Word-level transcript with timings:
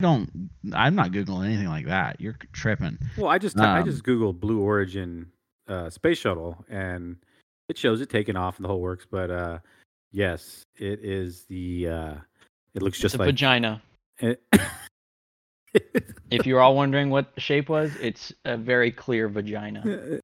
Don't. 0.00 0.50
I'm 0.72 0.94
not 0.94 1.10
googling 1.12 1.46
anything 1.46 1.68
like 1.68 1.86
that. 1.86 2.20
You're 2.20 2.36
tripping. 2.52 2.98
Well, 3.16 3.28
I 3.28 3.38
just 3.38 3.58
I 3.58 3.80
Um, 3.80 3.84
just 3.86 4.02
googled 4.04 4.40
Blue 4.40 4.60
Origin 4.60 5.30
uh, 5.68 5.90
space 5.90 6.18
shuttle 6.18 6.64
and 6.68 7.16
it 7.68 7.78
shows 7.78 8.00
it 8.00 8.10
taking 8.10 8.36
off 8.36 8.56
and 8.56 8.64
the 8.64 8.68
whole 8.68 8.80
works. 8.80 9.06
But 9.10 9.30
uh, 9.30 9.58
yes, 10.12 10.62
it 10.76 11.00
is 11.02 11.44
the. 11.48 11.88
Uh, 11.88 12.14
it 12.74 12.82
looks 12.82 12.96
It's 12.98 13.02
just 13.02 13.14
a 13.14 13.18
like 13.18 13.26
vagina. 13.28 13.82
it- 14.18 14.42
If 16.30 16.46
you're 16.46 16.60
all 16.60 16.76
wondering 16.76 17.10
what 17.10 17.34
the 17.34 17.40
shape 17.40 17.68
was, 17.68 17.94
it's 17.96 18.32
a 18.44 18.56
very 18.56 18.92
clear 18.92 19.28
vagina. 19.28 19.82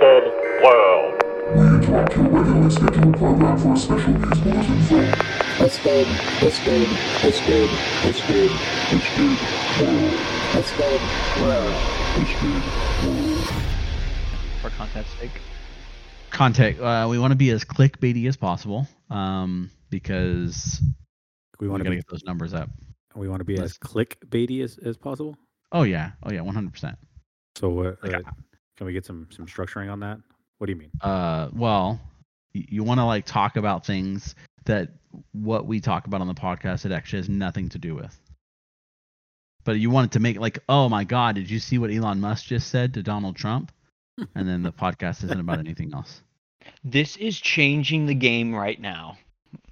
the 0.00 0.20
Twisted 0.20 0.62
World. 0.62 1.22
We 1.54 1.66
interrupt 1.66 2.16
your 2.16 2.24
regularly 2.28 2.70
scheduled 2.70 3.16
program 3.16 3.58
for 3.58 3.72
a 3.72 3.76
special 3.76 4.12
news 4.12 4.38
bulletin 4.40 4.82
from 4.82 5.12
Twisted, 5.56 6.06
Twisted, 6.38 6.88
Twisted, 7.20 7.70
Twisted, 8.02 8.50
Twisted 8.90 9.38
World. 9.80 10.14
Twisted 10.52 11.00
World. 11.42 11.74
Twisted 12.14 12.62
World. 13.04 13.38
For 14.62 14.70
content's 14.70 15.10
sake. 15.18 15.30
Contact. 16.30 16.80
Uh, 16.80 17.06
we 17.10 17.18
want 17.18 17.32
to 17.32 17.36
be 17.36 17.50
as 17.50 17.64
clickbaity 17.64 18.28
as 18.28 18.36
possible, 18.36 18.86
um, 19.10 19.70
because 19.90 20.80
we 21.58 21.66
we 21.66 21.70
want 21.70 21.82
to 21.82 21.94
get 21.94 22.04
those 22.08 22.22
numbers 22.24 22.54
up. 22.54 22.70
we 23.16 23.28
want 23.28 23.40
to 23.40 23.44
be 23.44 23.58
as 23.58 23.78
clickbaity 23.78 24.62
as, 24.62 24.78
as 24.78 24.96
possible. 24.96 25.36
Oh 25.72 25.82
yeah. 25.82 26.12
Oh 26.22 26.30
yeah. 26.30 26.42
One 26.42 26.54
hundred 26.54 26.72
percent. 26.72 26.98
So 27.56 27.70
what? 27.70 28.04
Like, 28.04 28.14
uh, 28.14 28.30
can 28.78 28.86
we 28.86 28.94
get 28.94 29.04
some 29.04 29.26
some 29.30 29.44
structuring 29.46 29.92
on 29.92 30.00
that? 30.00 30.18
What 30.58 30.66
do 30.68 30.72
you 30.72 30.78
mean? 30.78 30.90
Uh, 31.02 31.50
well, 31.52 32.00
you 32.54 32.82
want 32.82 32.98
to 33.00 33.04
like 33.04 33.26
talk 33.26 33.56
about 33.56 33.84
things 33.84 34.34
that 34.64 34.88
what 35.32 35.66
we 35.66 35.80
talk 35.80 36.06
about 36.06 36.20
on 36.20 36.26
the 36.28 36.34
podcast 36.34 36.86
it 36.86 36.92
actually 36.92 37.18
has 37.20 37.28
nothing 37.28 37.68
to 37.70 37.78
do 37.78 37.94
with. 37.94 38.18
But 39.64 39.78
you 39.78 39.90
want 39.90 40.06
it 40.06 40.12
to 40.12 40.20
make 40.20 40.38
like, 40.38 40.60
oh 40.68 40.88
my 40.88 41.04
God, 41.04 41.34
did 41.34 41.50
you 41.50 41.58
see 41.58 41.76
what 41.78 41.90
Elon 41.90 42.20
Musk 42.20 42.46
just 42.46 42.68
said 42.70 42.94
to 42.94 43.02
Donald 43.02 43.36
Trump? 43.36 43.72
And 44.34 44.48
then 44.48 44.62
the 44.64 44.72
podcast 44.72 45.22
isn't 45.22 45.38
about 45.38 45.60
anything 45.60 45.92
else. 45.94 46.22
This 46.82 47.16
is 47.16 47.38
changing 47.38 48.06
the 48.06 48.14
game 48.16 48.52
right 48.52 48.80
now. 48.80 49.16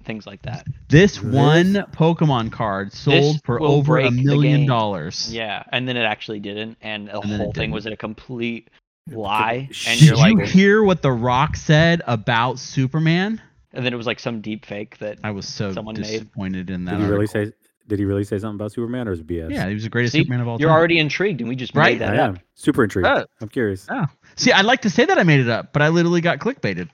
Things 0.05 0.25
like 0.25 0.41
that. 0.43 0.65
This 0.87 1.17
This- 1.17 1.21
one 1.21 1.73
Pokemon 1.91 2.53
card 2.53 2.93
sold 2.93 3.41
for 3.43 3.61
over 3.61 3.97
a 3.99 4.09
million 4.09 4.65
dollars. 4.65 5.33
Yeah, 5.33 5.63
and 5.73 5.85
then 5.85 5.97
it 5.97 6.03
actually 6.03 6.39
didn't, 6.39 6.77
and 6.81 7.09
the 7.09 7.19
And 7.19 7.25
whole 7.33 7.51
thing 7.51 7.63
didn't. 7.63 7.73
was 7.73 7.85
a 7.87 7.97
complete 7.97 8.69
lie. 9.11 9.69
And 9.87 9.99
Did 9.99 10.01
you're 10.01 10.15
you 10.27 10.37
like, 10.37 10.47
hear 10.47 10.83
what 10.83 11.01
The 11.01 11.11
Rock 11.11 11.55
said 11.55 12.01
about 12.07 12.59
Superman? 12.59 13.41
and 13.73 13.85
then 13.85 13.93
it 13.93 13.97
was 13.97 14.07
like 14.07 14.19
some 14.19 14.41
deep 14.41 14.65
fake 14.65 14.97
that. 14.99 15.19
I 15.23 15.31
was 15.31 15.47
so 15.47 15.71
Someone 15.73 15.95
made. 15.95 16.03
disappointed 16.03 16.69
in 16.69 16.85
that. 16.85 16.91
Did 16.91 16.99
he 17.01 17.05
really 17.05 17.27
article. 17.27 17.45
say? 17.45 17.53
Did 17.87 17.99
he 17.99 18.05
really 18.05 18.23
say 18.25 18.37
something 18.39 18.55
about 18.55 18.71
Superman 18.73 19.07
or 19.07 19.11
is 19.13 19.19
it 19.21 19.27
BS? 19.27 19.49
Yeah, 19.51 19.67
he 19.67 19.73
was 19.73 19.83
the 19.83 19.89
greatest 19.89 20.11
See, 20.13 20.19
Superman 20.19 20.41
of 20.41 20.47
all 20.47 20.57
time. 20.57 20.61
You're 20.61 20.71
already 20.71 20.99
intrigued, 20.99 21.39
and 21.41 21.47
we 21.49 21.55
just 21.55 21.73
Right? 21.75 21.93
made 21.93 22.01
that 22.01 22.15
I 22.15 22.23
up. 22.23 22.29
am 22.35 22.39
super 22.55 22.83
intrigued. 22.83 23.07
Oh. 23.07 23.23
I'm 23.39 23.47
curious. 23.49 23.85
Oh. 23.89 24.05
See, 24.35 24.51
I'd 24.51 24.65
like 24.65 24.81
to 24.81 24.89
say 24.89 25.05
that 25.05 25.17
I 25.17 25.23
made 25.23 25.39
it 25.39 25.47
up, 25.49 25.71
but 25.73 25.81
I 25.81 25.87
literally 25.89 26.19
got 26.21 26.39
clickbaited. 26.39 26.89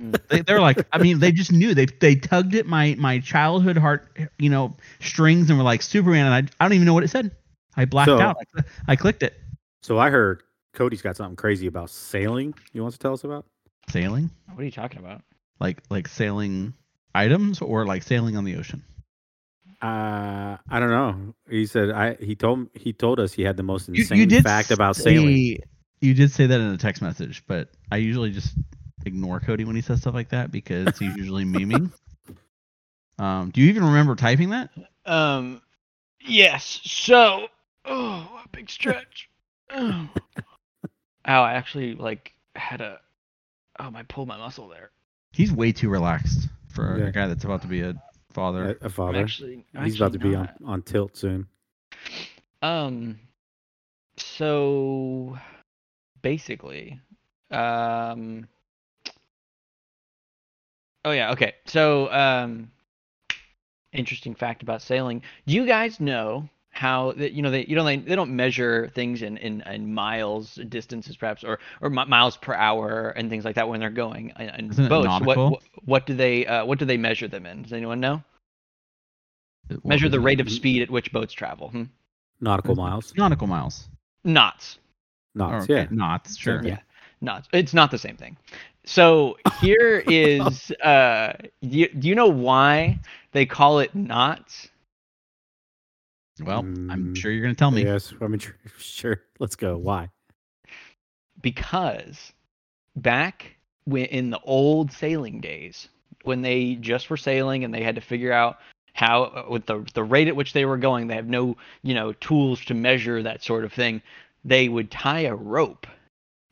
Mm. 0.00 0.20
they, 0.28 0.40
they're 0.42 0.60
like, 0.60 0.86
I 0.92 0.98
mean, 0.98 1.18
they 1.18 1.32
just 1.32 1.52
knew. 1.52 1.74
They 1.74 1.86
they 1.86 2.14
tugged 2.14 2.54
at 2.54 2.66
my 2.66 2.94
my 2.98 3.18
childhood 3.18 3.76
heart, 3.76 4.16
you 4.38 4.48
know, 4.48 4.76
strings 5.00 5.50
and 5.50 5.58
were 5.58 5.64
like 5.64 5.82
Superman, 5.82 6.26
and 6.26 6.34
I 6.34 6.64
I 6.64 6.64
don't 6.68 6.74
even 6.74 6.86
know 6.86 6.94
what 6.94 7.02
it 7.04 7.08
said. 7.08 7.30
I 7.76 7.84
blacked 7.84 8.06
So- 8.08 8.20
out. 8.20 8.36
I, 8.56 8.62
I 8.88 8.96
clicked 8.96 9.22
it. 9.22 9.34
So 9.82 9.98
I 9.98 10.10
heard 10.10 10.42
Cody's 10.74 11.02
got 11.02 11.16
something 11.16 11.36
crazy 11.36 11.66
about 11.66 11.90
sailing. 11.90 12.54
You 12.72 12.82
want 12.82 12.92
to 12.94 12.98
tell 12.98 13.12
us 13.14 13.24
about? 13.24 13.46
Sailing, 13.88 14.30
What 14.52 14.60
are 14.60 14.64
you 14.64 14.70
talking 14.70 14.98
about? 15.00 15.22
like 15.58 15.82
like 15.90 16.06
sailing 16.08 16.74
items, 17.14 17.60
or 17.60 17.84
like 17.86 18.02
sailing 18.02 18.36
on 18.36 18.44
the 18.44 18.56
ocean. 18.56 18.82
Uh, 19.82 20.58
I 20.68 20.78
don't 20.80 20.90
know. 20.90 21.34
He 21.48 21.64
said 21.66 21.90
I. 21.90 22.14
He 22.14 22.34
told 22.36 22.68
he 22.74 22.92
told 22.92 23.18
us 23.18 23.32
he 23.32 23.42
had 23.42 23.56
the 23.56 23.62
most 23.62 23.88
insane 23.88 24.18
you 24.18 24.26
did 24.26 24.44
fact 24.44 24.70
about 24.70 24.96
say- 24.96 25.14
sailing. 25.16 25.58
You 26.02 26.14
did 26.14 26.30
say 26.30 26.46
that 26.46 26.60
in 26.60 26.66
a 26.68 26.78
text 26.78 27.02
message, 27.02 27.42
but 27.46 27.68
I 27.90 27.96
usually 27.96 28.30
just 28.30 28.54
ignore 29.06 29.40
Cody 29.40 29.64
when 29.64 29.76
he 29.76 29.82
says 29.82 30.00
stuff 30.00 30.14
like 30.14 30.28
that 30.30 30.50
because 30.50 30.98
he's 30.98 31.14
usually 31.16 31.44
memeing. 31.46 31.90
Um, 33.18 33.50
do 33.50 33.60
you 33.60 33.68
even 33.68 33.84
remember 33.84 34.14
typing 34.14 34.50
that? 34.50 34.70
Um, 35.04 35.60
yes. 36.20 36.80
So, 36.84 37.48
oh, 37.86 38.40
a 38.44 38.48
big 38.52 38.70
stretch. 38.70 39.28
Oh. 39.74 40.08
Ow! 41.28 41.42
I 41.42 41.52
actually 41.54 41.94
like 41.94 42.34
had 42.56 42.80
a. 42.80 43.00
Oh, 43.78 43.90
I 43.94 44.02
pulled 44.04 44.28
my 44.28 44.36
muscle 44.38 44.68
there. 44.68 44.90
He's 45.32 45.52
way 45.52 45.72
too 45.72 45.88
relaxed 45.88 46.48
for 46.68 46.98
Yeah. 46.98 47.06
a 47.06 47.12
guy 47.12 47.26
that's 47.28 47.44
about 47.44 47.62
to 47.62 47.68
be 47.68 47.82
a 47.82 47.94
father. 48.32 48.64
A, 48.64 48.70
a 48.70 48.84
I'm 48.84 48.90
father. 48.90 49.18
actually, 49.18 49.64
He's 49.82 49.96
about 49.96 50.12
to 50.12 50.18
actually 50.18 50.30
be 50.30 50.36
on, 50.36 50.48
on 50.64 50.82
tilt 50.82 51.16
soon. 51.16 51.46
Um, 52.62 53.18
so 54.16 55.38
basically, 56.22 57.00
um, 57.50 58.46
oh 61.04 61.12
yeah, 61.12 61.32
okay. 61.32 61.54
So, 61.66 62.10
um, 62.12 62.70
interesting 63.92 64.34
fact 64.34 64.62
about 64.62 64.82
sailing. 64.82 65.22
Do 65.46 65.54
you 65.54 65.66
guys 65.66 66.00
know 66.00 66.48
how 66.80 67.12
that 67.12 67.32
you 67.32 67.42
know 67.42 67.50
they 67.50 67.66
you 67.66 67.76
know 67.76 67.84
they, 67.84 67.98
they 67.98 68.16
don't 68.16 68.34
measure 68.34 68.88
things 68.94 69.20
in, 69.20 69.36
in, 69.36 69.60
in 69.66 69.92
miles 69.92 70.54
distances 70.70 71.14
perhaps 71.14 71.44
or 71.44 71.58
or 71.82 71.90
mi- 71.90 72.06
miles 72.06 72.38
per 72.38 72.54
hour 72.54 73.10
and 73.10 73.28
things 73.28 73.44
like 73.44 73.54
that 73.56 73.68
when 73.68 73.80
they're 73.80 73.90
going 73.90 74.32
in, 74.38 74.48
in 74.48 74.70
Isn't 74.70 74.88
boats. 74.88 75.20
What, 75.20 75.36
what 75.36 75.62
what 75.84 76.06
do 76.06 76.14
they 76.14 76.46
uh, 76.46 76.64
what 76.64 76.78
do 76.78 76.86
they 76.86 76.96
measure 76.96 77.28
them 77.28 77.44
in? 77.44 77.62
Does 77.64 77.74
anyone 77.74 78.00
know? 78.00 78.22
What 79.68 79.84
Measure 79.84 80.08
the 80.08 80.16
it? 80.16 80.20
rate 80.20 80.40
of 80.40 80.50
speed 80.50 80.80
at 80.80 80.88
which 80.90 81.12
boats 81.12 81.34
travel. 81.34 81.68
Hmm? 81.68 81.84
Nautical 82.40 82.74
miles. 82.74 83.12
nautical 83.14 83.46
miles. 83.46 83.86
Knots. 84.24 84.78
Knots. 85.34 85.52
Oh, 85.68 85.74
okay, 85.74 85.82
Yeah. 85.82 85.88
knots. 85.90 86.38
Sure. 86.38 86.62
Yeah, 86.64 86.78
not. 87.20 87.46
It's 87.52 87.74
not 87.74 87.90
the 87.90 87.98
same 87.98 88.16
thing. 88.16 88.38
So 88.86 89.36
here 89.60 90.02
is. 90.08 90.70
Uh, 90.82 91.34
do 91.62 91.78
you, 91.78 91.88
do 91.88 92.08
you 92.08 92.14
know 92.14 92.28
why 92.28 92.98
they 93.32 93.44
call 93.44 93.80
it 93.80 93.94
knots? 93.94 94.69
Well, 96.44 96.60
I'm 96.88 97.14
Mm, 97.14 97.16
sure 97.16 97.30
you're 97.30 97.42
going 97.42 97.54
to 97.54 97.58
tell 97.58 97.70
me. 97.70 97.84
Yes, 97.84 98.12
I'm 98.20 98.38
sure. 98.78 99.22
Let's 99.38 99.56
go. 99.56 99.76
Why? 99.76 100.08
because 101.42 102.32
back 102.96 103.56
when, 103.84 104.04
in 104.06 104.30
the 104.30 104.40
old 104.40 104.92
sailing 104.92 105.40
days, 105.40 105.88
when 106.24 106.42
they 106.42 106.74
just 106.74 107.08
were 107.10 107.16
sailing 107.16 107.64
and 107.64 107.72
they 107.72 107.82
had 107.82 107.94
to 107.94 108.00
figure 108.00 108.32
out 108.32 108.58
how, 108.92 109.46
with 109.48 109.66
the 109.66 109.86
the 109.94 110.04
rate 110.04 110.28
at 110.28 110.36
which 110.36 110.52
they 110.52 110.64
were 110.64 110.76
going, 110.76 111.06
they 111.06 111.14
have 111.14 111.28
no 111.28 111.56
you 111.82 111.94
know 111.94 112.12
tools 112.14 112.64
to 112.66 112.74
measure 112.74 113.22
that 113.22 113.42
sort 113.42 113.64
of 113.64 113.72
thing. 113.72 114.02
They 114.44 114.68
would 114.68 114.90
tie 114.90 115.20
a 115.20 115.34
rope 115.34 115.86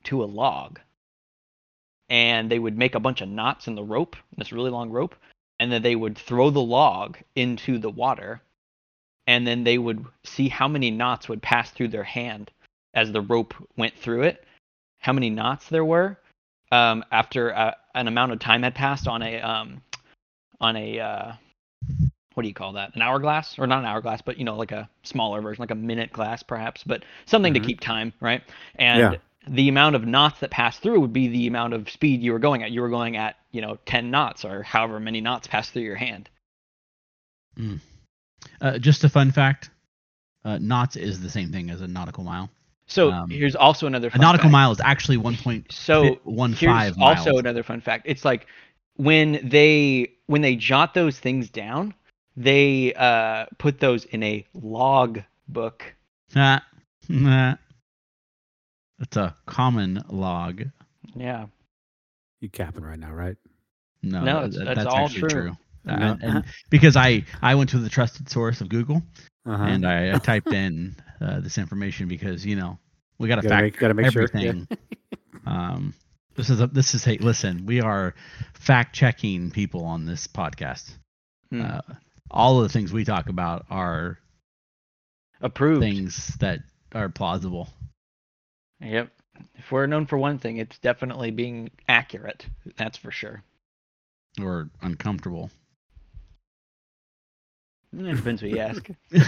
to 0.05 0.23
a 0.23 0.26
log, 0.26 0.79
and 2.08 2.50
they 2.50 2.58
would 2.58 2.79
make 2.79 2.94
a 2.94 3.00
bunch 3.00 3.20
of 3.20 3.29
knots 3.29 3.67
in 3.67 3.75
the 3.75 3.82
rope, 3.82 4.17
this 4.37 4.52
really 4.52 4.70
long 4.70 4.90
rope, 4.90 5.14
and 5.58 5.70
then 5.73 5.82
they 5.82 5.96
would 5.96 6.17
throw 6.17 6.50
the 6.50 6.61
log 6.62 7.19
into 7.35 7.79
the 7.79 7.90
water, 7.90 8.40
and 9.28 9.46
then 9.46 9.62
they 9.62 9.78
would 9.78 10.04
see 10.25 10.48
how 10.48 10.66
many 10.66 10.90
knots 10.90 11.28
would 11.28 11.42
pass 11.42 11.70
through 11.70 11.88
their 11.88 12.02
hand 12.02 12.50
as 12.94 13.12
the 13.12 13.20
rope 13.20 13.54
went 13.76 13.94
through 13.96 14.22
it 14.22 14.44
how 14.98 15.12
many 15.12 15.30
knots 15.30 15.69
there 15.69 15.84
were 15.84 16.19
um, 16.72 17.04
after 17.12 17.54
uh, 17.54 17.72
an 17.94 18.08
amount 18.08 18.32
of 18.32 18.38
time 18.40 18.62
had 18.62 18.75
passed 18.75 19.06
on 19.06 19.22
a 19.22 19.40
um, 19.40 19.80
on 20.60 20.76
a 20.76 20.98
uh, 20.98 21.32
what 22.34 22.42
do 22.42 22.48
you 22.48 22.54
call 22.54 22.72
that? 22.75 22.94
An 22.94 23.02
hourglass 23.02 23.58
or 23.58 23.66
not 23.66 23.80
an 23.80 23.86
hourglass, 23.86 24.22
but 24.22 24.38
you 24.38 24.44
know 24.44 24.56
like 24.56 24.72
a 24.72 24.88
smaller 25.02 25.40
version, 25.40 25.62
like 25.62 25.70
a 25.70 25.75
minute 25.76 26.12
glass 26.12 26.42
perhaps, 26.42 26.84
but 26.84 27.04
something 27.26 27.52
Mhm. 27.52 27.60
to 27.60 27.66
keep 27.66 27.80
time, 27.80 28.12
right? 28.20 28.42
And 28.76 29.12
Yeah. 29.12 29.19
the 29.48 29.69
amount 29.69 29.96
of 29.96 30.06
knots 30.06 30.40
that 30.40 30.50
passed 30.50 30.82
through 30.82 31.00
would 31.00 31.12
be 31.12 31.28
the 31.28 31.46
amount 31.46 31.72
of 31.75 31.90
speed 31.90 32.22
you 32.22 32.32
were 32.32 32.38
going 32.38 32.62
at. 32.62 32.70
You 32.70 32.82
were 32.82 32.90
going 32.90 33.16
at 33.16 33.36
you 33.50 33.60
know 33.60 33.78
10 33.86 34.10
knots 34.10 34.44
or 34.44 34.62
however 34.62 35.00
many 35.00 35.20
knots 35.20 35.46
passed 35.46 35.72
through 35.72 35.82
your 35.82 35.96
hand. 35.96 36.28
Uh, 38.61 38.79
just 38.79 39.05
a 39.05 39.08
fun 39.08 39.31
fact: 39.31 39.70
uh, 40.44 40.58
knots 40.58 40.96
is 40.96 41.20
the 41.20 41.31
same 41.31 41.50
thing 41.52 41.70
as 41.70 41.81
a 41.81 41.87
nautical 41.88 42.25
mile. 42.25 42.49
So 42.87 43.11
Um, 43.12 43.31
here's 43.31 43.55
also 43.55 43.87
another 43.87 44.08
A 44.14 44.19
nautical 44.19 44.44
fact. 44.44 44.52
mile 44.52 44.73
is 44.73 44.81
actually 44.81 45.19
one 45.19 45.37
point 45.37 45.70
So 45.73 46.14
one 46.25 46.55
five 46.55 46.96
miles. 46.96 47.26
also 47.26 47.38
another 47.38 47.62
fun 47.62 47.81
fact. 47.81 48.05
It's 48.06 48.25
like 48.25 48.46
when 48.96 49.40
they 49.49 50.12
when 50.26 50.40
they 50.43 50.56
jot 50.56 50.94
those 50.94 51.19
things 51.19 51.50
down, 51.50 51.94
they 52.37 52.94
uh, 52.94 53.46
put 53.58 53.79
those 53.81 54.05
in 54.06 54.23
a 54.23 54.46
log 54.55 55.20
book. 55.49 55.94
Nah, 56.35 56.61
nah. 57.08 57.56
It's 59.00 59.17
a 59.17 59.37
common 59.46 60.02
log. 60.08 60.64
Yeah. 61.14 61.46
You 62.40 62.49
capping 62.49 62.85
right 62.85 62.99
now, 62.99 63.12
right? 63.12 63.37
No, 64.02 64.23
No, 64.25 64.40
that- 64.40 64.55
it's- 64.62 64.75
that's 64.76 64.87
all 64.87 65.05
actually 65.05 65.29
true. 65.29 65.56
Uh, 65.88 66.17
and, 66.20 66.23
and 66.23 66.44
because 66.70 66.96
I 66.96 67.25
I 67.43 67.55
went 67.55 67.70
to 67.70 67.79
the 67.79 67.88
trusted 67.88 68.29
source 68.29 68.61
of 68.61 68.69
Google 68.69 69.02
Uh-huh. 69.46 69.62
and 69.64 69.87
I, 69.87 70.14
I 70.14 70.19
typed 70.31 70.52
in 70.52 70.96
uh, 71.20 71.40
this 71.40 71.58
information 71.58 72.08
because 72.08 72.44
you 72.46 72.56
know 72.56 72.79
we 73.19 73.29
got 73.29 73.37
to 73.43 73.49
fact 73.49 73.62
make- 73.62 73.79
gotta 73.79 73.94
make 73.94 74.11
sure, 74.12 74.23
yeah. 74.35 74.40
everything. 74.49 74.69
um, 75.46 75.94
this 76.37 76.50
is 76.50 76.61
a 76.61 76.67
this 76.69 76.94
is 76.94 77.05
hey 77.05 77.19
listen 77.19 77.67
we 77.67 77.81
are 77.81 78.14
fact 78.55 78.94
checking 78.94 79.50
people 79.50 79.85
on 79.85 80.05
this 80.06 80.26
podcast. 80.26 80.90
Hmm. 81.50 81.62
Uh, 81.62 81.81
all 82.31 82.58
of 82.58 82.64
the 82.64 82.73
things 82.73 82.93
we 82.93 83.05
talk 83.05 83.29
about 83.31 83.64
are 83.70 84.19
Approved. 85.40 85.81
things 85.81 86.37
that 86.40 86.61
are 86.94 87.08
plausible. 87.08 87.69
Yep. 88.81 89.11
If 89.55 89.70
we're 89.73 89.87
known 89.87 90.06
for 90.06 90.19
one 90.19 90.38
thing, 90.38 90.56
it's 90.58 90.79
definitely 90.79 91.31
being 91.31 91.70
accurate. 91.88 92.44
That's 92.76 92.99
for 92.99 93.11
sure. 93.11 93.43
or 94.40 94.69
uncomfortable. 94.82 95.50
It 97.96 98.17
depends 98.17 98.40
who 98.43 98.49
you 98.49 98.58
ask. 98.58 98.87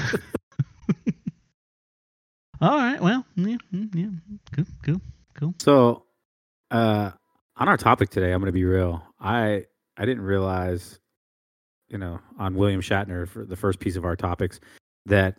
All 2.60 2.76
right. 2.76 3.00
Well, 3.00 3.24
yeah, 3.36 3.56
mm, 3.72 3.94
yeah. 3.94 4.08
Cool, 4.54 4.64
cool, 4.82 5.00
cool. 5.34 5.54
So, 5.60 6.04
uh, 6.70 7.10
on 7.56 7.68
our 7.68 7.76
topic 7.78 8.10
today, 8.10 8.32
I'm 8.32 8.40
going 8.40 8.48
to 8.48 8.52
be 8.52 8.64
real. 8.64 9.02
I 9.18 9.64
I 9.96 10.04
didn't 10.04 10.22
realize, 10.24 10.98
you 11.88 11.96
know, 11.98 12.20
on 12.38 12.54
William 12.54 12.80
Shatner 12.82 13.26
for 13.26 13.44
the 13.46 13.56
first 13.56 13.80
piece 13.80 13.96
of 13.96 14.04
our 14.04 14.14
topics, 14.16 14.60
that 15.06 15.36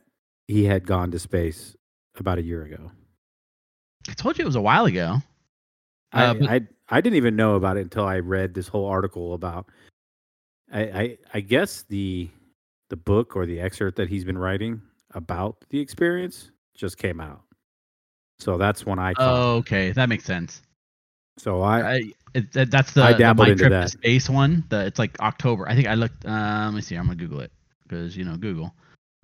he 0.47 0.63
had 0.65 0.85
gone 0.87 1.11
to 1.11 1.19
space 1.19 1.75
about 2.17 2.39
a 2.39 2.41
year 2.41 2.63
ago. 2.63 2.91
I 4.09 4.13
told 4.13 4.37
you 4.39 4.43
it 4.43 4.47
was 4.47 4.55
a 4.55 4.61
while 4.61 4.85
ago. 4.85 5.17
I, 6.11 6.23
Uh, 6.25 6.33
but- 6.33 6.49
I 6.49 6.61
I 6.89 7.01
didn't 7.01 7.17
even 7.17 7.35
know 7.35 7.53
about 7.55 7.77
it 7.77 7.81
until 7.81 8.05
I 8.05 8.17
read 8.19 8.53
this 8.55 8.67
whole 8.67 8.85
article 8.87 9.33
about. 9.35 9.67
I, 10.73 10.81
I 10.81 11.17
I 11.35 11.39
guess 11.41 11.83
the 11.83 12.29
the 12.91 12.97
book 12.97 13.35
or 13.35 13.47
the 13.47 13.59
excerpt 13.59 13.97
that 13.97 14.09
he's 14.09 14.25
been 14.25 14.37
writing 14.37 14.81
about 15.13 15.63
the 15.69 15.79
experience 15.79 16.51
just 16.75 16.97
came 16.97 17.19
out. 17.19 17.41
So 18.37 18.57
that's 18.57 18.85
when 18.85 18.99
I. 18.99 19.13
Oh, 19.17 19.55
okay, 19.57 19.91
that 19.93 20.09
makes 20.09 20.25
sense. 20.25 20.61
So 21.37 21.61
I, 21.61 21.93
I 21.93 22.01
it, 22.35 22.51
that's 22.69 22.91
the, 22.91 23.03
I 23.03 23.13
the 23.13 23.19
dabbled 23.19 23.47
my 23.47 23.51
into 23.53 23.63
trip 23.63 23.71
that. 23.71 23.83
to 23.83 23.89
space 23.89 24.29
one. 24.29 24.65
The 24.69 24.85
it's 24.85 24.99
like 24.99 25.19
October. 25.21 25.67
I 25.67 25.75
think 25.75 25.87
I 25.87 25.95
looked. 25.95 26.25
Uh, 26.25 26.63
let 26.65 26.73
me 26.73 26.81
see. 26.81 26.95
I'm 26.95 27.05
gonna 27.05 27.15
Google 27.15 27.39
it 27.39 27.51
because 27.83 28.15
you 28.15 28.25
know 28.25 28.35
Google. 28.35 28.75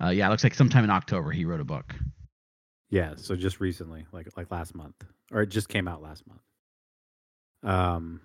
Uh, 0.01 0.09
yeah, 0.09 0.27
it 0.27 0.29
looks 0.29 0.43
like 0.43 0.53
sometime 0.53 0.83
in 0.83 0.89
October 0.89 1.31
he 1.31 1.43
wrote 1.45 1.59
a 1.59 1.65
book. 1.65 1.93
Yeah, 2.89 3.15
so 3.17 3.35
just 3.35 3.59
recently, 3.59 4.05
like 4.13 4.27
like 4.37 4.49
last 4.49 4.75
month, 4.75 4.95
or 5.33 5.41
it 5.41 5.47
just 5.47 5.67
came 5.67 5.87
out 5.87 6.01
last 6.01 6.23
month. 6.25 6.41
Um, 7.63 8.21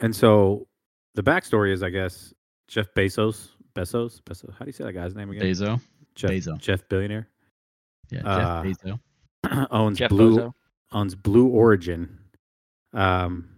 and 0.00 0.14
so 0.14 0.68
the 1.14 1.22
backstory 1.22 1.72
is, 1.72 1.82
I 1.82 1.90
guess, 1.90 2.32
Jeff 2.68 2.86
Bezos, 2.94 3.48
Bezos, 3.74 4.20
Bezos. 4.22 4.52
How 4.52 4.64
do 4.64 4.66
you 4.66 4.72
say 4.72 4.84
that 4.84 4.92
guy's 4.92 5.14
name 5.14 5.30
again? 5.30 5.42
Bezo. 5.44 5.80
Jeff, 6.14 6.30
Bezos. 6.30 6.58
Jeff 6.58 6.88
billionaire 6.88 7.26
Yeah, 8.10 8.20
Uh, 8.26 8.64
Jeff 8.64 8.76
Bezos. 9.44 9.68
owns 9.70 9.98
Jeff 9.98 10.10
Blue 10.10 10.36
Bozo. 10.38 10.52
owns 10.92 11.14
Blue 11.14 11.48
Origin. 11.48 12.18
Um, 12.92 13.48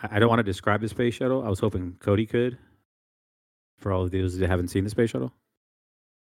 I, 0.00 0.16
I 0.16 0.18
don't 0.18 0.28
want 0.28 0.38
to 0.40 0.44
describe 0.44 0.80
the 0.80 0.88
space 0.88 1.14
shuttle. 1.14 1.42
I 1.44 1.48
was 1.48 1.58
hoping 1.60 1.96
Cody 2.00 2.26
could. 2.26 2.58
For 3.78 3.92
all 3.92 4.02
of 4.02 4.10
those 4.10 4.36
that 4.38 4.48
haven't 4.48 4.68
seen 4.68 4.82
the 4.84 4.90
space 4.90 5.10
shuttle, 5.10 5.32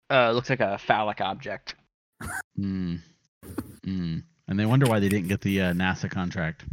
Uh, 0.09 0.31
looks 0.31 0.49
like 0.49 0.59
a 0.59 0.77
phallic 0.77 1.21
object. 1.21 1.75
Mm. 2.59 2.99
Mm. 3.85 4.23
And 4.49 4.59
they 4.59 4.65
wonder 4.65 4.87
why 4.87 4.99
they 4.99 5.09
didn't 5.09 5.27
get 5.29 5.41
the 5.41 5.61
uh, 5.61 5.73
NASA 5.73 6.09
contract. 6.09 6.65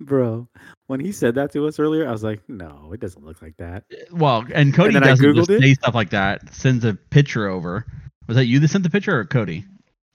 bro. 0.00 0.48
When 0.86 0.98
he 0.98 1.12
said 1.12 1.34
that 1.36 1.52
to 1.52 1.66
us 1.66 1.78
earlier, 1.78 2.08
I 2.08 2.10
was 2.10 2.24
like, 2.24 2.40
"No, 2.48 2.90
it 2.92 3.00
doesn't 3.00 3.24
look 3.24 3.40
like 3.42 3.56
that." 3.58 3.84
Well, 4.10 4.44
and 4.52 4.72
Cody 4.74 4.94
then 4.94 5.04
I 5.04 5.08
doesn't 5.08 5.34
just 5.36 5.50
it. 5.50 5.60
say 5.60 5.74
stuff 5.74 5.94
like 5.94 6.10
that. 6.10 6.52
Sends 6.54 6.84
a 6.84 6.94
picture 6.94 7.48
over. 7.48 7.86
Was 8.28 8.36
that 8.36 8.46
you 8.46 8.58
that 8.60 8.68
sent 8.68 8.82
the 8.84 8.90
picture 8.90 9.16
or 9.18 9.24
Cody? 9.26 9.64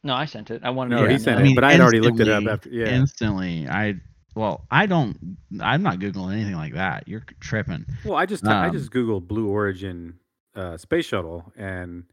No, 0.04 0.14
I 0.16 0.26
sent 0.26 0.50
it. 0.52 0.62
I 0.64 0.70
wanted 0.72 0.96
No, 0.96 1.04
to. 1.04 1.08
he 1.10 1.16
get 1.16 1.22
sent 1.22 1.38
another- 1.38 1.52
it, 1.52 1.56
but 1.56 1.64
I 1.64 1.72
had 1.74 1.82
already 1.82 2.00
looked 2.00 2.20
it 2.20 2.30
up 2.30 2.44
after. 2.48 2.70
Yeah, 2.70 2.88
Instantly, 2.88 3.68
I 3.70 3.96
well, 4.36 4.66
I 4.72 4.86
don't. 4.88 5.38
I'm 5.60 5.84
not 5.84 6.00
googling 6.00 6.34
anything 6.34 6.56
like 6.56 6.74
that. 6.74 7.08
You're 7.08 7.24
tripping. 7.40 7.86
Well, 8.06 8.16
I 8.16 8.26
just 8.26 8.46
I 8.46 8.68
Um, 8.68 8.74
just 8.74 8.92
googled 8.92 9.28
Blue 9.28 9.48
Origin 9.48 10.16
uh, 10.56 10.78
space 10.78 11.06
shuttle, 11.06 11.52
and 11.56 12.06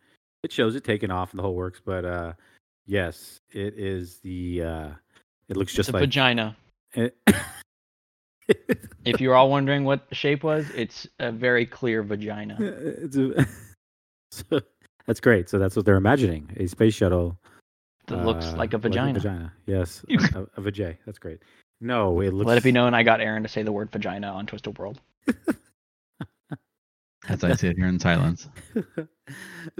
it 0.42 0.52
shows 0.52 0.74
it 0.76 0.84
taking 0.84 1.10
off 1.10 1.30
and 1.30 1.38
the 1.38 1.42
whole 1.42 1.54
works. 1.54 1.80
But 1.84 2.04
uh, 2.04 2.32
yes, 2.86 3.40
it 3.50 3.74
is 3.76 4.18
the. 4.20 4.62
Uh, 4.62 4.88
it 5.48 5.56
looks 5.56 5.72
It's 5.72 5.76
just 5.76 5.88
a 5.90 5.92
like 5.92 6.00
vagina. 6.02 6.56
it- 6.94 7.16
If 9.06 9.20
you're 9.20 9.34
all 9.34 9.50
wondering 9.50 9.84
what 9.84 10.08
the 10.08 10.14
shape 10.14 10.42
was, 10.44 10.68
it's 10.70 11.06
a 11.18 11.32
very 11.32 11.64
clear 11.66 12.02
vagina. 12.02 12.56
it's 12.60 13.16
a, 13.16 13.46
so, 14.30 14.60
that's 15.06 15.20
great. 15.20 15.48
So 15.48 15.58
that's 15.58 15.76
what 15.76 15.84
they're 15.86 15.96
imagining: 15.96 16.50
a 16.58 16.66
space 16.66 16.94
shuttle 16.94 17.38
That 18.06 18.24
looks 18.24 18.46
uh, 18.46 18.56
like 18.56 18.74
a 18.74 18.78
vagina. 18.78 19.18
vagina, 19.18 19.52
yes, 19.66 20.04
a, 20.34 20.42
a 20.56 20.60
vajay. 20.60 20.96
That's 21.06 21.18
great. 21.18 21.40
No, 21.80 22.20
it 22.20 22.32
looks. 22.32 22.46
Let 22.48 22.58
it 22.58 22.64
be 22.64 22.72
known 22.72 22.94
I 22.94 23.02
got 23.02 23.20
Aaron 23.20 23.42
to 23.42 23.48
say 23.48 23.62
the 23.62 23.72
word 23.72 23.90
vagina 23.90 24.28
on 24.28 24.46
Twisted 24.46 24.78
World. 24.78 25.00
As 27.26 27.42
I 27.42 27.54
sit 27.54 27.76
here 27.78 27.86
in 27.86 27.98
silence. 27.98 28.48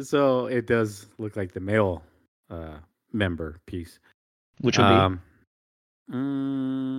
so 0.02 0.46
it 0.46 0.66
does 0.66 1.06
look 1.18 1.36
like 1.36 1.52
the 1.52 1.60
male 1.60 2.02
uh, 2.50 2.78
member 3.14 3.60
piece. 3.66 3.98
Which 4.60 4.78
would 4.78 4.88
be 4.88 4.94
Um, 4.94 5.20
mm, 6.10 6.98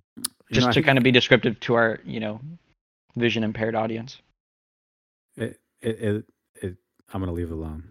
just 0.51 0.67
know, 0.67 0.73
to 0.73 0.81
kind 0.81 0.97
of 0.97 1.03
be 1.03 1.11
descriptive 1.11 1.59
to 1.61 1.75
our, 1.75 1.99
you 2.03 2.19
know, 2.19 2.41
vision 3.15 3.43
impaired 3.43 3.75
audience. 3.75 4.21
it, 5.37 5.59
it, 5.81 5.99
it, 6.01 6.25
it, 6.61 6.75
I'm 7.13 7.21
gonna 7.21 7.33
leave 7.33 7.51
it 7.51 7.53
alone. 7.53 7.83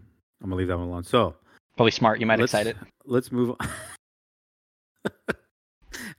I'm 0.43 0.51
gonna 0.51 0.57
leave 0.57 0.69
that 0.69 0.79
one 0.79 0.89
alone. 0.89 1.05
So 1.05 1.37
Probably 1.77 1.91
smart. 1.91 2.21
You 2.21 2.27
might 2.27 2.41
excite 2.41 2.67
it. 2.67 2.77
Let's 3.05 3.33
move 3.33 3.57
on. 3.59 3.69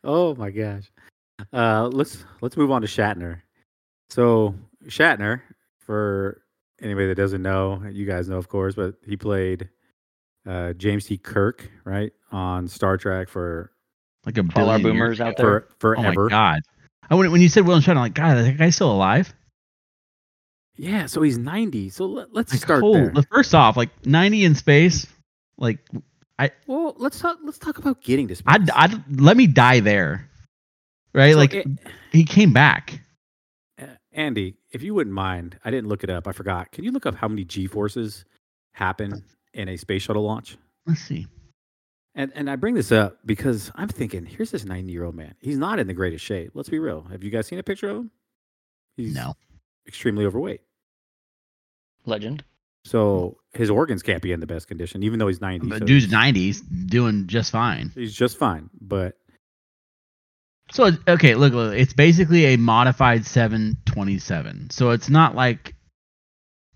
oh 0.03 0.35
my 0.35 0.49
gosh. 0.49 0.91
Uh, 1.53 1.89
let's 1.91 2.25
let's 2.41 2.57
move 2.57 2.71
on 2.71 2.81
to 2.81 2.87
Shatner. 2.87 3.41
So 4.09 4.55
Shatner, 4.87 5.41
for 5.79 6.41
anybody 6.81 7.07
that 7.07 7.15
doesn't 7.15 7.41
know, 7.41 7.83
you 7.89 8.05
guys 8.05 8.27
know 8.27 8.37
of 8.37 8.49
course, 8.49 8.75
but 8.75 8.95
he 9.05 9.15
played 9.15 9.69
uh, 10.45 10.73
James 10.73 11.05
T. 11.05 11.17
Kirk, 11.17 11.69
right, 11.85 12.11
on 12.31 12.67
Star 12.67 12.97
Trek 12.97 13.29
for 13.29 13.71
Like 14.25 14.37
a 14.37 14.43
For 14.43 14.61
all 14.61 14.69
our 14.69 14.77
billion 14.79 14.97
boomers 14.97 15.19
years 15.19 15.21
out 15.21 15.37
there. 15.37 15.67
for 15.79 15.97
Oh 15.97 16.01
forever. 16.01 16.23
my 16.25 16.29
god! 16.29 16.61
I 17.09 17.15
when 17.15 17.31
when 17.31 17.41
you 17.41 17.49
said 17.49 17.65
William 17.65 17.83
Shatner, 17.83 17.91
I'm 17.91 17.97
like, 17.97 18.13
God, 18.13 18.35
that 18.37 18.57
guy's 18.57 18.75
still 18.75 18.91
alive. 18.91 19.33
Yeah, 20.77 21.05
so 21.05 21.21
he's 21.21 21.37
90. 21.37 21.89
So 21.89 22.05
let, 22.05 22.27
us 22.27 22.51
Like, 22.51 22.61
start 22.61 22.81
holy- 22.81 23.07
there. 23.09 23.23
First 23.31 23.55
off, 23.55 23.77
like 23.77 23.89
90 24.05 24.43
in 24.43 24.55
space. 24.55 25.07
Like, 25.57 25.79
I. 26.37 26.51
Well, 26.67 26.95
let's 26.97 27.17
talk. 27.19 27.37
Let's 27.43 27.57
talk 27.59 27.77
about 27.77 28.01
getting 28.01 28.27
to 28.27 28.35
space. 28.35 28.45
I'd, 28.53 28.69
I'd 28.71 29.21
let 29.21 29.37
me 29.37 29.47
die 29.47 29.79
there, 29.79 30.29
right? 31.13 31.31
So 31.31 31.37
like, 31.37 31.53
it- 31.53 31.67
he 32.11 32.25
came 32.25 32.51
back. 32.51 32.99
Uh, 33.81 33.85
Andy, 34.11 34.55
if 34.71 34.83
you 34.83 34.93
wouldn't 34.93 35.13
mind, 35.13 35.57
I 35.63 35.71
didn't 35.71 35.87
look 35.87 36.03
it 36.03 36.09
up. 36.09 36.27
I 36.27 36.33
forgot. 36.33 36.71
Can 36.73 36.83
you 36.83 36.91
look 36.91 37.05
up 37.05 37.15
how 37.15 37.29
many 37.29 37.45
G 37.45 37.67
forces 37.67 38.25
happen 38.73 39.23
in 39.55 39.69
a 39.69 39.77
space 39.77 40.03
shuttle 40.03 40.23
launch? 40.23 40.57
Let's 40.85 41.01
see. 41.01 41.27
And 42.13 42.31
and 42.35 42.49
I 42.49 42.55
bring 42.55 42.75
this 42.75 42.91
up 42.91 43.17
because 43.25 43.71
I'm 43.75 43.87
thinking, 43.89 44.25
here's 44.25 44.51
this 44.51 44.63
90 44.63 44.91
year 44.91 45.03
old 45.03 45.15
man. 45.15 45.35
He's 45.41 45.57
not 45.57 45.79
in 45.79 45.87
the 45.87 45.93
greatest 45.93 46.23
shape. 46.23 46.51
Let's 46.53 46.69
be 46.69 46.79
real. 46.79 47.01
Have 47.11 47.23
you 47.23 47.29
guys 47.31 47.47
seen 47.47 47.59
a 47.59 47.63
picture 47.63 47.89
of 47.89 47.97
him? 47.97 48.11
He's 48.95 49.13
No. 49.13 49.35
extremely 49.87 50.25
overweight. 50.25 50.61
Legend. 52.05 52.43
So 52.85 53.37
his 53.53 53.69
organs 53.69 54.03
can't 54.03 54.21
be 54.21 54.31
in 54.31 54.39
the 54.39 54.45
best 54.47 54.67
condition, 54.67 55.01
even 55.03 55.17
though 55.19 55.27
he's 55.27 55.41
90. 55.41 55.67
The 55.69 55.79
so 55.79 55.85
dude's 55.85 56.05
he's- 56.05 56.13
90s, 56.13 56.61
doing 56.87 57.25
just 57.27 57.51
fine. 57.51 57.91
He's 57.95 58.13
just 58.15 58.37
fine. 58.37 58.69
But 58.79 59.17
So 60.71 60.91
okay, 61.07 61.35
look, 61.35 61.53
look, 61.53 61.73
it's 61.75 61.93
basically 61.93 62.45
a 62.45 62.57
modified 62.57 63.25
727. 63.25 64.69
So 64.69 64.91
it's 64.91 65.09
not 65.09 65.35
like 65.35 65.75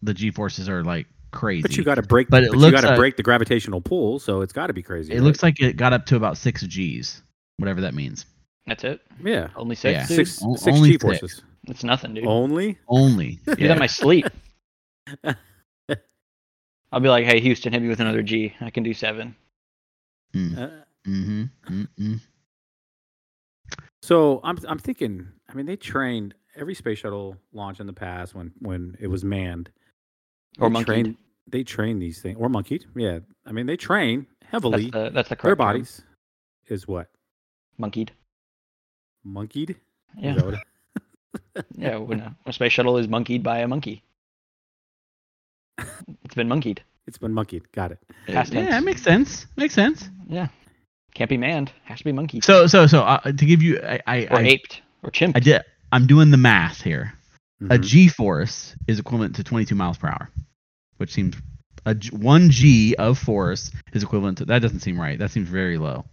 the 0.02 0.14
G 0.14 0.32
forces 0.32 0.68
are 0.68 0.84
like 0.84 1.08
crazy. 1.32 1.62
but 1.62 1.76
you 1.78 1.84
got 1.84 1.96
to 1.96 2.02
break. 2.02 2.30
But 2.30 2.46
But, 2.52 2.60
you 2.60 2.72
got 2.72 2.82
to 2.82 2.88
like- 2.88 2.98
break 2.98 3.18
the 3.18 3.24
gravitational 3.24 3.82
pull, 3.82 4.20
so 4.20 4.42
it's 4.42 4.54
got 4.54 4.68
to 4.68 4.74
be 4.74 4.82
crazy. 4.84 5.12
it 5.14 5.16
right? 5.18 5.24
looks 5.24 5.44
like 5.44 5.60
it 5.62 5.78
got 5.78 5.94
up 5.94 6.06
to 6.08 6.16
about 6.16 6.38
six 6.38 6.62
G's, 6.64 7.22
whatever 7.58 7.82
that 7.82 7.94
means. 7.94 8.26
That's 8.68 8.84
it. 8.84 9.02
yeah, 9.24 9.50
Only 9.56 9.76
six. 9.76 9.94
Yeah. 9.94 10.08
dude? 10.08 10.28
six 10.28 10.42
O- 10.44 10.56
six 10.56 10.76
only 10.78 10.90
G 10.90 10.94
six. 10.94 11.02
forces 11.04 11.42
It's 11.68 11.84
nothing, 11.84 12.14
dude. 12.14 12.26
only. 12.28 12.78
Only. 12.88 13.40
Do 13.46 13.52
that 13.56 13.60
Yeah. 13.60 13.74
in 13.74 13.80
my 13.80 13.88
sleep. 13.88 14.26
I'll 16.92 17.00
be 17.00 17.10
like, 17.10 17.26
hey, 17.26 17.40
Houston, 17.40 17.72
hit 17.72 17.82
me 17.82 17.88
with 17.88 18.00
another 18.00 18.22
G. 18.24 18.54
I 18.62 18.70
can 18.72 18.82
do 18.84 18.94
seven. 18.94 19.36
Mm, 20.36 20.58
Uh, 20.58 20.70
mhm, 21.08 21.50
mm, 21.70 21.88
mm. 22.00 22.20
So 24.02 24.40
I'm 24.44 24.58
I'm 24.68 24.80
thinking. 24.80 25.28
I 25.50 25.54
mean, 25.54 25.66
they 25.66 25.76
trained 25.76 26.34
every 26.56 26.74
space 26.76 27.00
shuttle 27.00 27.38
launch 27.54 27.80
in 27.80 27.88
the 27.88 27.94
past 27.94 28.34
when 28.36 28.52
when 28.60 28.96
it 29.00 29.08
was 29.08 29.24
manned. 29.24 29.70
Or 30.58 30.70
they 30.70 30.74
monkeyed. 30.74 30.86
train, 31.06 31.18
They 31.48 31.63
train 31.63 32.00
these 32.00 32.22
things 32.22 32.38
or 32.39 32.50
monkeyed. 32.50 32.86
Yeah, 32.96 33.20
I 33.46 33.51
mean 33.51 33.65
they 33.65 33.77
train 33.77 34.25
heavily. 34.44 34.89
That's 34.89 34.94
the, 34.94 35.10
that's 35.13 35.29
the 35.29 35.36
correct 35.36 35.44
Their 35.44 35.51
term. 35.56 35.58
bodies 35.58 36.01
is 36.68 36.88
what 36.88 37.08
Monkeyed. 37.77 38.12
monkeyed. 39.24 39.75
Yeah. 40.18 40.34
that 40.36 40.46
what 40.46 40.53
it- 41.56 41.65
Yeah. 41.77 41.98
When 41.98 42.20
a, 42.20 42.36
a 42.46 42.53
space 42.53 42.74
shuttle 42.74 42.98
is 42.98 43.08
monkeyed 43.08 43.44
by 43.44 43.60
a 43.60 43.68
monkey. 43.68 44.03
It's 46.25 46.36
been 46.36 46.48
monkeyed. 46.48 46.82
it's 47.08 47.18
been 47.18 47.34
monkeyed. 47.34 47.72
Got 47.72 47.91
it. 47.91 48.00
Past 48.27 48.53
yeah, 48.53 48.65
that 48.70 48.84
makes 48.84 49.01
sense. 49.01 49.46
Makes 49.56 49.74
sense. 49.75 50.10
Yeah. 50.27 50.48
Can't 51.15 51.29
be 51.29 51.38
manned. 51.38 51.72
Has 51.86 52.00
to 52.00 52.03
be 52.03 52.12
monkey. 52.12 52.41
So, 52.41 52.68
so, 52.68 52.86
so, 52.88 53.01
uh, 53.01 53.20
to 53.32 53.46
give 53.46 53.62
you, 53.62 53.79
I, 53.82 54.00
I, 54.06 54.25
or 54.25 54.38
I, 54.38 54.41
aped. 54.44 54.82
Or 55.03 55.10
chimp. 55.10 55.36
I 55.36 55.39
did. 55.39 55.62
I'm 55.91 56.06
doing 56.06 56.29
the 56.32 56.38
math 56.38 56.82
here. 56.82 57.13
A 57.62 57.78
Mhm. 57.78 57.84
G 57.84 58.08
force 58.08 58.75
is 58.88 59.00
equivalent 59.00 59.36
to 59.36 59.44
22 59.44 59.75
miles 59.75 59.98
per 59.98 60.08
hour, 60.08 60.30
which 60.98 61.12
seems 61.12 61.36
a 61.86 61.94
G- 61.96 62.10
one 62.16 62.50
G 62.50 62.96
of 62.96 63.18
force 63.18 63.72
is 63.94 64.01
equivalent 64.04 64.38
to 64.38 64.46
that. 64.46 64.60
Doesn't 64.62 64.80
seem 64.80 65.00
right. 65.00 65.20
That 65.20 65.32
seems 65.32 65.50
very 65.50 65.78
low. 65.78 66.06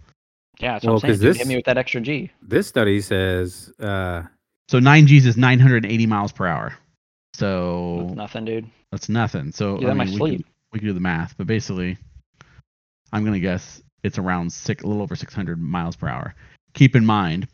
yeah, 0.59 0.73
that's 0.73 0.85
Well, 0.85 0.95
what 0.95 1.05
I'm 1.05 1.09
saying. 1.11 1.13
'cause 1.13 1.21
dude. 1.21 1.31
this- 1.33 1.37
Hit 1.39 1.47
me 1.49 1.57
with 1.57 1.67
that 1.67 1.77
extra 1.79 2.01
G. 2.01 2.31
This 2.43 2.67
study 2.67 3.01
says 3.01 3.71
uh, 3.79 4.23
So 4.69 4.81
nine 4.81 5.07
G's 5.07 5.27
is 5.27 5.37
980 5.37 6.07
miles 6.07 6.33
per 6.33 6.47
hour. 6.47 6.71
That's 6.71 7.39
So 7.41 8.13
nothing, 8.17 8.45
dude. 8.47 8.67
that's 8.91 9.09
nothing. 9.09 9.53
So 9.53 9.77
Do 9.77 9.83
that 9.83 9.89
I 9.89 9.93
in 9.93 9.99
my 9.99 10.05
mean, 10.07 10.15
we 10.15 10.19
sleep. 10.19 10.37
could, 10.39 10.53
we 10.73 10.79
could 10.81 10.87
do 10.87 10.93
the 10.95 11.01
math, 11.01 11.37
but 11.37 11.47
basically, 11.47 11.97
I'm 13.13 13.25
gonna 13.25 13.39
guess 13.39 13.83
it's 14.03 14.19
around 14.19 14.53
six, 14.53 14.83
a 14.83 14.87
little 14.89 15.03
over 15.03 15.15
600 15.15 15.61
miles 15.61 15.95
per 15.95 16.09
hour. 16.09 16.35
Keep 16.75 16.97
in 16.97 17.07
mind, 17.07 17.47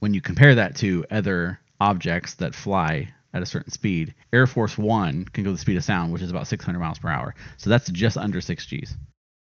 when 0.00 0.12
you 0.14 0.20
compare 0.20 0.54
that 0.56 0.74
to 0.76 1.04
other 1.12 1.60
objects 1.84 2.34
that 2.34 2.54
fly 2.54 3.12
at 3.34 3.42
a 3.42 3.46
certain 3.46 3.70
speed, 3.72 4.14
Air 4.32 4.46
Force 4.46 4.78
One 4.78 5.24
can 5.26 5.44
go 5.44 5.52
the 5.52 5.58
speed 5.58 5.76
of 5.76 5.84
sound, 5.84 6.12
which 6.12 6.22
is 6.22 6.30
about 6.30 6.46
600 6.46 6.78
miles 6.78 6.98
per 6.98 7.08
hour. 7.08 7.34
So 7.56 7.68
that's 7.70 7.90
just 7.90 8.16
under 8.16 8.40
six 8.40 8.64
G's. 8.66 8.94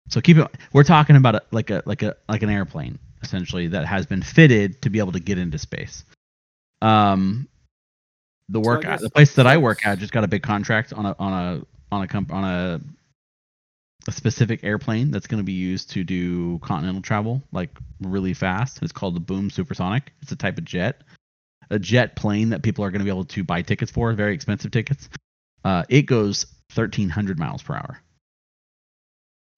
So 0.09 0.21
keep 0.21 0.37
it. 0.37 0.47
We're 0.73 0.85
talking 0.85 1.17
about 1.17 1.35
a, 1.37 1.43
like 1.51 1.71
a 1.71 1.83
like 1.87 2.03
a 2.03 2.17
like 2.29 2.43
an 2.43 2.51
airplane 2.51 2.99
essentially 3.23 3.69
that 3.69 3.85
has 3.87 4.07
been 4.07 4.23
fitted 4.23 4.81
to 4.83 4.91
be 4.91 4.99
able 5.01 5.13
to 5.13 5.21
get 5.21 5.39
into 5.39 5.59
space. 5.59 6.05
Um, 6.83 7.49
the 8.49 8.63
So 8.63 8.69
work 8.71 8.83
guess- 8.83 9.01
the 9.01 9.11
place 9.11 9.35
that 9.35 9.47
I 9.47 9.57
work 9.59 9.87
at 9.87 9.99
just 9.99 10.13
got 10.13 10.25
a 10.25 10.29
big 10.29 10.43
contract 10.43 10.93
on 10.93 11.07
a 11.07 11.15
on 11.19 11.33
a 11.33 11.67
on 11.95 12.03
a 12.03 12.09
comp 12.09 12.33
on 12.33 12.45
a 12.45 12.81
a 14.07 14.13
specific 14.13 14.65
airplane 14.65 15.11
that's 15.11 15.27
going 15.27 15.39
to 15.39 15.45
be 15.45 15.53
used 15.53 15.91
to 15.91 16.03
do 16.03 16.59
continental 16.61 17.03
travel 17.03 17.43
like 17.53 17.71
really 18.01 18.33
fast. 18.33 18.83
It's 18.83 18.93
called 18.93 19.15
the 19.15 19.21
Boom 19.21 19.51
Supersonic. 19.51 20.13
It's 20.23 20.33
a 20.33 20.37
type 20.37 20.57
of 20.57 20.65
jet, 20.65 21.03
a 21.71 21.79
jet 21.79 22.17
plane 22.17 22.51
that 22.51 22.63
people 22.63 22.85
are 22.85 22.91
going 22.91 23.01
to 23.01 23.05
be 23.05 23.11
able 23.11 23.25
to 23.27 23.45
buy 23.45 23.63
tickets 23.63 23.91
for, 23.91 24.13
very 24.13 24.35
expensive 24.35 24.71
tickets. 24.71 25.09
Uh, 25.65 25.85
it 25.89 26.03
goes 26.03 26.47
1,300 26.75 27.39
miles 27.39 27.63
per 27.63 27.75
hour, 27.75 28.01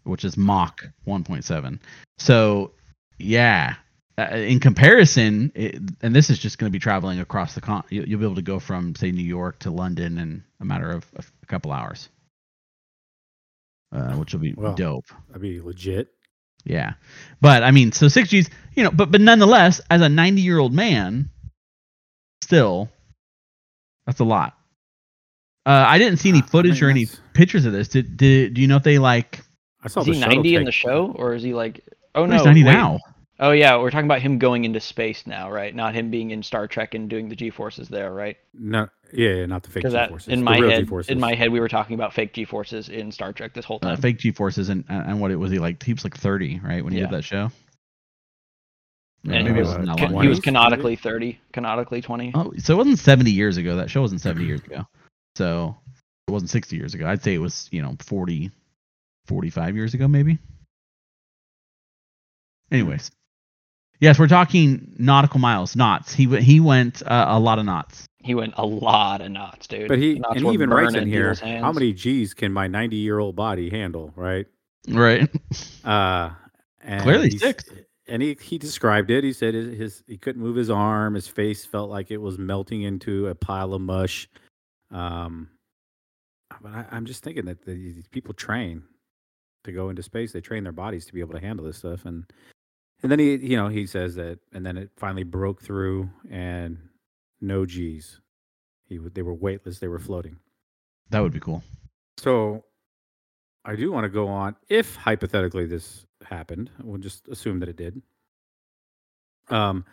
which 0.05 0.25
is 0.25 0.37
Mach 0.37 0.83
1.7. 1.07 1.79
So, 2.19 2.73
yeah, 3.19 3.75
uh, 4.19 4.23
in 4.35 4.61
comparison, 4.61 5.53
it, 5.55 5.79
and 6.03 6.15
this 6.15 6.31
is 6.31 6.39
just 6.39 6.59
going 6.59 6.71
to 6.71 6.73
be 6.73 6.79
traveling 6.81 7.21
across 7.21 7.55
the 7.55 7.61
con. 7.61 7.85
You, 7.91 8.05
you'll 8.07 8.19
be 8.21 8.25
able 8.27 8.35
to 8.37 8.43
go 8.43 8.59
from 8.59 8.95
say 8.95 9.11
New 9.13 9.23
York 9.25 9.59
to 9.61 9.71
London 9.71 10.19
in 10.19 10.45
a 10.61 10.65
matter 10.65 10.91
of 10.91 11.07
a, 11.17 11.23
a 11.43 11.47
couple 11.47 11.71
hours, 11.73 12.09
uh, 13.93 14.15
which 14.15 14.33
will 14.33 14.41
be 14.41 14.55
Wow. 14.55 14.75
dope. 14.75 15.07
that'd 15.29 15.43
be 15.43 15.61
legit. 15.61 16.09
Yeah, 16.65 16.95
but 17.41 17.63
I 17.63 17.71
mean, 17.71 17.93
so 17.93 18.09
six 18.09 18.29
G's, 18.29 18.51
you 18.75 18.85
know, 18.85 18.91
but 18.91 19.11
but 19.11 19.23
nonetheless, 19.23 19.81
as 19.91 20.03
a 20.03 20.09
ninety-year-old 20.11 20.75
man, 20.75 21.31
still, 22.51 22.91
that's 24.07 24.19
a 24.21 24.25
lot. 24.25 24.55
Uh, 25.67 25.85
I 25.87 25.99
didn't 25.99 26.19
see 26.19 26.31
any 26.31 26.41
Uh, 26.41 26.47
footage 26.47 26.83
or 26.83 26.91
any 26.91 27.07
pictures 27.33 27.65
of 27.65 27.73
this. 27.73 27.87
Did, 27.87 28.17
did 28.17 28.55
do 28.55 28.61
you 28.61 28.67
know 28.67 28.77
if 28.77 28.83
they 28.83 28.99
like? 28.99 29.41
I 29.85 29.89
saw 29.89 30.01
Is 30.01 30.07
the 30.07 30.13
he 30.15 30.21
shuttle 30.21 30.37
90 30.37 30.57
in 30.57 30.65
the 30.65 30.73
show? 30.73 31.13
Or 31.15 31.35
is 31.35 31.43
he 31.43 31.55
like. 31.55 31.81
Oh, 32.15 32.27
no. 32.27 32.35
he's 32.35 32.45
ninety 32.45 32.65
wait. 32.65 32.73
now. 32.73 32.99
Oh, 33.39 33.53
yeah. 33.53 33.77
We're 33.79 33.91
talking 33.91 34.07
about 34.07 34.21
him 34.21 34.39
going 34.39 34.65
into 34.65 34.81
space 34.81 35.27
now, 35.27 35.51
right? 35.51 35.73
Not 35.75 35.95
him 35.95 36.11
being 36.11 36.33
in 36.33 36.43
Star 36.43 36.67
Trek 36.67 36.95
and 36.95 37.09
doing 37.09 37.29
the 37.29 37.37
G 37.37 37.51
forces 37.51 37.89
there, 37.89 38.13
right? 38.13 38.37
No, 38.53 38.89
yeah, 39.13 39.31
yeah, 39.37 39.47
not 39.47 39.63
the 39.63 39.71
fake 39.71 39.85
G-forces. 39.85 40.29
in 40.29 40.43
my 40.43 40.57
head, 40.57 40.81
G-forces. 40.85 41.11
in 41.11 41.21
my 41.21 41.35
head, 41.35 41.51
we 41.53 41.61
were 41.61 41.69
talking 41.69 41.95
about 41.95 42.13
fake 42.13 42.33
G 42.35 42.45
forces 42.45 42.89
in 42.89 43.13
Star 43.13 43.33
Trek 43.33 43.55
this 43.55 43.65
whole 43.65 43.79
Uh, 43.83 43.91
time. 43.91 43.97
fake 43.99 44.19
G 44.19 44.33
forces 44.33 44.69
and 44.71 44.85
and 44.89 45.21
what 45.21 45.31
it 45.31 45.37
was 45.37 45.51
he 45.53 45.59
like? 45.59 45.83
He 45.83 45.93
was 45.95 46.05
like 46.05 46.17
thirty, 46.17 46.59
right, 46.65 46.83
when 46.83 46.93
he 46.93 46.99
Yeah. 46.99 47.07
did 47.07 47.15
that 47.19 47.25
show. 47.25 47.51
And 49.25 49.33
he 49.35 49.43
maybe 49.43 49.61
was, 49.61 49.69
wasn't 49.69 49.87
long 50.13 50.23
he 50.23 50.29
was 50.29 50.39
ago. 50.39 50.45
canonically 50.45 50.97
30, 50.97 51.39
canonically 51.53 52.01
20. 52.01 52.33
Oh, 52.35 52.53
so 52.59 52.75
it 52.75 52.77
wasn't 52.77 52.99
seventy 52.99 53.31
years 53.31 53.57
ago. 53.57 53.77
That 53.77 53.91
show 53.91 54.01
wasn't 54.01 54.21
seventy 54.21 54.47
years 54.47 54.63
ago. 54.63 54.87
So 55.37 55.77
it 56.27 56.31
wasn't 56.31 56.51
sixty 56.51 56.77
years 56.77 56.95
ago. 56.95 57.07
I'd 57.07 57.23
say 57.23 57.35
it 57.35 57.39
was 57.39 57.69
you 57.71 57.83
know 57.83 57.97
40, 58.01 58.51
45 59.27 59.77
years 59.77 59.95
ago 59.95 60.09
maybe. 60.09 60.39
Anyways, 62.73 63.11
yes, 63.99 64.19
we're 64.19 64.29
talking 64.29 64.95
nautical 64.99 65.41
miles, 65.41 65.75
knots. 65.75 66.15
He 66.15 66.27
went 66.27 66.45
he 66.45 66.61
went 66.61 67.03
uh, 67.03 67.27
a 67.29 67.39
lot 67.39 67.59
of 67.59 67.65
knots. 67.65 68.07
He 68.23 68.35
went 68.35 68.55
a 68.57 68.67
lot 68.67 69.23
of 69.23 69.31
knots, 69.31 69.67
dude. 69.67 69.89
But 69.89 69.99
he 69.99 70.19
Knots 70.19 70.37
and 70.37 70.47
he 70.47 70.53
even 70.53 70.71
writes 70.71 70.95
in 70.95 71.09
here 71.09 71.35
how 71.35 71.73
many 71.73 71.93
G's 71.93 72.35
can 72.35 72.53
my 72.53 72.69
90 72.69 72.97
year 72.97 73.19
old 73.19 73.35
body 73.35 73.71
handle, 73.71 74.13
right? 74.15 74.47
Right. 74.89 75.29
Uh, 75.85 76.31
and 76.83 77.03
Clearly 77.03 77.31
six. 77.31 77.65
And 78.11 78.21
he, 78.23 78.37
he 78.41 78.59
described 78.59 79.11
it. 79.11 79.23
He 79.23 79.33
said 79.33 79.55
his, 79.55 79.79
his 79.79 80.03
he 80.09 80.19
couldn't 80.19 80.43
move 80.43 80.57
his 80.57 80.69
arm. 80.69 81.15
His 81.15 81.29
face 81.29 81.65
felt 81.65 81.89
like 81.89 82.11
it 82.11 82.17
was 82.19 82.39
melting 82.39 82.83
into 82.83 83.29
a 83.29 83.35
pile 83.35 83.73
of 83.73 83.81
mush. 83.81 84.29
Um, 84.91 85.49
but 86.61 86.73
I, 86.73 86.85
I'm 86.91 87.07
just 87.07 87.23
thinking 87.23 87.45
that 87.45 87.65
the, 87.65 87.73
these 87.73 88.09
people 88.09 88.35
train 88.35 88.83
to 89.65 89.73
go 89.73 89.91
into 89.91 90.03
space. 90.03 90.33
They 90.33 90.41
train 90.41 90.65
their 90.65 90.73
bodies 90.73 91.07
to 91.07 91.13
be 91.13 91.21
able 91.21 91.35
to 91.35 91.41
handle 91.41 91.65
this 91.65 91.79
stuff. 91.79 92.05
And 92.05 92.25
and 93.03 93.11
then 93.11 93.21
he 93.21 93.37
you 93.37 93.57
know 93.57 93.69
he 93.69 93.87
says 93.87 94.17
that 94.17 94.41
and 94.53 94.67
then 94.67 94.77
it 94.77 94.91
finally 94.97 95.23
broke 95.23 95.63
through 95.63 96.11
and 96.31 96.79
no 97.41 97.65
G's. 97.65 98.21
He 98.87 98.99
they 98.99 99.23
were 99.23 99.35
weightless. 99.35 99.79
They 99.79 99.89
were 99.89 100.01
floating. 100.01 100.37
That 101.11 101.21
would 101.21 101.33
be 101.33 101.41
cool. 101.41 101.63
So 102.19 102.65
I 103.65 103.77
do 103.77 103.93
want 103.93 104.05
to 104.05 104.11
go 104.11 104.27
on. 104.29 104.57
If 104.69 104.97
hypothetically 104.97 105.67
this 105.67 106.07
happened, 106.25 106.71
we'll 106.83 106.99
just 106.99 107.27
assume 107.29 107.61
that 107.61 107.69
it 107.69 107.77
did. 107.77 108.01
Um, 109.49 109.85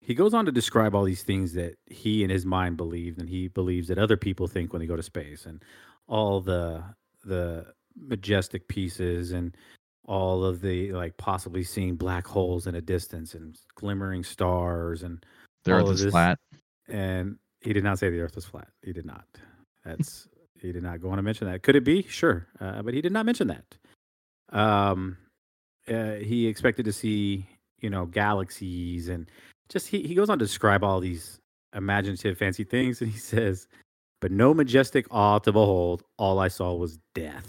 he 0.00 0.14
goes 0.14 0.34
on 0.34 0.46
to 0.46 0.52
describe 0.52 0.94
all 0.94 1.04
these 1.04 1.22
things 1.22 1.52
that 1.54 1.76
he 1.86 2.24
in 2.24 2.30
his 2.30 2.44
mind 2.44 2.76
believed, 2.76 3.20
and 3.20 3.28
he 3.28 3.48
believes 3.48 3.88
that 3.88 3.98
other 3.98 4.16
people 4.16 4.46
think 4.48 4.72
when 4.72 4.80
they 4.80 4.86
go 4.86 4.96
to 4.96 5.02
space, 5.02 5.46
and 5.46 5.62
all 6.08 6.40
the 6.40 6.82
the 7.24 7.66
majestic 7.96 8.66
pieces, 8.68 9.32
and 9.32 9.56
all 10.04 10.44
of 10.44 10.60
the 10.60 10.92
like 10.92 11.16
possibly 11.16 11.62
seeing 11.62 11.94
black 11.96 12.26
holes 12.26 12.66
in 12.66 12.74
a 12.74 12.80
distance, 12.80 13.34
and 13.34 13.56
glimmering 13.76 14.24
stars, 14.24 15.02
and 15.02 15.24
The 15.64 15.72
Earth 15.72 15.90
is 15.90 16.04
flat. 16.06 16.38
and 16.88 17.36
he 17.60 17.72
did 17.72 17.84
not 17.84 17.98
say 18.00 18.10
the 18.10 18.20
Earth 18.20 18.34
was 18.34 18.44
flat. 18.44 18.68
He 18.82 18.92
did 18.92 19.06
not. 19.06 19.24
That's 19.84 20.28
he 20.60 20.72
did 20.72 20.82
not 20.82 21.00
go 21.00 21.10
on 21.10 21.16
to 21.16 21.22
mention 21.22 21.46
that. 21.48 21.62
Could 21.62 21.76
it 21.76 21.84
be? 21.84 22.02
Sure, 22.02 22.48
uh, 22.60 22.82
but 22.82 22.92
he 22.94 23.00
did 23.00 23.12
not 23.12 23.24
mention 23.24 23.46
that. 23.48 23.76
Um, 24.52 25.16
uh, 25.88 26.14
he 26.14 26.46
expected 26.46 26.84
to 26.84 26.92
see, 26.92 27.46
you 27.80 27.90
know, 27.90 28.06
galaxies 28.06 29.08
and 29.08 29.28
just 29.68 29.88
he, 29.88 30.02
he 30.02 30.14
goes 30.14 30.28
on 30.28 30.38
to 30.38 30.44
describe 30.44 30.84
all 30.84 31.00
these 31.00 31.40
imaginative, 31.74 32.36
fancy 32.38 32.64
things, 32.64 33.00
and 33.00 33.10
he 33.10 33.18
says, 33.32 33.66
"But 34.20 34.30
no 34.30 34.54
majestic 34.54 35.06
awe 35.10 35.38
to 35.40 35.52
behold. 35.52 36.04
All 36.18 36.38
I 36.38 36.48
saw 36.48 36.74
was 36.74 36.98
death. 37.14 37.48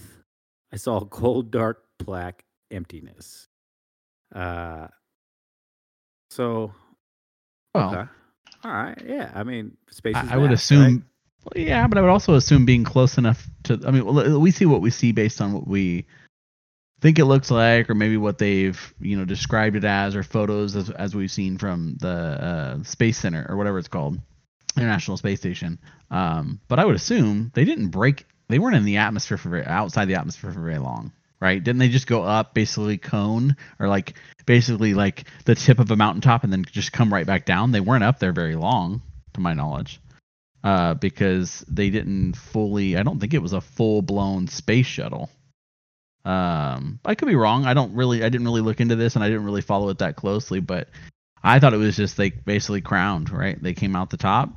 I 0.72 0.78
saw 0.78 1.02
cold, 1.06 1.52
dark, 1.52 1.84
black 2.00 2.44
emptiness." 2.72 3.48
Uh, 4.34 4.88
so 6.32 6.74
Well, 7.76 7.90
okay, 7.90 8.10
all 8.64 8.72
right, 8.72 9.02
yeah. 9.06 9.32
I 9.36 9.44
mean, 9.44 9.76
space. 9.90 10.16
Is 10.16 10.32
I, 10.32 10.36
I 10.36 10.38
would 10.38 10.50
vast, 10.50 10.72
right? 10.72 10.80
assume. 10.80 11.06
Well, 11.44 11.62
yeah, 11.62 11.86
but 11.88 11.98
I 11.98 12.02
would 12.02 12.10
also 12.10 12.36
assume 12.36 12.66
being 12.66 12.86
close 12.86 13.18
enough 13.18 13.46
to. 13.66 13.80
I 13.86 13.92
mean, 13.92 14.40
we 14.40 14.50
see 14.50 14.66
what 14.66 14.80
we 14.80 14.90
see 14.90 15.12
based 15.12 15.42
on 15.42 15.52
what 15.52 15.68
we 15.68 16.06
think 17.04 17.20
it 17.20 17.26
looks 17.26 17.52
like, 17.52 17.90
or 17.90 17.96
maybe 17.96 18.18
what 18.18 18.38
they've 18.38 18.94
you 19.00 19.18
know 19.18 19.26
described 19.26 19.76
it 19.76 19.84
as, 19.84 20.16
or 20.16 20.24
photos 20.24 20.76
as, 20.76 20.90
as 20.90 21.16
we've 21.16 21.30
seen 21.32 21.58
from 21.58 21.98
the 22.00 22.08
uh, 22.10 22.84
space 22.84 23.18
center 23.18 23.46
or 23.48 23.58
whatever 23.58 23.78
it's 23.78 23.90
called, 23.90 24.20
International 24.76 25.18
Space 25.18 25.40
Station. 25.40 25.78
Um, 26.10 26.60
but 26.68 26.80
I 26.80 26.86
would 26.86 26.96
assume 26.96 27.52
they 27.54 27.66
didn't 27.66 27.90
break. 27.90 28.26
They 28.48 28.58
weren't 28.58 28.78
in 28.78 28.86
the 28.86 28.98
atmosphere 28.98 29.38
for 29.38 29.50
very, 29.50 29.66
outside 29.66 30.06
the 30.06 30.16
atmosphere 30.16 30.52
for 30.52 30.62
very 30.62 30.80
long, 30.80 31.12
right? 31.40 31.64
Didn't 31.64 31.80
they 31.80 31.90
just 31.90 32.08
go 32.08 32.24
up 32.24 32.54
basically 32.54 32.98
cone 32.98 33.58
or 33.80 33.88
like 33.88 34.14
basically 34.46 34.94
like 34.94 35.26
the 35.46 35.56
tip 35.56 35.80
of 35.80 35.92
a 35.92 35.96
mountaintop 35.96 36.44
and 36.44 36.54
then 36.54 36.64
just 36.72 36.94
come 36.94 37.14
right 37.14 37.28
back 37.28 37.46
down? 37.46 37.72
They 37.72 37.82
weren't 37.82 38.04
up 38.04 38.20
there 38.20 38.34
very 38.34 38.56
long, 38.56 39.02
to 39.34 39.42
my 39.42 39.54
knowledge 39.54 40.00
uh, 40.64 40.94
because 40.94 41.66
they 41.68 41.90
didn't 41.90 42.34
fully. 42.34 42.98
I 42.98 43.04
don't 43.04 43.20
think 43.20 43.34
it 43.34 43.42
was 43.42 43.54
a 43.54 43.62
full 43.62 44.02
blown 44.02 44.48
space 44.48 44.86
shuttle. 44.86 45.30
Um, 46.26 47.00
I 47.06 47.16
could 47.16 47.28
be 47.28 47.36
wrong. 47.36 47.66
I 47.66 47.74
don't 47.74 47.94
really. 47.94 48.24
I 48.24 48.30
didn't 48.30 48.46
really 48.46 48.62
look 48.62 48.80
into 48.80 48.96
this, 48.96 49.16
and 49.16 49.24
I 49.24 49.28
didn't 49.28 49.44
really 49.44 49.62
follow 49.62 49.90
it 49.90 49.98
that 49.98 50.16
closely. 50.16 50.60
But 50.60 50.90
I 51.44 51.60
thought 51.60 51.74
it 51.74 51.78
was 51.78 51.98
just 51.98 52.18
they 52.18 52.30
basically 52.30 52.82
crowned. 52.82 53.30
Right? 53.30 53.62
They 53.62 53.74
came 53.74 53.96
out 53.96 54.10
the 54.10 54.18
top, 54.18 54.50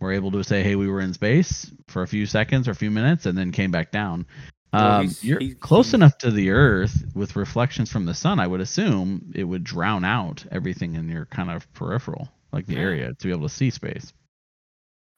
were 0.00 0.12
able 0.12 0.30
to 0.32 0.44
say, 0.44 0.62
"Hey, 0.62 0.76
we 0.76 0.88
were 0.88 1.00
in 1.00 1.14
space 1.14 1.70
for 1.88 2.02
a 2.02 2.06
few 2.08 2.26
seconds 2.26 2.68
or 2.68 2.72
a 2.72 2.76
few 2.76 2.90
minutes," 2.90 3.26
and 3.26 3.38
then 3.38 3.52
came 3.52 3.70
back 3.70 3.90
down. 3.90 4.26
Well, 4.72 4.98
Um, 4.98 5.02
he's- 5.04 5.24
you're 5.24 5.54
close 5.54 5.94
enough 5.94 6.18
to 6.18 6.30
the 6.30 6.50
Earth 6.50 7.02
with 7.14 7.36
reflections 7.36 7.90
from 7.90 8.04
the 8.04 8.12
sun. 8.12 8.38
I 8.38 8.46
would 8.46 8.60
assume 8.60 9.32
it 9.34 9.44
would 9.44 9.64
drown 9.64 10.04
out 10.04 10.44
everything 10.50 10.94
in 10.94 11.08
your 11.08 11.24
kind 11.24 11.50
of 11.50 11.72
peripheral, 11.72 12.28
like 12.52 12.66
the 12.66 12.74
Yeah. 12.74 12.80
area, 12.80 13.14
to 13.14 13.26
be 13.26 13.32
able 13.32 13.48
to 13.48 13.54
see 13.54 13.70
space. 13.70 14.12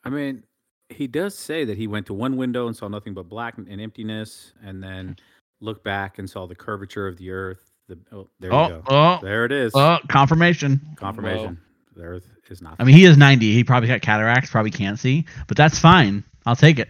I 0.04 0.11
mean, 0.11 0.44
he 0.88 1.09
does 1.09 1.37
say 1.37 1.64
that 1.64 1.76
he 1.76 1.88
went 1.88 2.06
to 2.06 2.14
one 2.14 2.37
window 2.37 2.68
and 2.68 2.76
saw 2.76 2.87
nothing 2.87 3.12
but 3.12 3.28
black 3.28 3.59
and 3.59 3.80
emptiness, 3.80 4.52
and 4.62 4.80
then 4.80 5.16
looked 5.60 5.84
back 5.84 6.18
and 6.18 6.28
saw 6.28 6.46
the 6.46 6.54
curvature 6.54 7.06
of 7.06 7.16
the 7.16 7.30
earth. 7.30 7.70
The 7.88 7.98
oh, 8.12 8.28
there 8.38 8.50
you 8.50 8.56
Oh, 8.56 8.68
go. 8.68 8.82
oh, 8.88 9.18
there 9.22 9.44
it 9.44 9.52
is. 9.52 9.72
oh, 9.74 9.98
confirmation. 10.08 10.80
Confirmation. 10.96 11.58
The 11.96 12.02
earth 12.02 12.26
is 12.48 12.62
not. 12.62 12.76
I 12.78 12.84
mean, 12.84 12.94
he 12.96 13.04
is 13.04 13.16
90. 13.16 13.52
He 13.52 13.64
probably 13.64 13.88
got 13.88 14.00
cataracts, 14.00 14.50
probably 14.50 14.70
can't 14.70 14.98
see, 14.98 15.26
but 15.48 15.56
that's 15.56 15.78
fine. 15.78 16.22
I'll 16.46 16.56
take 16.56 16.78
it. 16.78 16.88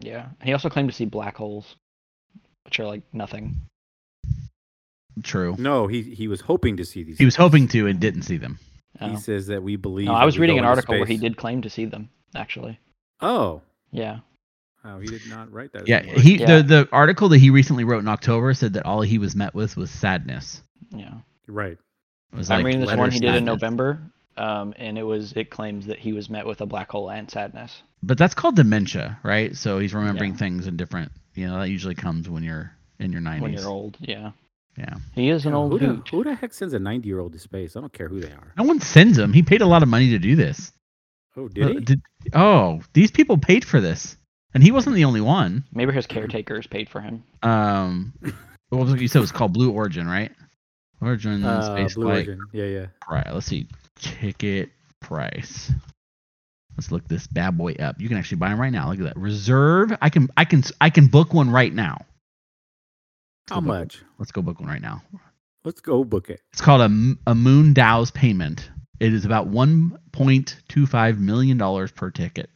Yeah. 0.00 0.26
He 0.42 0.52
also 0.52 0.68
claimed 0.68 0.88
to 0.88 0.94
see 0.94 1.04
black 1.04 1.36
holes, 1.36 1.76
which 2.64 2.80
are 2.80 2.86
like 2.86 3.02
nothing. 3.12 3.56
True. 5.24 5.56
no, 5.58 5.88
he 5.88 6.02
he 6.02 6.28
was 6.28 6.40
hoping 6.40 6.76
to 6.76 6.84
see 6.84 7.02
these. 7.02 7.18
He 7.18 7.24
was 7.24 7.34
hoping 7.34 7.66
to 7.68 7.88
and 7.88 7.98
didn't 7.98 8.22
see 8.22 8.36
them. 8.36 8.58
Oh. 9.00 9.08
He 9.08 9.16
Oh. 9.16 9.18
says 9.18 9.48
that 9.48 9.62
we 9.62 9.74
believe. 9.76 10.06
No, 10.06 10.14
I 10.14 10.24
was 10.24 10.38
reading 10.38 10.58
an 10.58 10.64
article 10.64 10.96
where 10.96 11.06
he 11.06 11.16
did 11.16 11.36
claim 11.36 11.62
to 11.62 11.70
see 11.70 11.84
them. 11.86 12.08
Actually. 12.36 12.78
Oh, 13.20 13.62
Yeah. 13.90 14.20
Oh, 14.84 14.98
he 15.00 15.06
did 15.06 15.22
not 15.28 15.52
write 15.52 15.72
that. 15.72 15.86
Yeah, 15.88 15.98
anymore. 15.98 16.20
he 16.20 16.36
Yeah. 16.38 16.56
the 16.58 16.62
the 16.62 16.88
article 16.92 17.28
that 17.30 17.38
he 17.38 17.50
recently 17.50 17.84
wrote 17.84 18.00
in 18.00 18.08
October 18.08 18.54
said 18.54 18.72
that 18.74 18.84
all 18.86 19.02
he 19.02 19.18
was 19.18 19.34
met 19.36 19.54
with 19.54 19.76
was 19.76 19.90
sadness. 19.90 20.62
Yeah. 20.90 21.14
right. 21.46 21.78
Was 22.34 22.50
I'm 22.50 22.58
like 22.58 22.66
reading 22.66 22.80
this 22.82 22.94
one 22.94 23.10
he 23.10 23.20
did 23.20 23.34
in. 23.36 23.44
November, 23.44 23.98
um, 24.36 24.74
and 24.76 24.98
it 24.98 25.02
was 25.02 25.32
it 25.32 25.48
claims 25.50 25.86
that 25.86 25.98
he 25.98 26.12
was 26.12 26.28
met 26.28 26.46
with 26.46 26.60
a 26.60 26.66
black 26.66 26.90
hole 26.90 27.10
and 27.10 27.30
sadness. 27.30 27.82
But 28.02 28.18
that's 28.18 28.34
called 28.34 28.56
dementia, 28.56 29.18
right? 29.24 29.56
So 29.56 29.78
he's 29.78 29.94
remembering 29.94 30.32
Yeah. 30.32 30.36
things 30.38 30.66
in 30.66 30.76
different. 30.76 31.10
You 31.34 31.46
know, 31.48 31.58
that 31.60 31.70
usually 31.70 31.94
comes 31.94 32.28
when 32.28 32.42
you're 32.42 32.70
in 32.98 33.12
your 33.12 33.22
90s. 33.22 33.40
When 33.40 33.52
you're 33.54 33.68
old, 33.68 33.96
yeah. 34.00 34.32
Yeah. 34.76 34.94
He 35.14 35.30
is 35.30 35.44
an 35.46 35.52
Yeah, 35.52 35.56
old 35.58 35.80
who, 35.80 35.96
the, 35.96 36.02
who 36.10 36.22
the 36.22 36.34
heck 36.34 36.52
sends 36.52 36.74
a 36.74 36.78
90 36.78 37.08
year 37.08 37.18
old 37.18 37.32
to 37.32 37.38
space? 37.38 37.76
I 37.76 37.80
don't 37.80 37.92
care 37.92 38.08
who 38.08 38.20
they 38.20 38.30
are. 38.30 38.52
No 38.56 38.62
one 38.64 38.80
sends 38.80 39.16
him. 39.18 39.32
He 39.32 39.42
paid 39.42 39.60
a 39.62 39.66
lot 39.66 39.82
of 39.82 39.88
money 39.88 40.10
to 40.10 40.18
do 40.20 40.36
this. 40.36 40.70
Oh, 41.36 41.48
did 41.48 41.88
he? 41.88 41.96
Uh, 42.32 42.38
oh, 42.38 42.80
these 42.92 43.10
people 43.10 43.38
paid 43.38 43.64
for 43.64 43.80
this, 43.80 44.16
and 44.54 44.62
he 44.62 44.70
wasn't 44.70 44.96
the 44.96 45.04
only 45.04 45.20
one. 45.20 45.64
Maybe 45.72 45.92
his 45.92 46.06
caretakers 46.06 46.66
paid 46.66 46.88
for 46.88 47.00
him. 47.00 47.22
Um, 47.42 48.12
what 48.70 48.80
was 48.84 48.92
it 48.92 49.00
you 49.00 49.08
said 49.08 49.18
it 49.18 49.22
was 49.22 49.32
called 49.32 49.52
Blue 49.52 49.70
Origin, 49.70 50.06
right? 50.06 50.32
Origin 51.00 51.44
Uh, 51.44 51.62
space 51.62 51.94
Blue 51.94 52.06
flight 52.06 52.28
Origin. 52.28 52.40
Yeah, 52.52 52.64
yeah. 52.64 52.86
price. 53.00 53.28
Let's 53.32 53.46
see, 53.46 53.68
ticket 53.96 54.70
price. 55.00 55.70
Let's 56.76 56.92
look 56.92 57.06
this 57.08 57.26
bad 57.26 57.58
boy 57.58 57.72
up. 57.80 58.00
You 58.00 58.08
can 58.08 58.16
actually 58.18 58.36
buy 58.38 58.50
them 58.50 58.60
right 58.60 58.72
now. 58.72 58.88
Look 58.90 58.98
at 59.00 59.04
that. 59.04 59.16
Reserve. 59.16 59.92
I 60.00 60.10
can 60.10 60.28
I 60.36 60.44
can 60.44 60.62
I 60.80 60.90
can 60.90 61.06
book 61.08 61.34
one 61.34 61.50
right 61.50 61.72
now. 61.72 61.98
How 63.48 63.56
book 63.60 63.68
one. 63.68 63.78
much? 63.80 64.02
Let's 64.18 64.30
go 64.32 64.42
book 64.42 64.60
one 64.60 64.68
right 64.68 64.82
now. 64.82 65.02
Let's 65.64 65.80
go 65.80 66.04
book 66.04 66.30
it. 66.30 66.40
It's 66.52 66.60
called 66.60 66.80
a, 66.80 67.30
a 67.30 67.34
Moon 67.34 67.72
Dow's 67.74 68.10
payment. 68.12 68.70
It 69.00 69.12
is 69.12 69.24
about 69.24 69.50
1.25 69.50 71.18
million 71.18 71.56
dollars 71.58 71.90
per 71.90 72.10
ticket. 72.10 72.48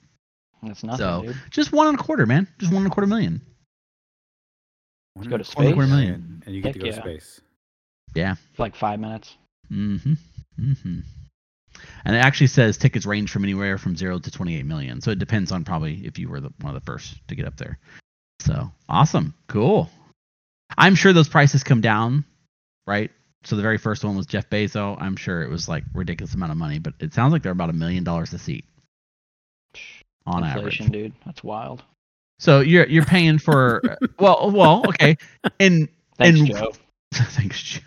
That's 0.62 0.85
nothing, 0.85 0.98
So 0.98 1.22
dude. 1.22 1.37
just 1.51 1.72
one 1.72 1.88
and 1.88 1.98
a 1.98 2.03
quarter, 2.03 2.25
man. 2.27 2.46
Just 2.59 2.72
one 2.72 2.83
and 2.83 2.90
a 2.92 2.94
quarter 2.94 3.09
million. 3.09 3.40
One 5.14 5.29
go 5.29 5.35
and 5.37 5.44
to 5.44 5.51
a 5.51 5.55
quarter 5.55 5.87
million, 5.87 6.42
And 6.46 6.55
you 6.55 6.62
get 6.62 6.68
Heck 6.68 6.75
to 6.75 6.79
go 6.81 6.87
to 6.87 6.96
yeah. 6.96 7.03
space. 7.03 7.40
For 8.55 8.62
like 8.62 8.77
five 8.77 9.01
minutes. 9.01 9.37
Mm-hmm. 9.70 10.14
Mm-hmm. 10.61 10.98
And 12.05 12.16
it 12.16 12.18
actually 12.18 12.46
says 12.48 12.77
tickets 12.77 13.07
range 13.07 13.31
from 13.31 13.44
anywhere 13.44 13.79
from 13.79 13.96
zero 13.96 14.18
to 14.18 14.31
28 14.31 14.64
million. 14.66 15.01
So 15.01 15.11
it 15.11 15.18
depends 15.18 15.51
on 15.53 15.64
probably 15.64 16.07
if 16.07 16.18
you 16.18 16.29
were 16.29 16.40
the, 16.40 16.53
one 16.61 16.75
of 16.75 16.81
the 16.81 16.85
first 16.85 17.16
to 17.29 17.35
get 17.35 17.46
up 17.46 17.57
there. 17.57 17.79
So 18.40 18.70
awesome. 18.88 19.35
Cool. 19.48 19.90
I'm 20.77 20.94
sure 20.94 21.12
those 21.12 21.29
prices 21.29 21.64
come 21.64 21.81
down, 21.81 22.25
right? 22.87 23.11
So 23.44 23.57
the 23.57 23.62
very 23.62 23.79
first 23.79 24.05
one 24.05 24.16
was 24.16 24.27
Jeff 24.27 24.48
Bezos. 24.48 25.01
I'm 25.01 25.16
sure 25.16 25.42
it 25.42 25.51
was 25.51 25.68
like 25.68 25.85
ridiculous 25.94 26.35
amount 26.35 26.53
of 26.53 26.59
money, 26.59 26.79
but 26.79 26.94
it 27.01 27.12
sounds 27.14 27.33
like 27.33 27.42
they're 27.42 27.53
about 27.53 27.70
a 27.70 27.75
million 27.75 28.05
dollars 28.05 28.33
a 28.33 28.38
seat 28.38 28.64
on 30.27 30.45
Inflation, 30.45 30.87
average. 30.87 31.03
dude. 31.03 31.13
That's 31.27 31.43
wild. 31.45 31.83
So 32.39 32.61
you're 32.61 32.87
you're 32.87 33.05
paying 33.05 33.39
for 33.39 33.83
well 34.19 34.51
well 34.51 34.85
okay 34.89 35.17
and 35.61 35.89
Thanks, 36.19 36.41
And- 36.41 36.49
Joe. 36.49 36.73
thanks 37.13 37.81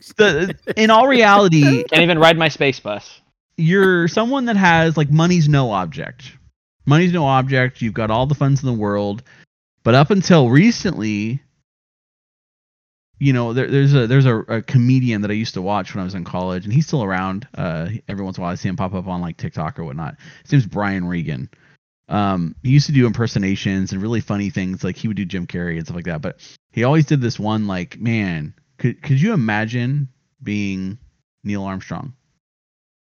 Stu. 0.00 0.14
the 0.16 0.54
in 0.76 0.90
all 0.90 1.06
reality 1.06 1.84
Can't 1.84 2.02
even 2.02 2.18
ride 2.18 2.38
my 2.38 2.48
space 2.48 2.80
bus. 2.80 3.20
you're 3.56 4.08
someone 4.08 4.46
that 4.46 4.56
has 4.56 4.96
like 4.96 5.10
money's 5.10 5.48
no 5.48 5.70
object. 5.70 6.32
Money's 6.86 7.12
no 7.12 7.26
object. 7.26 7.82
You've 7.82 7.94
got 7.94 8.10
all 8.10 8.26
the 8.26 8.34
funds 8.34 8.62
in 8.62 8.66
the 8.66 8.72
world, 8.72 9.22
but 9.84 9.94
up 9.94 10.10
until 10.10 10.48
recently, 10.48 11.42
you 13.18 13.32
know, 13.32 13.52
there, 13.52 13.66
there's 13.66 13.94
a 13.94 14.06
there's 14.06 14.26
a, 14.26 14.38
a 14.38 14.62
comedian 14.62 15.22
that 15.22 15.30
I 15.30 15.34
used 15.34 15.54
to 15.54 15.62
watch 15.62 15.94
when 15.94 16.02
I 16.02 16.04
was 16.04 16.14
in 16.14 16.24
college, 16.24 16.64
and 16.64 16.72
he's 16.72 16.86
still 16.86 17.02
around. 17.02 17.48
Uh, 17.54 17.88
every 18.08 18.24
once 18.24 18.36
in 18.36 18.42
a 18.42 18.44
while, 18.44 18.52
I 18.52 18.56
see 18.56 18.68
him 18.68 18.76
pop 18.76 18.94
up 18.94 19.08
on 19.08 19.20
like 19.20 19.36
TikTok 19.36 19.78
or 19.78 19.84
whatnot. 19.84 20.16
His 20.42 20.52
name's 20.52 20.66
Brian 20.66 21.06
Regan. 21.06 21.50
Um, 22.08 22.54
he 22.62 22.70
used 22.70 22.86
to 22.86 22.92
do 22.92 23.06
impersonations 23.06 23.92
and 23.92 24.00
really 24.00 24.20
funny 24.20 24.50
things, 24.50 24.82
like 24.82 24.96
he 24.96 25.08
would 25.08 25.16
do 25.16 25.24
Jim 25.24 25.46
Carrey 25.46 25.76
and 25.76 25.84
stuff 25.84 25.96
like 25.96 26.06
that. 26.06 26.22
But 26.22 26.38
he 26.72 26.84
always 26.84 27.06
did 27.06 27.20
this 27.20 27.38
one, 27.38 27.66
like, 27.66 27.98
man, 27.98 28.54
could 28.78 29.02
could 29.02 29.20
you 29.20 29.32
imagine 29.32 30.08
being 30.42 30.98
Neil 31.44 31.64
Armstrong? 31.64 32.14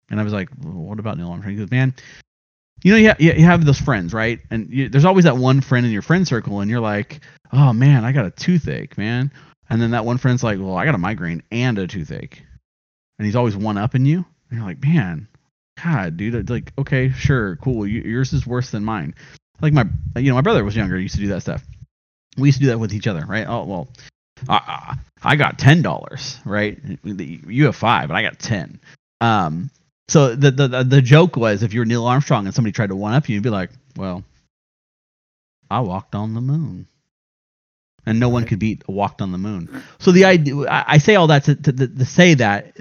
And 0.10 0.20
I 0.20 0.24
was 0.24 0.34
like, 0.34 0.50
well, 0.62 0.74
what 0.74 1.00
about 1.00 1.18
Neil 1.18 1.30
Armstrong? 1.30 1.54
He 1.54 1.60
goes, 1.60 1.72
man, 1.72 1.96
you 2.84 2.92
know, 2.92 2.98
you, 2.98 3.10
ha- 3.10 3.16
you 3.18 3.46
have 3.46 3.64
those 3.64 3.80
friends, 3.80 4.14
right? 4.14 4.40
And 4.50 4.70
you, 4.70 4.90
there's 4.90 5.06
always 5.06 5.24
that 5.24 5.38
one 5.38 5.62
friend 5.62 5.86
in 5.86 5.92
your 5.92 6.02
friend 6.02 6.28
circle, 6.28 6.60
and 6.60 6.70
you're 6.70 6.82
like, 6.82 7.22
oh 7.54 7.72
man, 7.74 8.04
I 8.04 8.12
got 8.12 8.26
a 8.26 8.32
toothache, 8.32 8.98
man. 8.98 9.32
And 9.72 9.82
then 9.82 9.92
that 9.92 10.04
one 10.04 10.18
friend's 10.18 10.44
like, 10.44 10.60
well, 10.60 10.76
I 10.76 10.84
got 10.84 10.96
a 10.96 11.00
migraine 11.00 11.44
and 11.50 11.78
a 11.80 11.88
toothache, 11.88 12.44
and 13.18 13.26
he's 13.26 13.38
always 13.38 13.56
one 13.56 13.78
upping 13.78 14.06
you. 14.06 14.18
And 14.50 14.60
you're 14.60 14.68
like, 14.68 14.84
man, 14.84 15.30
God, 15.82 16.18
dude, 16.18 16.50
like, 16.50 16.74
okay, 16.78 17.10
sure, 17.12 17.56
cool. 17.56 17.88
You, 17.88 18.02
yours 18.02 18.34
is 18.34 18.46
worse 18.46 18.70
than 18.72 18.84
mine. 18.84 19.16
Like 19.62 19.72
my, 19.72 19.86
you 20.18 20.30
know, 20.30 20.36
my 20.36 20.42
brother 20.42 20.66
was 20.66 20.76
younger, 20.76 21.00
used 21.00 21.16
to 21.16 21.22
do 21.22 21.30
that 21.30 21.42
stuff. 21.42 21.66
We 22.38 22.50
used 22.50 22.58
to 22.58 22.66
do 22.66 22.70
that 22.72 22.80
with 22.80 22.94
each 22.94 23.08
other, 23.08 23.26
right? 23.26 23.48
Oh 23.48 23.64
well, 23.64 23.88
I, 24.50 24.98
I 25.24 25.38
got 25.38 25.58
ten 25.58 25.82
dollars, 25.82 26.38
right? 26.44 26.78
You 27.04 27.66
have 27.68 27.76
five, 27.78 28.10
but 28.10 28.16
I 28.16 28.24
got 28.24 28.40
ten. 28.40 28.82
Um, 29.22 29.70
so 30.10 30.36
the, 30.36 30.52
the 30.52 30.68
the 30.68 30.84
the 30.84 31.02
joke 31.02 31.38
was 31.38 31.64
if 31.64 31.74
you 31.74 31.80
were 31.80 31.86
Neil 31.86 32.06
Armstrong 32.08 32.46
and 32.46 32.54
somebody 32.54 32.74
tried 32.74 32.90
to 32.90 32.96
one 32.98 33.14
up 33.14 33.30
you, 33.30 33.36
you'd 33.36 33.44
be 33.44 33.50
like, 33.50 33.70
well, 33.96 34.26
I 35.70 35.80
walked 35.80 36.14
on 36.14 36.34
the 36.34 36.42
moon, 36.42 36.88
and 38.06 38.20
no 38.20 38.30
one 38.30 38.46
could 38.46 38.60
beat 38.60 38.88
walked 38.88 39.22
on 39.22 39.32
the 39.32 39.38
moon. 39.38 39.84
So 40.00 40.12
the 40.12 40.26
idea, 40.26 40.56
I, 40.68 40.84
I 40.88 40.98
say 40.98 41.16
all 41.16 41.28
that 41.28 41.46
to, 41.46 41.56
to 41.56 41.72
to 41.72 42.06
say 42.06 42.36
that 42.36 42.78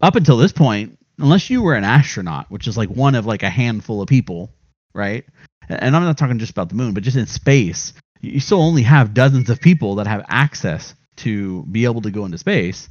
up 0.00 0.16
until 0.16 0.36
this 0.36 0.52
point, 0.52 0.98
unless 1.18 1.50
you 1.50 1.62
were 1.62 1.74
an 1.74 1.84
astronaut, 1.84 2.50
which 2.50 2.66
is 2.66 2.76
like 2.76 2.88
one 2.88 3.14
of 3.14 3.26
like 3.26 3.42
a 3.42 3.50
handful 3.50 4.00
of 4.02 4.08
people, 4.08 4.50
right? 4.94 5.24
And 5.68 5.94
I'm 5.94 6.02
not 6.02 6.18
talking 6.18 6.38
just 6.38 6.52
about 6.52 6.68
the 6.68 6.74
moon, 6.74 6.94
but 6.94 7.02
just 7.02 7.16
in 7.16 7.26
space, 7.26 7.92
you 8.20 8.40
still 8.40 8.60
only 8.60 8.82
have 8.82 9.14
dozens 9.14 9.50
of 9.50 9.60
people 9.60 9.96
that 9.96 10.06
have 10.06 10.24
access 10.28 10.94
to 11.16 11.64
be 11.64 11.84
able 11.84 12.02
to 12.02 12.10
go 12.10 12.24
into 12.24 12.38
space. 12.38 12.88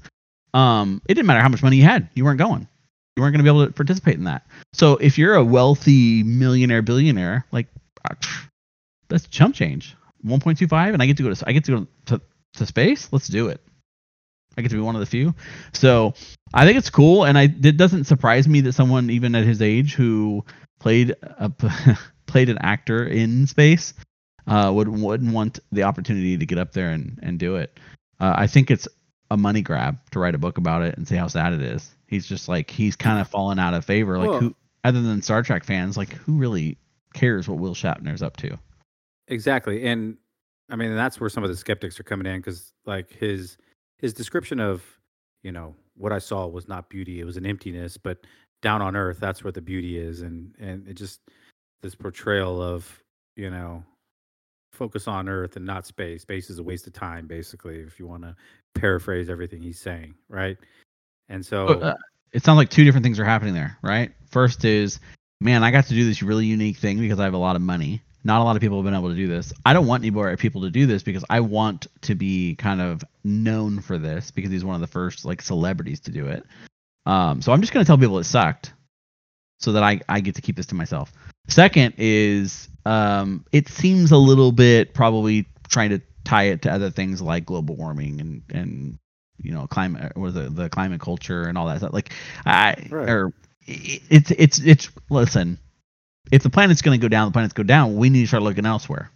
Um, 0.54 1.02
it 1.08 1.14
didn't 1.14 1.28
matter 1.28 1.42
how 1.42 1.50
much 1.50 1.62
money 1.62 1.78
you 1.78 1.84
had, 1.84 2.10
you 2.14 2.24
weren't 2.24 2.40
going. 2.40 2.68
You 3.16 3.24
weren't 3.24 3.34
going 3.34 3.44
to 3.44 3.52
be 3.52 3.56
able 3.56 3.66
to 3.66 3.74
participate 3.74 4.16
in 4.16 4.24
that. 4.26 4.48
So 4.74 4.96
if 4.96 5.18
you're 5.18 5.36
a 5.36 5.44
wealthy 5.44 6.24
millionaire 6.24 6.82
billionaire, 6.82 7.46
like 7.52 7.68
uh, 8.10 8.16
that's 9.10 9.28
chump 9.28 9.56
change. 9.56 9.96
1.25, 10.26 10.94
and 10.94 11.02
I 11.02 11.06
get 11.06 11.18
to 11.18 11.24
go 11.24 11.34
to 11.34 11.48
I 11.48 11.52
get 11.52 11.66
to 11.66 11.72
go 11.72 11.88
to, 12.08 12.22
to 12.56 12.66
space. 12.66 13.10
Let's 13.12 13.28
do 13.28 13.48
it. 13.48 13.62
I 14.58 14.62
get 14.62 14.70
to 14.70 14.76
be 14.76 14.82
one 14.82 14.96
of 14.96 15.00
the 15.00 15.06
few. 15.06 15.36
So 15.74 16.14
I 16.54 16.66
think 16.66 16.78
it's 16.78 16.90
cool, 16.90 17.24
and 17.26 17.38
I 17.38 17.44
it 17.44 17.78
doesn't 17.78 18.06
surprise 18.06 18.48
me 18.48 18.62
that 18.62 18.74
someone 18.74 19.10
even 19.10 19.36
at 19.36 19.46
his 19.46 19.62
age 19.62 19.94
who 19.94 20.44
played 20.80 21.16
a, 21.22 21.52
played 22.26 22.50
an 22.50 22.58
actor 22.60 23.06
in 23.06 23.48
space 23.48 23.94
uh, 24.48 24.72
would 24.74 24.88
wouldn't 24.88 25.34
want 25.34 25.60
the 25.72 25.84
opportunity 25.84 26.38
to 26.38 26.46
get 26.46 26.58
up 26.58 26.74
there 26.74 26.90
and 26.90 27.20
and 27.22 27.40
do 27.40 27.56
it. 27.56 27.80
Uh, 28.20 28.34
I 28.36 28.48
think 28.48 28.72
it's 28.72 28.88
a 29.32 29.38
money 29.38 29.62
grab 29.62 30.00
to 30.12 30.20
write 30.20 30.36
a 30.36 30.40
book 30.40 30.58
about 30.58 30.82
it 30.82 30.98
and 30.98 31.08
see 31.08 31.16
how 31.16 31.28
sad 31.28 31.54
it 31.54 31.62
is. 31.62 31.90
He's 32.08 32.26
just 32.26 32.48
like 32.48 32.72
he's 32.72 32.96
kind 32.96 33.22
of 33.22 33.28
fallen 33.28 33.60
out 33.60 33.74
of 33.74 33.86
favor. 33.86 34.18
Like 34.18 34.42
who, 34.42 34.56
other 34.84 35.02
than 35.02 35.22
Star 35.22 35.44
Trek 35.44 35.64
fans, 35.64 35.96
like 35.96 36.14
who 36.14 36.38
really 36.38 36.78
cares 37.14 37.48
what 37.48 37.60
Will 37.60 37.76
Shatner's 37.76 38.24
up 38.24 38.38
to? 38.38 38.58
Exactly, 39.30 39.86
and 39.86 40.18
I 40.70 40.76
mean 40.76 40.96
that's 40.96 41.20
where 41.20 41.30
some 41.30 41.44
of 41.44 41.50
the 41.50 41.56
skeptics 41.56 42.00
are 42.00 42.04
coming 42.04 42.28
in 42.28 42.40
because 42.40 42.74
like 42.86 43.12
his 43.12 43.58
his 43.98 44.14
description 44.14 44.60
of 44.60 44.84
you 45.44 45.52
know 45.52 45.76
what 45.96 46.12
I 46.12 46.20
saw 46.20 46.48
was 46.48 46.68
not 46.68 46.90
beauty; 46.90 47.20
it 47.22 47.26
was 47.26 47.38
an 47.38 47.46
emptiness. 47.46 47.96
But 47.98 48.18
down 48.62 48.82
on 48.82 48.96
Earth, 48.96 49.20
that's 49.20 49.44
where 49.44 49.52
the 49.52 49.62
beauty 49.62 49.98
is, 49.98 50.22
and 50.22 50.54
and 50.60 50.88
it 50.88 50.96
just 50.96 51.22
this 51.82 51.96
portrayal 51.96 52.62
of 52.62 53.02
you 53.36 53.50
know 53.50 53.84
focus 54.74 55.08
on 55.08 55.30
Earth 55.30 55.56
and 55.56 55.66
not 55.66 55.86
space. 55.86 56.24
Space 56.24 56.50
is 56.50 56.60
a 56.60 56.64
waste 56.64 56.88
of 56.88 56.94
time, 56.94 57.28
basically, 57.28 57.80
if 57.80 58.00
you 58.00 58.08
want 58.08 58.24
to 58.24 58.36
paraphrase 58.76 59.30
everything 59.30 59.62
he's 59.62 59.80
saying, 59.80 60.16
right? 60.30 60.58
And 61.28 61.46
so 61.46 61.68
Uh, 61.68 61.96
it 62.32 62.44
sounds 62.44 62.58
like 62.58 62.70
two 62.70 62.84
different 62.84 63.04
things 63.04 63.20
are 63.20 63.26
happening 63.26 63.54
there, 63.54 63.78
right? 63.82 64.12
First 64.28 64.66
is, 64.66 65.00
man, 65.42 65.64
I 65.64 65.72
got 65.72 65.86
to 65.86 65.94
do 65.94 66.06
this 66.06 66.22
really 66.24 66.46
unique 66.46 66.78
thing 66.78 67.00
because 67.00 67.20
I 67.20 67.26
have 67.26 67.34
a 67.34 67.38
lot 67.38 67.56
of 67.56 67.62
money. 67.62 68.02
Not 68.24 68.42
a 68.42 68.44
lot 68.44 68.56
of 68.56 68.62
people 68.62 68.78
have 68.78 68.86
been 68.86 68.94
able 68.94 69.10
to 69.10 69.16
do 69.16 69.28
this. 69.28 69.54
I 69.66 69.74
don't 69.74 69.88
want 69.88 70.02
any 70.04 70.12
more 70.12 70.36
people 70.38 70.62
to 70.62 70.70
do 70.70 70.86
this 70.86 71.04
because 71.04 71.24
I 71.30 71.40
want 71.40 71.88
to 72.02 72.16
be 72.16 72.56
kind 72.56 72.82
of 72.82 73.04
known 73.24 73.80
for 73.80 73.98
this 73.98 74.30
because 74.32 74.52
he's 74.52 74.66
one 74.66 74.76
of 74.76 74.82
the 74.82 74.88
first 74.88 75.24
like 75.26 75.42
celebrities 75.42 76.02
to 76.02 76.12
do 76.12 76.28
it. 76.28 76.46
Um, 77.06 77.42
so 77.42 77.54
I'm 77.54 77.62
just 77.62 77.72
gonna 77.74 77.86
tell 77.86 77.98
people 77.98 78.20
it 78.20 78.26
sucked, 78.26 78.74
so 79.60 79.72
that 79.74 79.84
I 79.84 80.02
I 80.10 80.20
get 80.20 80.36
to 80.36 80.42
keep 80.42 80.56
this 80.58 80.66
to 80.68 80.76
myself. 80.76 81.12
Second 81.48 81.96
is, 81.98 82.68
um, 82.86 83.46
it 83.52 83.68
seems 83.70 84.12
a 84.12 84.18
little 84.18 84.52
bit 84.52 84.94
probably 84.94 85.48
trying 85.70 85.90
to 85.92 86.02
tie 86.26 86.44
it 86.44 86.62
to 86.64 86.72
other 86.72 86.90
things 86.92 87.22
like 87.22 87.46
global 87.46 87.76
warming 87.78 88.20
and 88.20 88.42
and 88.52 89.00
you 89.42 89.52
know 89.54 89.66
climate 89.66 90.12
or 90.16 90.30
the 90.30 90.50
the 90.50 90.70
climate 90.70 91.00
culture 91.00 91.44
and 91.48 91.58
all 91.58 91.68
that 91.68 91.78
stuff. 91.78 91.94
Like 91.94 92.12
I 92.46 92.76
Right. 92.90 93.10
or 93.10 93.34
i- 93.68 94.02
it's 94.10 94.32
it's 94.32 94.60
it's 94.60 94.90
listen, 95.10 95.58
if 96.32 96.44
the 96.44 96.50
planet's 96.50 96.82
going 96.82 97.00
to 97.00 97.02
go 97.02 97.10
down, 97.10 97.28
the 97.28 97.32
planet's 97.34 97.54
go 97.54 97.64
down. 97.64 97.96
We 97.96 98.10
need 98.10 98.22
to 98.22 98.28
start 98.28 98.44
looking 98.44 98.66
elsewhere, 98.66 99.10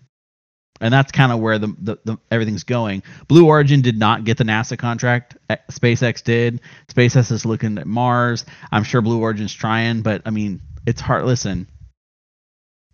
and 0.82 0.94
that's 0.94 1.12
kind 1.12 1.32
of 1.32 1.40
where 1.40 1.60
the, 1.60 1.76
the 1.80 1.98
the 2.06 2.18
everything's 2.32 2.64
going. 2.64 3.04
Blue 3.28 3.48
Origin 3.48 3.82
did 3.82 3.98
not 3.98 4.24
get 4.24 4.38
the 4.38 4.44
NASA 4.44 4.78
contract. 4.78 5.38
eh, 5.50 5.58
SpaceX 5.72 6.24
did. 6.24 6.62
SpaceX 6.90 7.32
is 7.32 7.46
looking 7.46 7.78
at 7.78 7.88
Mars. 7.88 8.46
I'm 8.72 8.84
sure 8.84 9.02
Blue 9.02 9.20
Origin's 9.22 9.54
trying, 9.54 10.02
but 10.02 10.22
I 10.26 10.30
mean, 10.32 10.62
it's 10.86 11.02
hard. 11.02 11.26
Listen, 11.26 11.68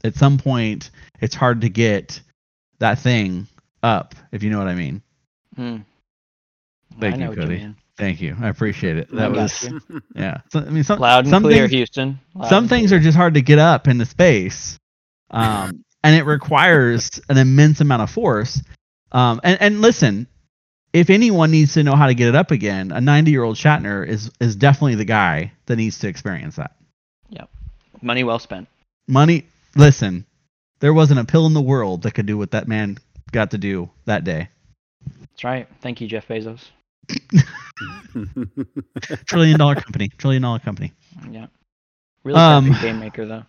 at 0.04 0.16
some 0.16 0.38
point, 0.38 0.92
it's 1.22 1.36
hard 1.36 1.62
to 1.62 1.70
get 1.70 2.22
that 2.80 3.00
thing 3.00 3.48
up, 3.84 4.16
if 4.32 4.44
you 4.44 4.50
know 4.50 4.60
what 4.60 4.68
I 4.68 4.76
mean. 4.76 5.02
Hmm. 5.56 5.78
Thank 7.00 7.16
I 7.16 7.18
you, 7.18 7.24
know 7.24 7.30
what 7.30 7.42
you 7.42 7.44
Cody. 7.44 7.58
mean. 7.58 7.76
Thank 8.00 8.22
you. 8.22 8.34
I 8.40 8.48
appreciate 8.48 8.96
it. 8.96 9.14
That 9.14 9.34
was 9.34 9.70
yeah. 10.16 10.40
So, 10.54 10.60
I 10.60 10.70
mean, 10.70 10.86
some, 10.86 11.00
loud 11.00 11.26
and 11.26 11.30
some 11.30 11.44
clear, 11.44 11.64
things, 11.64 11.72
Houston. 11.72 12.20
Loud 12.34 12.48
some 12.48 12.70
things 12.70 12.92
clear. 12.92 13.00
are 13.02 13.04
just 13.04 13.18
hard 13.18 13.34
to 13.34 13.42
get 13.42 13.60
up 13.60 13.90
into 13.90 14.06
space, 14.06 14.80
um, 15.32 15.84
and 16.04 16.16
it 16.16 16.24
requires 16.24 17.20
an 17.28 17.38
immense 17.38 17.82
amount 17.82 18.02
of 18.02 18.10
force. 18.10 18.64
Um, 19.12 19.42
and 19.44 19.62
and 19.62 19.82
listen, 19.82 20.28
if 20.94 21.10
anyone 21.10 21.52
needs 21.52 21.74
to 21.74 21.84
know 21.84 21.94
how 21.94 22.08
to 22.08 22.14
get 22.14 22.30
it 22.30 22.36
up 22.36 22.52
again, 22.52 22.94
a 22.94 23.02
90 23.02 23.32
year 23.32 23.44
old 23.44 23.58
Shatner 23.58 24.08
is 24.08 24.32
is 24.40 24.56
definitely 24.56 24.96
the 24.96 25.04
guy 25.04 25.52
that 25.66 25.76
needs 25.76 26.00
to 26.00 26.08
experience 26.08 26.56
that. 26.56 26.78
Yep, 27.32 27.50
money 28.02 28.24
well 28.24 28.40
spent. 28.40 28.70
Money. 29.10 29.46
Listen, 29.76 30.26
there 30.80 30.94
wasn't 30.94 31.20
a 31.20 31.26
pill 31.26 31.48
in 31.48 31.54
the 31.54 31.62
world 31.62 32.04
that 32.04 32.14
could 32.14 32.26
do 32.26 32.38
what 32.38 32.52
that 32.52 32.70
man 32.70 32.98
got 33.34 33.52
to 33.52 33.58
do 33.58 33.90
that 34.06 34.24
day. 34.24 34.48
That's 35.20 35.44
right. 35.44 35.68
Thank 35.82 36.00
you, 36.00 36.08
Jeff 36.08 36.30
Bezos. 36.30 36.62
Trillion 39.26 39.60
dollar 39.60 39.76
company. 39.76 40.10
Trillion 40.18 40.42
dollar 40.42 40.60
company. 40.60 40.92
Yeah. 41.32 41.48
Really 42.24 42.40
Um, 42.40 42.66
perfect 42.68 42.82
game 42.84 43.00
maker 43.00 43.26
though. 43.26 43.44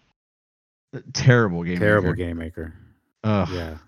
Terrible 1.13 1.63
game. 1.63 1.75
Maker. 1.75 1.85
Terrible 1.85 2.09
maker. 2.11 2.17
game 2.17 2.39
maker. 2.39 2.75
Ugh. 3.25 3.49
Yeah, 3.53 3.79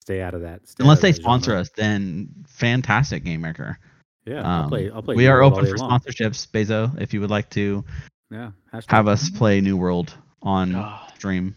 stay 0.00 0.20
out 0.22 0.34
of 0.34 0.42
that. 0.42 0.66
Stay 0.68 0.82
Unless 0.82 0.98
out 0.98 1.02
they 1.02 1.12
that 1.12 1.20
sponsor 1.22 1.50
genre. 1.52 1.60
us, 1.60 1.70
then 1.76 2.28
fantastic 2.46 3.24
game 3.24 3.40
maker. 3.40 3.78
Yeah, 4.24 4.42
I'll 4.42 4.62
Um, 4.64 4.68
play. 4.68 4.90
I'll 4.90 5.02
play. 5.02 5.14
we 5.16 5.24
New 5.24 5.30
are 5.30 5.38
World 5.40 5.52
open 5.54 5.66
for 5.66 5.76
long. 5.78 6.00
sponsorships, 6.00 6.46
Bezo. 6.50 7.00
If 7.00 7.14
you 7.14 7.20
would 7.20 7.30
like 7.30 7.48
to 7.50 7.84
Yeah, 8.30 8.50
hashtag. 8.72 8.90
have 8.90 9.08
us 9.08 9.30
play 9.30 9.60
New 9.60 9.76
World 9.76 10.14
on 10.42 10.74
Oh, 10.74 10.98
stream, 11.16 11.54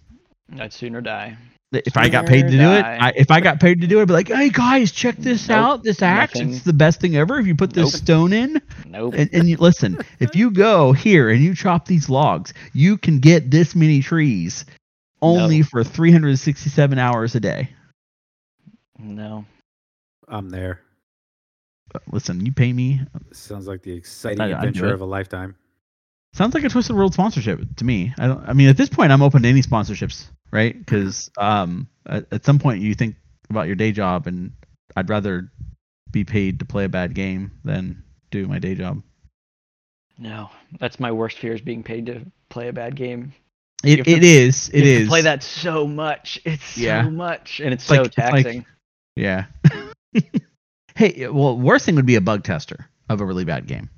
I'd 0.59 0.71
sooner 0.73 1.01
die. 1.01 1.35
If 1.71 1.95
I 1.97 2.09
got 2.09 2.25
paid 2.25 2.43
to 2.47 2.51
do 2.51 2.71
it, 2.71 2.83
I, 2.83 3.13
if 3.15 3.29
I 3.31 3.41
got 3.41 3.59
paid 3.59 3.81
to 3.81 3.87
do 3.87 3.99
it, 3.99 4.03
I'd 4.03 4.07
be 4.07 4.13
like, 4.13 4.27
"Hey 4.29 4.49
guys, 4.49 4.91
check 4.91 5.17
this 5.17 5.47
Nope, 5.49 5.57
out. 5.57 5.83
This 5.83 6.01
axe, 6.01 6.35
nothing. 6.35 6.53
it's 6.53 6.63
the 6.63 6.73
best 6.73 6.99
thing 6.99 7.15
ever. 7.15 7.39
If 7.39 7.45
you 7.47 7.55
put 7.55 7.73
this 7.73 7.93
Nope. 7.93 8.01
stone 8.03 8.33
in, 8.33 8.61
Nope. 8.87 9.13
and, 9.17 9.29
and 9.33 9.49
you 9.49 9.57
listen, 9.57 9.99
if 10.19 10.35
you 10.35 10.49
go 10.51 10.93
here 10.93 11.29
and 11.29 11.43
you 11.43 11.53
chop 11.53 11.85
these 11.85 12.09
logs, 12.09 12.53
you 12.73 12.97
can 12.97 13.19
get 13.19 13.51
this 13.51 13.75
many 13.75 14.01
trees 14.01 14.65
only 15.21 15.59
No. 15.59 15.63
for 15.65 15.83
367 15.83 16.97
hours 16.97 17.35
a 17.35 17.39
day. 17.39 17.69
no. 18.97 19.45
I'm 20.27 20.49
there. 20.49 20.81
Listen, 22.11 22.45
you 22.45 22.51
pay 22.51 22.71
me. 22.71 23.01
Sounds 23.31 23.65
like 23.67 23.81
the 23.81 23.91
exciting 23.91 24.41
I- 24.41 24.49
adventure 24.49 24.87
it. 24.87 24.93
of 24.93 25.01
a 25.01 25.05
lifetime. 25.05 25.55
Sounds 26.33 26.53
like 26.53 26.63
a 26.63 26.69
Twisted 26.69 26.95
World 26.95 27.13
sponsorship 27.15 27.59
to 27.77 27.83
me. 27.85 28.13
I 28.19 28.27
don't. 28.27 28.47
I 28.47 28.53
mean, 28.53 28.69
at 28.69 28.77
this 28.77 28.89
point, 28.89 29.11
I'm 29.11 29.23
open 29.23 29.41
to 29.41 29.47
any 29.49 29.63
sponsorships, 29.63 30.27
right? 30.51 30.77
Because 30.77 31.29
um, 31.37 31.87
at, 32.05 32.25
at 32.31 32.45
some 32.45 32.59
point, 32.59 32.81
you 32.81 32.93
think 32.95 33.15
about 33.49 33.67
your 33.67 33.75
day 33.75 33.91
job, 33.91 34.27
and 34.27 34.51
I'd 34.95 35.09
rather 35.09 35.51
be 36.11 36.23
paid 36.23 36.59
to 36.59 36.65
play 36.65 36.85
a 36.85 36.89
bad 36.89 37.13
game 37.13 37.51
than 37.63 38.03
do 38.31 38.47
my 38.47 38.59
day 38.59 38.75
job. 38.75 39.01
No. 40.17 40.49
That's 40.79 40.99
my 40.99 41.11
worst 41.11 41.37
fear 41.37 41.53
is 41.53 41.61
being 41.61 41.83
paid 41.83 42.07
to 42.07 42.21
play 42.49 42.67
a 42.67 42.73
bad 42.73 42.95
game. 42.95 43.33
It, 43.83 44.03
to- 44.03 44.11
it 44.11 44.23
is. 44.23 44.69
It 44.69 44.83
you 44.83 44.91
is. 44.99 45.07
play 45.07 45.21
that 45.21 45.41
so 45.43 45.87
much. 45.87 46.39
It's 46.45 46.77
Yeah. 46.77 47.03
so 47.03 47.11
much. 47.11 47.61
And 47.61 47.73
it's 47.73 47.83
It's 47.83 47.89
like- 47.91 47.97
so 47.99 48.03
it's 48.05 48.17
like- 48.17 48.43
taxing. 48.43 48.65
Yeah. 49.15 49.45
hey, 50.95 51.27
well, 51.27 51.57
worst 51.57 51.85
thing 51.85 51.95
would 51.95 52.05
be 52.05 52.15
a 52.15 52.21
bug 52.21 52.43
tester 52.43 52.89
of 53.09 53.21
a 53.21 53.25
really 53.25 53.45
bad 53.45 53.67
game, 53.67 53.89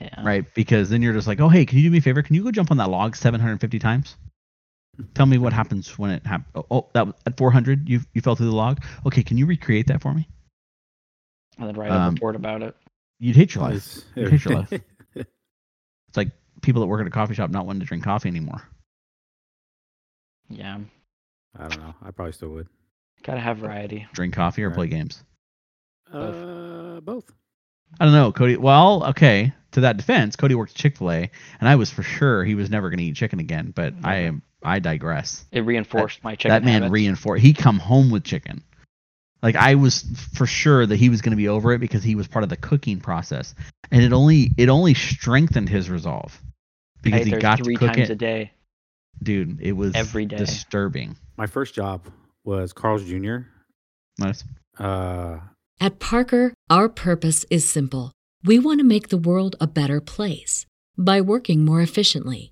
yeah. 0.00 0.22
right? 0.24 0.44
Because 0.54 0.90
then 0.90 1.02
you're 1.02 1.12
just 1.12 1.26
like, 1.26 1.40
oh, 1.40 1.48
hey, 1.48 1.64
can 1.66 1.78
you 1.78 1.84
do 1.84 1.90
me 1.90 1.98
a 1.98 2.00
favor? 2.00 2.22
Can 2.22 2.34
you 2.34 2.42
go 2.44 2.50
jump 2.50 2.70
on 2.70 2.76
that 2.78 2.90
log 2.90 3.14
750 3.16 3.78
times? 3.78 4.16
Tell 5.14 5.26
me 5.26 5.38
what 5.38 5.52
happens 5.52 5.98
when 5.98 6.10
it 6.10 6.24
happens. 6.26 6.48
Oh, 6.54 6.66
oh, 6.70 6.88
that 6.92 7.06
at 7.26 7.36
400. 7.38 7.88
You 7.88 8.00
you 8.12 8.20
fell 8.20 8.36
through 8.36 8.46
the 8.50 8.54
log. 8.56 8.82
Okay, 9.06 9.22
can 9.22 9.38
you 9.38 9.46
recreate 9.46 9.86
that 9.86 10.02
for 10.02 10.12
me? 10.12 10.28
And 11.58 11.68
then 11.68 11.76
write 11.76 11.90
a 11.90 11.94
Um, 11.94 12.14
report 12.14 12.36
about 12.36 12.62
it. 12.62 12.76
You'd 13.18 13.36
hate 13.36 13.54
your 13.54 13.64
life. 13.64 13.76
It's- 13.76 14.04
You 14.16 14.28
hate 14.28 14.44
your 14.44 14.54
life. 14.60 14.72
It's 15.14 16.16
like 16.16 16.30
people 16.60 16.80
that 16.82 16.88
work 16.88 17.00
at 17.00 17.06
a 17.06 17.10
coffee 17.10 17.34
shop 17.34 17.50
not 17.50 17.64
wanting 17.66 17.80
to 17.80 17.86
drink 17.86 18.04
coffee 18.04 18.28
anymore. 18.28 18.62
Yeah. 20.50 20.78
I 21.58 21.68
don't 21.68 21.78
know. 21.80 21.94
I 22.02 22.10
probably 22.10 22.32
still 22.32 22.50
would. 22.50 22.68
Gotta 23.22 23.40
have 23.40 23.58
variety. 23.58 24.06
Drink 24.12 24.34
coffee 24.34 24.62
or 24.62 24.68
Right. 24.68 24.76
play 24.76 24.88
games. 24.88 25.22
Uh, 26.12 27.00
both. 27.00 27.30
I 28.00 28.04
don't 28.04 28.14
know, 28.14 28.32
Cody. 28.32 28.56
Well, 28.56 29.04
okay. 29.10 29.52
To 29.72 29.80
that 29.82 29.96
defense, 29.96 30.36
Cody 30.36 30.54
worked 30.54 30.74
Chick 30.74 30.98
Fil 30.98 31.10
A, 31.10 31.30
and 31.60 31.68
I 31.68 31.76
was 31.76 31.90
for 31.90 32.02
sure 32.02 32.44
he 32.44 32.54
was 32.54 32.68
never 32.68 32.90
going 32.90 32.98
to 32.98 33.04
eat 33.04 33.16
chicken 33.16 33.38
again. 33.40 33.72
But 33.74 33.94
I 34.04 34.16
am. 34.16 34.42
I 34.64 34.78
digress. 34.78 35.44
It 35.52 35.60
reinforced 35.62 36.22
my 36.24 36.34
chicken 36.34 36.50
that 36.50 36.64
man 36.64 36.82
habits. 36.82 36.92
reinforced. 36.92 37.42
He 37.42 37.52
come 37.52 37.78
home 37.78 38.10
with 38.10 38.24
chicken. 38.24 38.62
Like 39.42 39.56
I 39.56 39.74
was 39.74 40.04
for 40.34 40.46
sure 40.46 40.86
that 40.86 40.96
he 40.96 41.08
was 41.08 41.20
going 41.20 41.32
to 41.32 41.36
be 41.36 41.48
over 41.48 41.72
it 41.72 41.78
because 41.80 42.04
he 42.04 42.14
was 42.14 42.28
part 42.28 42.42
of 42.44 42.48
the 42.48 42.56
cooking 42.56 43.00
process, 43.00 43.54
and 43.90 44.02
it 44.02 44.12
only 44.12 44.52
it 44.56 44.68
only 44.68 44.94
strengthened 44.94 45.68
his 45.68 45.90
resolve 45.90 46.40
because 47.02 47.20
ate 47.22 47.26
he 47.26 47.30
there 47.32 47.40
got 47.40 47.58
to 47.58 47.64
three 47.64 47.76
cook 47.76 47.92
times 47.92 48.08
it. 48.08 48.12
a 48.12 48.16
day. 48.16 48.52
Dude, 49.22 49.60
it 49.60 49.72
was 49.72 49.94
Every 49.94 50.26
day. 50.26 50.36
disturbing. 50.36 51.16
My 51.36 51.46
first 51.46 51.74
job 51.74 52.06
was 52.44 52.72
Carl's 52.72 53.04
Jr. 53.04 53.38
Nice. 54.18 54.44
Uh, 54.78 55.38
At 55.80 55.98
Parker, 55.98 56.54
our 56.70 56.88
purpose 56.88 57.44
is 57.50 57.68
simple. 57.68 58.12
We 58.44 58.58
want 58.58 58.78
to 58.80 58.84
make 58.84 59.08
the 59.08 59.16
world 59.18 59.54
a 59.60 59.66
better 59.66 60.00
place 60.00 60.66
by 60.98 61.20
working 61.20 61.64
more 61.64 61.80
efficiently, 61.80 62.51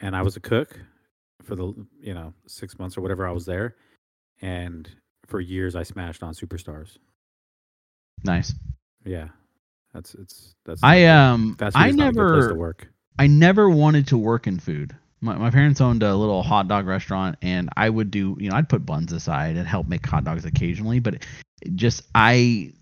and 0.00 0.16
I 0.16 0.22
was 0.22 0.36
a 0.36 0.40
cook 0.40 0.78
for 1.42 1.56
the 1.56 1.74
you 2.00 2.14
know 2.14 2.32
six 2.46 2.78
months 2.78 2.96
or 2.96 3.00
whatever 3.00 3.26
I 3.26 3.32
was 3.32 3.46
there, 3.46 3.76
and 4.40 4.88
for 5.26 5.40
years 5.40 5.76
I 5.76 5.82
smashed 5.82 6.22
on 6.22 6.34
superstars. 6.34 6.98
Nice. 8.24 8.54
Yeah, 9.04 9.28
that's 9.94 10.14
it's 10.14 10.54
that's. 10.64 10.82
I 10.82 11.04
um 11.04 11.56
fast 11.56 11.76
I 11.76 11.84
food 11.84 11.90
is 11.90 11.96
not 11.96 12.08
a 12.08 12.12
good 12.12 12.28
place 12.28 12.42
to 12.44 12.48
never 12.48 12.58
work. 12.58 12.88
I 13.18 13.26
never 13.26 13.68
wanted 13.70 14.06
to 14.08 14.18
work 14.18 14.46
in 14.46 14.58
food. 14.58 14.94
My, 15.20 15.36
my 15.36 15.50
parents 15.50 15.80
owned 15.80 16.04
a 16.04 16.14
little 16.14 16.42
hot 16.42 16.68
dog 16.68 16.86
restaurant, 16.86 17.36
and 17.42 17.68
I 17.76 17.90
would 17.90 18.10
do, 18.10 18.36
you 18.38 18.48
know, 18.48 18.56
I'd 18.56 18.68
put 18.68 18.86
buns 18.86 19.12
aside 19.12 19.56
and 19.56 19.66
help 19.66 19.88
make 19.88 20.06
hot 20.06 20.24
dogs 20.24 20.44
occasionally. 20.44 21.00
But 21.00 21.24
just 21.74 22.02
I, 22.14 22.72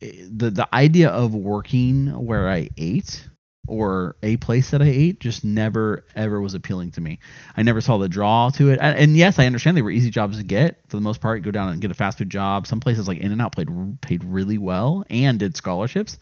the 0.00 0.50
the 0.50 0.68
idea 0.74 1.10
of 1.10 1.34
working 1.34 2.08
where 2.24 2.48
I 2.48 2.68
ate 2.76 3.28
or 3.68 4.16
a 4.22 4.36
place 4.38 4.70
that 4.70 4.82
I 4.82 4.86
ate 4.86 5.20
just 5.20 5.44
never 5.44 6.04
ever 6.16 6.40
was 6.40 6.54
appealing 6.54 6.90
to 6.92 7.00
me. 7.00 7.18
I 7.56 7.62
never 7.62 7.80
saw 7.80 7.98
the 7.98 8.08
draw 8.08 8.50
to 8.50 8.70
it. 8.70 8.78
And, 8.82 8.98
and 8.98 9.16
yes, 9.16 9.38
I 9.38 9.46
understand 9.46 9.76
they 9.76 9.82
were 9.82 9.90
easy 9.90 10.10
jobs 10.10 10.38
to 10.38 10.44
get 10.44 10.80
for 10.88 10.96
the 10.96 11.02
most 11.02 11.20
part. 11.20 11.42
Go 11.42 11.50
down 11.50 11.68
and 11.68 11.80
get 11.80 11.90
a 11.90 11.94
fast 11.94 12.18
food 12.18 12.30
job. 12.30 12.66
Some 12.66 12.80
places 12.80 13.06
like 13.06 13.18
In 13.18 13.30
and 13.32 13.40
Out 13.42 13.54
paid 13.54 13.68
paid 14.00 14.24
really 14.24 14.58
well 14.58 15.04
and 15.10 15.38
did 15.38 15.56
scholarships. 15.56 16.18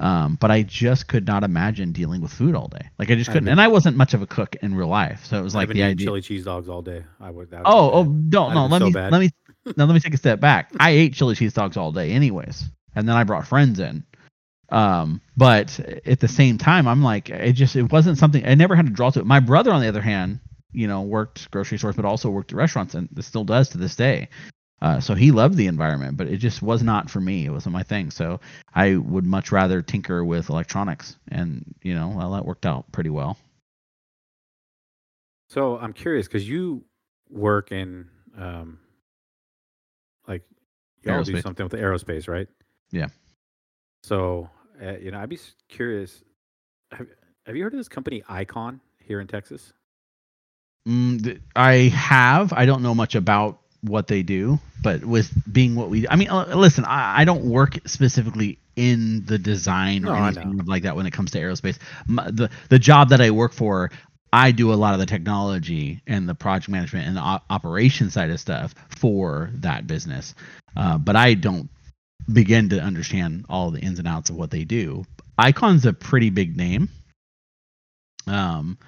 Um, 0.00 0.36
but 0.40 0.50
I 0.50 0.62
just 0.62 1.06
could 1.06 1.26
not 1.28 1.44
imagine 1.44 1.92
dealing 1.92 2.20
with 2.22 2.32
food 2.32 2.56
all 2.56 2.66
day. 2.66 2.88
Like 2.98 3.10
I 3.10 3.14
just 3.14 3.28
couldn't. 3.30 3.44
been- 3.44 3.52
And 3.52 3.60
I 3.60 3.68
wasn't 3.68 3.96
much 3.96 4.14
of 4.14 4.22
a 4.22 4.26
cook 4.26 4.56
in 4.60 4.74
real 4.74 4.88
life, 4.88 5.24
so 5.26 5.38
it 5.38 5.42
was 5.42 5.54
I've 5.54 5.68
like 5.68 5.74
the 5.74 5.82
idea. 5.84 6.06
chili 6.06 6.20
cheese 6.20 6.44
dogs 6.44 6.68
all 6.68 6.82
day. 6.82 7.04
I 7.20 7.30
would. 7.30 7.50
That 7.50 7.62
Oh, 7.64 7.90
oh, 7.92 8.04
don't 8.04 8.52
no. 8.54 8.66
Let 8.66 8.80
so 8.80 8.86
me 8.86 8.92
bad. 8.92 9.12
let 9.12 9.20
me 9.20 9.30
now 9.76 9.84
let 9.84 9.94
me 9.94 10.00
take 10.00 10.14
a 10.14 10.18
step 10.18 10.40
back. 10.40 10.72
I 10.80 10.90
ate 10.90 11.14
chili 11.14 11.36
cheese 11.36 11.52
dogs 11.52 11.76
all 11.76 11.92
day, 11.92 12.10
anyways, 12.10 12.64
and 12.96 13.08
then 13.08 13.14
I 13.14 13.22
brought 13.22 13.46
friends 13.46 13.78
in. 13.78 14.04
Um, 14.72 15.20
but 15.36 15.78
at 16.06 16.18
the 16.20 16.28
same 16.28 16.56
time, 16.56 16.88
I'm 16.88 17.02
like, 17.02 17.28
it 17.28 17.52
just 17.52 17.76
it 17.76 17.92
wasn't 17.92 18.16
something 18.16 18.44
I 18.46 18.54
never 18.54 18.74
had 18.74 18.86
to 18.86 18.92
draw 18.92 19.10
to 19.10 19.20
it. 19.20 19.26
My 19.26 19.38
brother, 19.38 19.70
on 19.70 19.82
the 19.82 19.88
other 19.88 20.00
hand, 20.00 20.40
you 20.72 20.88
know, 20.88 21.02
worked 21.02 21.50
grocery 21.50 21.76
stores, 21.76 21.94
but 21.94 22.06
also 22.06 22.30
worked 22.30 22.52
at 22.52 22.56
restaurants, 22.56 22.94
and 22.94 23.08
still 23.20 23.44
does 23.44 23.68
to 23.70 23.78
this 23.78 23.94
day. 23.94 24.30
Uh, 24.80 24.98
so 24.98 25.14
he 25.14 25.30
loved 25.30 25.56
the 25.56 25.66
environment, 25.66 26.16
but 26.16 26.26
it 26.26 26.38
just 26.38 26.62
was 26.62 26.82
not 26.82 27.10
for 27.10 27.20
me. 27.20 27.44
It 27.44 27.50
wasn't 27.50 27.74
my 27.74 27.82
thing. 27.82 28.10
So 28.10 28.40
I 28.74 28.96
would 28.96 29.26
much 29.26 29.52
rather 29.52 29.82
tinker 29.82 30.24
with 30.24 30.48
electronics, 30.48 31.16
and 31.28 31.74
you 31.82 31.94
know, 31.94 32.08
well, 32.08 32.32
that 32.32 32.46
worked 32.46 32.64
out 32.64 32.90
pretty 32.92 33.10
well. 33.10 33.36
So 35.50 35.76
I'm 35.78 35.92
curious 35.92 36.26
because 36.26 36.48
you 36.48 36.82
work 37.28 37.72
in 37.72 38.08
um, 38.38 38.78
like 40.26 40.42
you 41.02 41.12
all 41.12 41.22
do 41.22 41.38
something 41.42 41.62
with 41.62 41.72
the 41.72 41.78
aerospace, 41.78 42.26
right? 42.26 42.48
Yeah. 42.90 43.08
So 44.02 44.48
uh, 44.82 44.98
you 44.98 45.12
know, 45.12 45.20
I'd 45.20 45.28
be 45.30 45.40
curious. 45.68 46.24
Have 46.92 47.08
Have 47.46 47.56
you 47.56 47.64
heard 47.64 47.74
of 47.74 47.80
this 47.80 47.88
company 47.88 48.24
Icon 48.28 48.80
here 49.00 49.20
in 49.20 49.28
Texas? 49.28 49.74
Mm, 50.88 51.22
th- 51.24 51.40
I 51.56 51.74
have. 51.94 52.52
I 52.52 52.66
don't 52.66 52.82
know 52.82 52.94
much 52.94 53.14
about 53.14 53.60
what 53.82 54.08
they 54.08 54.22
do, 54.22 54.58
but 54.82 55.04
with 55.04 55.32
being 55.52 55.74
what 55.76 55.90
we, 55.90 56.08
I 56.08 56.16
mean, 56.16 56.28
uh, 56.30 56.54
listen, 56.56 56.84
I, 56.84 57.20
I 57.20 57.24
don't 57.24 57.44
work 57.44 57.78
specifically 57.86 58.58
in 58.76 59.24
the 59.26 59.38
design 59.38 60.04
or 60.04 60.14
No, 60.14 60.14
anything 60.14 60.58
like 60.66 60.82
that 60.84 60.96
when 60.96 61.06
it 61.06 61.12
comes 61.12 61.30
to 61.32 61.40
aerospace. 61.40 61.78
My, 62.06 62.30
the 62.30 62.50
the 62.68 62.78
job 62.78 63.10
that 63.10 63.20
I 63.20 63.30
work 63.30 63.52
for, 63.52 63.90
I 64.32 64.50
do 64.52 64.72
a 64.72 64.74
lot 64.74 64.94
of 64.94 65.00
the 65.00 65.06
technology 65.06 66.02
and 66.06 66.28
the 66.28 66.34
project 66.34 66.68
management 66.70 67.06
and 67.06 67.16
the 67.16 67.22
o- 67.22 67.42
operation 67.50 68.10
side 68.10 68.30
of 68.30 68.40
stuff 68.40 68.74
for 68.88 69.50
that 69.54 69.86
business, 69.86 70.34
uh, 70.76 70.98
but 70.98 71.16
I 71.16 71.34
don't 71.34 71.68
begin 72.30 72.68
to 72.70 72.80
understand 72.80 73.44
all 73.48 73.70
the 73.70 73.80
ins 73.80 73.98
and 73.98 74.08
outs 74.08 74.30
of 74.30 74.36
what 74.36 74.50
they 74.50 74.64
do. 74.64 75.04
Icon's 75.38 75.86
a 75.86 75.92
pretty 75.92 76.30
big 76.30 76.56
name. 76.56 76.88
Um, 78.26 78.78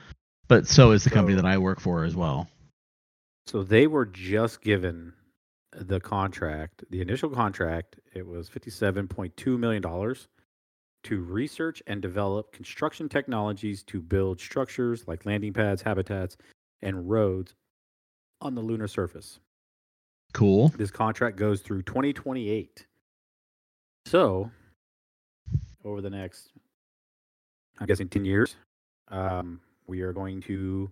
but 0.48 0.66
so 0.66 0.92
is 0.92 1.04
the 1.04 1.10
company 1.10 1.36
that 1.36 1.46
I 1.46 1.58
work 1.58 1.80
for 1.80 2.04
as 2.04 2.14
well. 2.14 2.48
So 3.46 3.62
they 3.62 3.86
were 3.86 4.06
just 4.06 4.62
given 4.62 5.12
the 5.72 6.00
contract, 6.00 6.84
the 6.90 7.00
initial 7.00 7.30
contract. 7.30 7.96
It 8.14 8.26
was 8.26 8.48
fifty-seven 8.48 9.08
point 9.08 9.36
two 9.36 9.58
million 9.58 9.82
dollars 9.82 10.28
to 11.04 11.20
research 11.22 11.82
and 11.86 12.00
develop 12.00 12.52
construction 12.52 13.08
technologies 13.08 13.82
to 13.84 14.00
build 14.00 14.40
structures 14.40 15.06
like 15.06 15.26
landing 15.26 15.52
pads, 15.52 15.82
habitats, 15.82 16.36
and 16.80 17.10
roads 17.10 17.54
on 18.40 18.54
the 18.54 18.62
lunar 18.62 18.88
surface. 18.88 19.40
Cool. 20.32 20.68
This 20.76 20.90
contract 20.90 21.36
goes 21.36 21.60
through 21.60 21.82
2028. 21.82 22.86
So, 24.06 24.50
over 25.84 26.00
the 26.00 26.10
next, 26.10 26.50
I'm 27.78 27.86
guessing, 27.86 28.08
10 28.08 28.24
years, 28.24 28.56
um, 29.08 29.60
we 29.86 30.02
are 30.02 30.12
going 30.12 30.40
to 30.42 30.90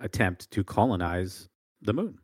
attempt 0.00 0.50
to 0.52 0.64
colonize 0.64 1.48
the 1.82 1.92
moon. 1.92 2.18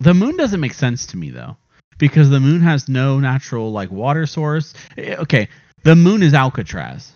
The 0.00 0.14
moon 0.14 0.36
doesn't 0.36 0.60
make 0.60 0.74
sense 0.74 1.06
to 1.06 1.16
me 1.16 1.30
though, 1.30 1.56
because 1.98 2.30
the 2.30 2.40
moon 2.40 2.60
has 2.62 2.88
no 2.88 3.18
natural 3.18 3.72
like 3.72 3.90
water 3.90 4.26
source. 4.26 4.74
Eh, 4.96 5.16
Okay, 5.16 5.48
the 5.84 5.96
moon 5.96 6.22
is 6.22 6.34
Alcatraz, 6.34 7.12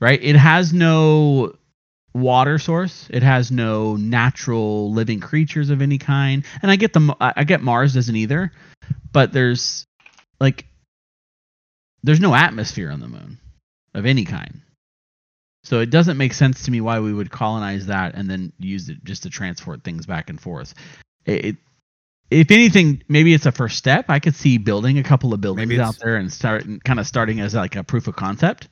right? 0.00 0.22
It 0.22 0.36
has 0.36 0.72
no 0.72 1.56
water 2.14 2.58
source. 2.58 3.08
It 3.10 3.22
has 3.22 3.50
no 3.50 3.96
natural 3.96 4.92
living 4.92 5.20
creatures 5.20 5.70
of 5.70 5.80
any 5.80 5.98
kind. 5.98 6.44
And 6.60 6.70
I 6.70 6.76
get 6.76 6.92
the 6.92 7.16
I 7.20 7.32
I 7.36 7.44
get 7.44 7.62
Mars 7.62 7.94
doesn't 7.94 8.16
either, 8.16 8.52
but 9.12 9.32
there's 9.32 9.86
like 10.42 10.66
there's 12.02 12.20
no 12.20 12.34
atmosphere 12.34 12.90
on 12.90 13.00
the 13.00 13.08
moon 13.08 13.38
of 13.94 14.06
any 14.06 14.24
kind. 14.24 14.60
So 15.64 15.78
it 15.80 15.90
doesn't 15.90 16.16
make 16.18 16.34
sense 16.34 16.64
to 16.64 16.70
me 16.72 16.80
why 16.80 16.98
we 16.98 17.12
would 17.14 17.30
colonize 17.30 17.86
that 17.86 18.14
and 18.16 18.28
then 18.28 18.52
use 18.58 18.88
it 18.88 19.04
just 19.04 19.22
to 19.22 19.30
transport 19.30 19.84
things 19.84 20.04
back 20.06 20.28
and 20.28 20.40
forth. 20.40 20.74
It, 21.24 21.44
it- 21.44 21.56
if 22.30 22.50
anything, 22.50 23.02
maybe 23.08 23.34
it's 23.34 23.44
a 23.44 23.52
first 23.52 23.76
step. 23.76 24.06
I 24.08 24.18
could 24.18 24.34
see 24.34 24.56
building 24.56 24.98
a 24.98 25.02
couple 25.02 25.34
of 25.34 25.42
buildings 25.42 25.78
out 25.78 25.98
there 25.98 26.16
and 26.16 26.32
start 26.32 26.64
kind 26.82 26.98
of 26.98 27.06
starting 27.06 27.40
as 27.40 27.54
like 27.54 27.76
a 27.76 27.84
proof 27.84 28.08
of 28.08 28.16
concept. 28.16 28.68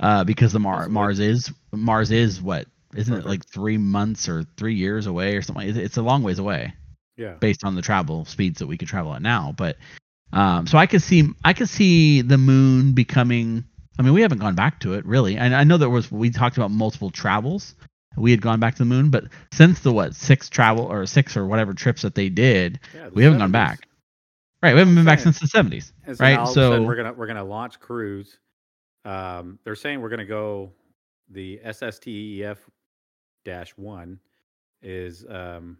uh, 0.00 0.24
because 0.24 0.52
the 0.52 0.58
Mar- 0.58 0.88
Mars 0.88 1.20
is 1.20 1.52
Mars 1.70 2.10
is 2.10 2.42
what 2.42 2.66
isn't 2.96 3.14
it 3.14 3.24
like 3.24 3.46
three 3.46 3.78
months 3.78 4.28
or 4.28 4.42
three 4.56 4.74
years 4.74 5.06
away 5.06 5.36
or 5.36 5.42
something? 5.42 5.68
It's, 5.68 5.78
it's 5.78 5.96
a 5.96 6.02
long 6.02 6.24
ways 6.24 6.40
away 6.40 6.74
Yeah. 7.16 7.34
based 7.34 7.62
on 7.64 7.76
the 7.76 7.82
travel 7.82 8.24
speeds 8.24 8.58
that 8.58 8.66
we 8.66 8.76
could 8.76 8.88
travel 8.88 9.14
at 9.14 9.22
now. 9.22 9.54
But 9.56 9.76
um, 10.32 10.66
so 10.66 10.78
I 10.78 10.86
could 10.86 11.02
see 11.02 11.28
I 11.44 11.52
could 11.52 11.68
see 11.68 12.22
the 12.22 12.38
moon 12.38 12.92
becoming. 12.92 13.64
I 13.98 14.02
mean, 14.02 14.14
we 14.14 14.22
haven't 14.22 14.38
gone 14.38 14.54
back 14.54 14.80
to 14.80 14.94
it 14.94 15.04
really. 15.04 15.36
And 15.36 15.54
I 15.54 15.64
know 15.64 15.76
there 15.76 15.90
was 15.90 16.10
we 16.10 16.30
talked 16.30 16.56
about 16.56 16.70
multiple 16.70 17.10
travels. 17.10 17.74
We 18.16 18.30
had 18.30 18.42
gone 18.42 18.60
back 18.60 18.74
to 18.74 18.78
the 18.80 18.84
moon, 18.86 19.10
but 19.10 19.24
since 19.52 19.80
the 19.80 19.92
what 19.92 20.14
six 20.14 20.48
travel 20.48 20.84
or 20.84 21.06
six 21.06 21.36
or 21.36 21.46
whatever 21.46 21.72
trips 21.74 22.02
that 22.02 22.14
they 22.14 22.28
did, 22.28 22.80
yeah 22.94 23.08
we 23.12 23.24
haven't 23.24 23.38
gone 23.38 23.52
back. 23.52 23.86
Right, 24.62 24.74
we 24.74 24.78
haven't 24.78 24.94
been 24.94 25.04
back 25.04 25.18
since 25.18 25.40
the 25.40 25.48
seventies. 25.48 25.92
So 26.06 26.14
Right, 26.20 26.38
all 26.38 26.44
of 26.44 26.50
a 26.50 26.54
sudden 26.54 26.82
so- 26.82 26.86
we're 26.86 26.96
gonna 26.96 27.12
we're 27.12 27.26
gonna 27.26 27.44
launch 27.44 27.80
crews. 27.80 28.38
Um, 29.04 29.58
they're 29.64 29.74
saying 29.74 30.00
we're 30.00 30.10
gonna 30.10 30.24
go 30.24 30.72
the 31.30 31.60
SSTEF 31.64 32.58
dash 33.44 33.70
one 33.76 34.20
is 34.82 35.24
um, 35.28 35.78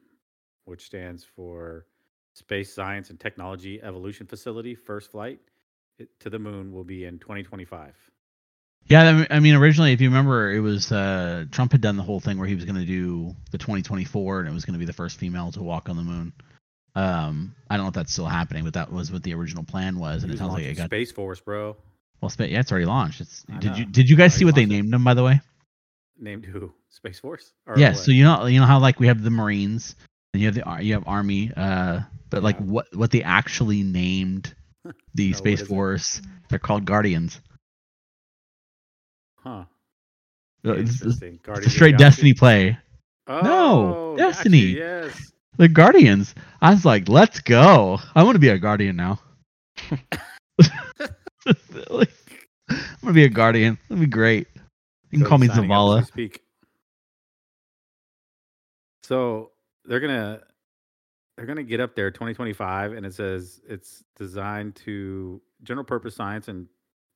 which 0.65 0.85
stands 0.85 1.25
for 1.25 1.87
Space 2.35 2.73
Science 2.73 3.11
and 3.11 3.19
Technology 3.21 3.81
Evolution 3.83 4.27
Facility. 4.27 4.75
First 4.75 5.11
flight 5.11 5.41
to 6.21 6.31
the 6.31 6.39
moon 6.39 6.73
will 6.73 6.85
be 6.85 7.05
in 7.05 7.19
2025. 7.19 7.95
Yeah, 8.89 9.25
I 9.31 9.39
mean- 9.39 9.55
originally, 9.55 9.93
if 9.93 10.01
you 10.01 10.09
remember, 10.09 10.53
it 10.53 10.61
was 10.61 10.91
uh, 10.91 11.45
Trump 11.53 11.73
had 11.73 11.81
done 11.81 11.97
the 11.97 12.03
whole 12.03 12.21
thing 12.21 12.39
where 12.39 12.49
he 12.49 12.55
was 12.55 12.65
going 12.65 12.81
to 12.81 12.85
do 12.87 13.35
the 13.53 13.59
2024, 13.59 14.41
and 14.41 14.49
it 14.49 14.53
was 14.53 14.65
going 14.65 14.73
to 14.75 14.79
be 14.79 14.85
the 14.87 14.93
first 14.93 15.19
female 15.19 15.53
to 15.53 15.63
walk 15.63 15.89
on 15.89 15.97
the 15.97 16.03
moon. 16.03 16.33
Um, 16.95 17.55
I 17.71 17.77
don't 17.77 17.85
know 17.85 17.89
if 17.89 17.95
that's 17.95 18.13
still 18.13 18.27
happening, 18.27 18.65
but 18.65 18.75
that 18.75 18.93
was 18.93 19.11
what 19.13 19.23
the 19.23 19.35
original 19.35 19.65
plan 19.65 19.99
was, 19.99 20.25
and 20.25 20.33
it 20.33 20.39
sounds 20.39 20.53
like 20.53 20.65
it 20.65 20.77
got 20.77 20.87
Space 20.87 21.13
Force, 21.13 21.41
bro. 21.41 21.77
well. 22.21 22.29
Spa- 22.29 22.45
yeah, 22.45 22.61
it's 22.61 22.71
already 22.73 22.87
launched. 22.87 23.21
It's 23.21 23.45
I 23.51 23.59
did 23.59 23.79
you 23.79 23.85
did 23.87 24.11
you 24.11 24.17
guys 24.17 24.35
see 24.35 24.45
what 24.45 24.55
they 24.55 24.63
launched 24.63 24.73
it. 24.73 24.77
named 24.77 24.93
them 24.93 25.05
by 25.05 25.15
the 25.15 25.23
way? 25.23 25.41
Named 26.19 26.45
who? 26.45 26.73
Space 26.91 27.19
Force? 27.19 27.53
Or 27.67 27.79
Yeah, 27.79 27.91
what? 27.91 27.99
so 27.99 28.11
you 28.13 28.25
know 28.25 28.45
you 28.47 28.61
know 28.61 28.67
how 28.67 28.79
like 28.79 29.01
we 29.01 29.07
have 29.07 29.23
the 29.23 29.31
Marines 29.31 29.97
you 30.35 30.47
have 30.47 30.55
the 30.55 30.79
you 30.83 30.95
have 30.95 31.07
Army, 31.07 31.53
uh, 31.57 32.01
but 32.31 32.43
like 32.43 32.57
Yeah. 32.57 32.61
what 32.61 32.87
what 32.95 33.11
they 33.11 33.23
actually 33.23 33.83
named 33.83 34.55
the 35.15 35.33
No, 35.33 35.43
what 35.43 35.51
Space 35.51 35.61
is 35.61 35.73
it? 35.73 35.77
Force? 35.77 36.21
They're 36.49 36.59
called 36.59 36.85
Guardians. 36.85 37.41
huh? 39.37 39.65
Uh, 40.65 40.73
It's, 40.75 41.01
it's- 41.03 41.21
Interesting. 41.21 41.41
it's 41.55 41.67
Guardians 41.67 41.67
a 41.67 41.71
straight? 41.71 41.99
Destiny 41.99 42.35
play. 42.35 42.79
Oh, 43.29 43.41
No, 43.41 44.17
gotcha, 44.23 44.51
Destiny. 44.51 44.77
Yes. 44.77 45.33
The 45.59 45.69
Guardians. 45.69 46.35
I 46.61 46.71
was 46.73 46.85
like, 46.85 47.09
let's 47.09 47.41
go. 47.41 47.99
I 48.15 48.23
want 48.25 48.35
to 48.37 48.41
be 48.41 48.49
a 48.49 48.59
Guardian 48.59 48.97
now. 48.97 49.21
Like, 51.91 52.11
I'm 52.71 52.79
gonna 53.03 53.15
be 53.15 53.25
a 53.25 53.29
Guardian. 53.29 53.79
That'd 53.89 54.01
be 54.01 54.07
great. 54.07 54.49
You 55.11 55.19
can 55.19 55.25
So 55.25 55.27
call 55.27 55.39
me 55.39 55.47
he's 55.47 55.55
signing 55.55 55.73
up 55.73 55.85
as 55.85 55.95
we 55.97 56.01
Zavala. 56.01 56.05
Speak. 56.05 56.43
So 59.05 59.52
they're 59.85 60.01
gonna 60.01 60.41
they're 61.37 61.47
gonna 61.47 61.63
get 61.63 61.81
up 61.81 61.95
there 61.95 62.11
2025, 62.11 62.93
and 62.93 63.07
it 63.07 63.15
says 63.15 63.61
it's 63.69 64.05
designed 64.17 64.77
to 64.77 65.41
general 65.63 65.85
purpose 65.85 66.15
science 66.15 66.49
and 66.49 66.67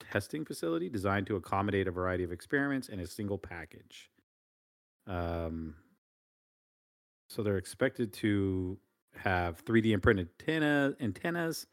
testing 0.01 0.45
facility 0.45 0.89
designed 0.89 1.27
to 1.27 1.37
accommodate 1.37 1.89
a 1.89 1.91
variety 1.91 2.25
of 2.25 2.33
experiments 2.33 2.89
in 2.89 3.01
a 3.01 3.07
single 3.07 3.39
package. 3.39 4.11
Um, 5.07 5.75
so 7.29 7.43
they're 7.43 7.59
expected 7.59 8.13
to 8.15 8.79
have 9.17 9.65
3D 9.65 9.93
imprinted 9.93 10.29
antenna, 10.41 10.95
antennas, 11.01 11.67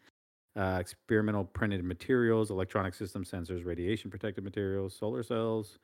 uh, 0.56 0.78
experimental 0.80 1.44
printed 1.44 1.84
materials, 1.84 2.52
electronic 2.52 2.94
system 2.94 3.24
sensors, 3.24 3.66
radiation 3.66 4.10
protected 4.10 4.44
materials, 4.44 4.96
solar 4.96 5.24
cells, 5.24 5.80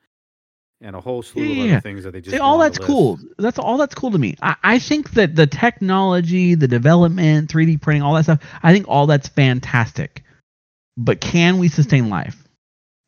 and 0.80 0.96
a 0.96 1.00
whole 1.00 1.22
slew 1.22 1.64
of 1.64 1.70
other 1.70 1.80
things 1.80 2.04
that 2.04 2.12
they 2.12 2.20
just 2.20 2.38
all 2.40 2.58
that's 2.58 2.78
cool. 2.78 3.18
That's 3.38 3.58
all 3.58 3.76
that's 3.76 3.94
cool 3.94 4.10
to 4.10 4.18
me. 4.18 4.36
I, 4.42 4.56
I 4.62 4.78
think 4.78 5.12
that 5.12 5.36
the 5.36 5.46
technology, 5.46 6.54
the 6.54 6.68
development, 6.68 7.52
3D 7.52 7.80
printing, 7.80 8.02
all 8.02 8.14
that 8.14 8.24
stuff, 8.24 8.42
I 8.62 8.72
think 8.72 8.86
all 8.88 9.06
that's 9.06 9.28
fantastic. 9.28 10.24
But 10.96 11.20
can 11.20 11.58
we 11.58 11.68
sustain 11.68 12.08
life? 12.08 12.36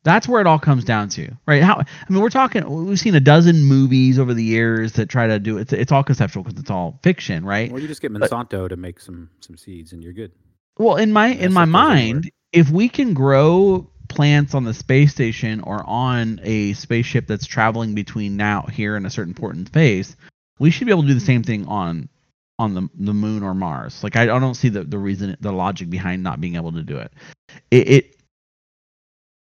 That's 0.03 0.27
where 0.27 0.41
it 0.41 0.47
all 0.47 0.59
comes 0.59 0.83
down 0.83 1.09
to, 1.09 1.31
right? 1.47 1.63
How 1.63 1.75
I 1.79 1.85
mean, 2.09 2.21
we're 2.21 2.29
talking. 2.29 2.85
We've 2.85 2.99
seen 2.99 3.15
a 3.15 3.21
dozen 3.21 3.63
movies 3.63 4.19
over 4.19 4.33
the 4.33 4.43
years 4.43 4.93
that 4.93 5.07
try 5.07 5.27
to 5.27 5.39
do 5.39 5.57
it. 5.57 5.71
It's, 5.71 5.93
all 5.93 6.03
conceptual 6.03 6.43
because 6.43 6.59
it's 6.59 6.69
all 6.69 6.99
fiction, 7.03 7.45
right? 7.45 7.71
Or 7.71 7.79
you 7.79 7.87
just 7.87 8.01
get 8.01 8.11
But- 8.11 8.29
Monsanto 8.29 8.67
to 8.67 8.75
make 8.75 8.99
some 8.99 9.29
some 9.39 9.55
seeds, 9.57 9.93
and 9.93 10.03
you're 10.03 10.13
good. 10.13 10.33
Well, 10.77 10.97
in 10.97 11.13
my 11.13 11.27
in 11.27 11.53
my 11.53 11.65
mind, 11.65 12.31
if 12.51 12.69
we 12.69 12.89
can 12.89 13.13
grow 13.13 13.89
plants 14.13 14.53
on 14.53 14.63
the 14.63 14.73
space 14.73 15.11
station 15.11 15.61
or 15.61 15.83
on 15.87 16.39
a 16.43 16.73
spaceship 16.73 17.27
that's 17.27 17.45
traveling 17.45 17.95
between 17.95 18.37
now 18.37 18.63
here 18.71 18.95
and 18.95 19.05
a 19.05 19.09
certain 19.09 19.33
port 19.33 19.55
in 19.55 19.65
space, 19.65 20.15
we 20.59 20.69
should 20.69 20.85
be 20.85 20.91
able 20.91 21.01
to 21.01 21.07
do 21.07 21.13
the 21.13 21.19
same 21.19 21.43
thing 21.43 21.65
on 21.67 22.09
on 22.59 22.73
the 22.75 22.87
the 22.95 23.13
moon 23.13 23.43
or 23.43 23.53
Mars. 23.53 24.03
Like 24.03 24.15
I, 24.15 24.23
I 24.23 24.39
don't 24.39 24.53
see 24.55 24.69
the 24.69 24.83
the 24.83 24.97
reason 24.97 25.35
the 25.39 25.51
logic 25.51 25.89
behind 25.89 26.23
not 26.23 26.39
being 26.39 26.55
able 26.55 26.71
to 26.73 26.83
do 26.83 26.97
it. 26.97 27.11
It, 27.71 27.89
it 27.89 28.15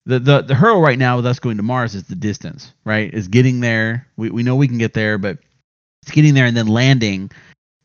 the, 0.05 0.19
the 0.19 0.41
the 0.41 0.55
hurdle 0.55 0.81
right 0.81 0.99
now 0.99 1.17
with 1.17 1.25
us 1.25 1.39
going 1.39 1.57
to 1.57 1.63
Mars 1.63 1.95
is 1.95 2.03
the 2.03 2.15
distance, 2.15 2.73
right? 2.85 3.13
Is 3.13 3.27
getting 3.27 3.59
there. 3.59 4.07
We 4.15 4.29
we 4.29 4.43
know 4.43 4.55
we 4.55 4.67
can 4.67 4.77
get 4.77 4.93
there, 4.93 5.17
but 5.17 5.39
it's 6.03 6.11
getting 6.11 6.33
there 6.33 6.45
and 6.45 6.55
then 6.55 6.67
landing 6.67 7.31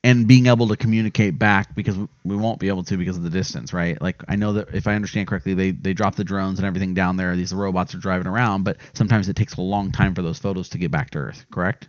and 0.02 0.26
being 0.26 0.46
able 0.46 0.68
to 0.68 0.76
communicate 0.76 1.38
back 1.38 1.74
because 1.74 1.96
we- 2.24 2.36
won't 2.36 2.58
be 2.58 2.68
able 2.68 2.82
to 2.84 2.96
because 2.96 3.16
of 3.18 3.22
the 3.22 3.30
distance, 3.30 3.72
right? 3.72 4.00
Like 4.00 4.22
I 4.28 4.36
know 4.36 4.54
that 4.54 4.74
if 4.74 4.86
I 4.86 4.94
understand 4.94 5.28
correctly, 5.28 5.54
they 5.54 5.72
they 5.72 5.92
drop 5.92 6.14
the 6.14 6.24
drones 6.24 6.58
and 6.58 6.66
everything 6.66 6.94
down 6.94 7.16
there. 7.16 7.36
These 7.36 7.52
robots 7.52 7.94
are 7.94 7.98
driving 7.98 8.26
around, 8.26 8.64
but 8.64 8.78
sometimes 8.94 9.28
it 9.28 9.36
takes 9.36 9.56
a 9.56 9.60
long 9.60 9.92
time 9.92 10.14
for 10.14 10.22
those 10.22 10.38
photos 10.38 10.68
to 10.70 10.78
get 10.78 10.90
back 10.90 11.10
to 11.10 11.18
Earth, 11.18 11.44
correct? 11.50 11.88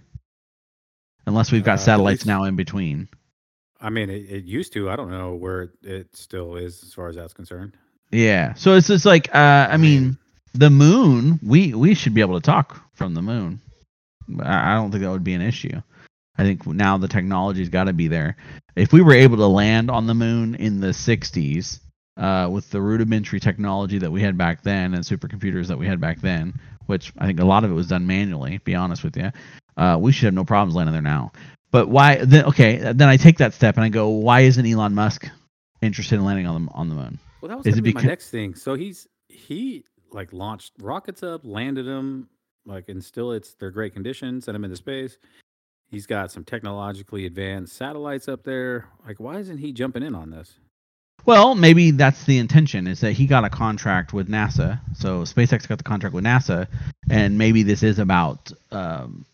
Unless 1.25 1.51
we've 1.51 1.61
Uh, 1.61 1.65
got 1.65 1.73
at 1.73 1.79
satellites 1.81 2.21
least- 2.21 2.27
now 2.27 2.43
in 2.43 2.55
between. 2.55 3.07
I 3.79 3.89
mean, 3.89 4.09
it, 4.09 4.29
it 4.29 4.43
used 4.43 4.73
to. 4.73 4.89
I 4.91 4.95
don't 4.95 5.09
know 5.09 5.33
where 5.35 5.61
it, 5.63 5.69
it 5.81 6.15
still 6.15 6.55
is 6.55 6.83
as 6.83 6.93
far 6.93 7.07
as 7.07 7.15
that's 7.15 7.33
concerned. 7.33 7.73
Yeah. 8.11 8.53
So 8.55 8.75
it's 8.75 8.87
just 8.87 9.05
like 9.05 9.33
uh, 9.33 9.67
I 9.71 9.77
mean, 9.77 10.17
the 10.53 10.69
moon. 10.69 11.39
We 11.41 11.73
we 11.73 11.93
should 11.95 12.13
be 12.13 12.21
able 12.21 12.39
to 12.39 12.45
talk 12.45 12.83
from 12.93 13.13
the 13.13 13.21
moon. 13.21 13.61
I 14.43 14.73
I 14.73 14.75
don't 14.75 14.91
think 14.91 15.03
that 15.03 15.11
would 15.11 15.23
be 15.23 15.33
an 15.33 15.41
issue. 15.41 15.81
I 16.41 16.43
think 16.43 16.65
now 16.65 16.97
the 16.97 17.07
technology's 17.07 17.69
got 17.69 17.83
to 17.83 17.93
be 17.93 18.07
there. 18.07 18.35
If 18.75 18.91
we 18.91 19.01
were 19.03 19.13
able 19.13 19.37
to 19.37 19.45
land 19.45 19.91
on 19.91 20.07
the 20.07 20.15
moon 20.15 20.55
in 20.55 20.81
the 20.81 20.87
60s 20.87 21.79
uh, 22.17 22.49
with 22.51 22.71
the 22.71 22.81
rudimentary 22.81 23.39
technology 23.39 23.99
that 23.99 24.11
we 24.11 24.23
had 24.23 24.39
back 24.39 24.63
then 24.63 24.95
and 24.95 25.03
supercomputers 25.03 25.67
that 25.67 25.77
we 25.77 25.85
had 25.85 26.01
back 26.01 26.19
then, 26.19 26.59
which 26.87 27.13
I 27.19 27.27
think 27.27 27.39
a 27.39 27.45
lot 27.45 27.63
of 27.63 27.69
it 27.69 27.75
was 27.75 27.87
done 27.87 28.07
manually, 28.07 28.57
be 28.57 28.73
honest 28.73 29.03
with 29.03 29.15
you, 29.17 29.31
uh, 29.77 29.99
we 30.01 30.11
should 30.11 30.25
have 30.25 30.33
no 30.33 30.43
problems 30.43 30.73
landing 30.73 30.93
there 30.93 31.01
now. 31.03 31.31
But 31.69 31.89
why? 31.89 32.25
Then 32.25 32.45
okay, 32.45 32.77
then 32.91 33.07
I 33.07 33.17
take 33.17 33.37
that 33.37 33.53
step 33.53 33.75
and 33.75 33.83
I 33.83 33.89
go, 33.89 34.09
why 34.09 34.39
isn't 34.41 34.65
Elon 34.65 34.95
Musk 34.95 35.29
interested 35.83 36.15
in 36.15 36.25
landing 36.25 36.47
on 36.47 36.65
the 36.65 36.71
on 36.71 36.89
the 36.89 36.95
moon? 36.95 37.19
Well, 37.39 37.49
that 37.49 37.57
was 37.59 37.67
Is 37.67 37.75
gonna 37.75 37.87
it 37.87 37.93
be 37.93 37.93
my 37.93 38.01
next 38.01 38.31
thing. 38.31 38.55
So 38.55 38.73
he's 38.73 39.07
he 39.27 39.85
like 40.11 40.33
launched 40.33 40.73
rockets 40.81 41.21
up, 41.21 41.41
landed 41.43 41.85
them, 41.85 42.29
like, 42.65 42.89
and 42.89 43.03
still 43.03 43.31
it's 43.31 43.53
they're 43.53 43.69
great 43.69 43.93
condition, 43.93 44.41
sent 44.41 44.55
them 44.55 44.63
into 44.63 44.75
space. 44.75 45.17
He's 45.91 46.05
got 46.05 46.31
some 46.31 46.45
technologically 46.45 47.25
advanced 47.25 47.75
satellites 47.75 48.29
up 48.29 48.43
there. 48.43 48.87
Like, 49.05 49.19
why 49.19 49.39
isn't 49.39 49.57
he 49.57 49.73
jumping 49.73 50.03
in 50.03 50.15
on 50.15 50.31
this? 50.31 50.53
Well, 51.25 51.53
maybe 51.53 51.91
that's 51.91 52.23
the 52.23 52.39
intention 52.39 52.87
is 52.87 53.01
that 53.01 53.11
he 53.11 53.27
got 53.27 53.43
a 53.43 53.49
contract 53.49 54.13
with 54.13 54.29
NASA. 54.29 54.79
So 54.95 55.23
SpaceX 55.23 55.67
got 55.67 55.77
the 55.77 55.83
contract 55.83 56.15
with 56.15 56.23
NASA, 56.23 56.67
and 57.09 57.37
maybe 57.37 57.61
this 57.63 57.83
is 57.83 57.99
about, 57.99 58.51
um, 58.71 59.25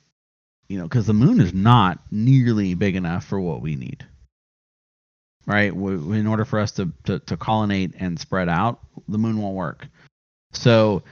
you 0.67 0.77
know, 0.79 0.83
because 0.85 1.05
the 1.05 1.13
moon 1.13 1.39
is 1.39 1.53
not 1.53 1.99
nearly 2.11 2.73
big 2.73 2.95
enough 2.95 3.23
for 3.23 3.39
what 3.39 3.61
we 3.61 3.75
need. 3.75 4.03
Right? 5.45 5.69
W- 5.69 6.11
In 6.11 6.27
order 6.27 6.43
for 6.43 6.59
us 6.59 6.71
to, 6.73 6.91
to, 7.05 7.19
to 7.19 7.37
colonate 7.37 7.93
and 7.99 8.19
spread 8.19 8.49
out, 8.49 8.79
the 9.07 9.19
moon 9.19 9.37
won't 9.37 9.55
work. 9.55 9.87
So 10.53 11.03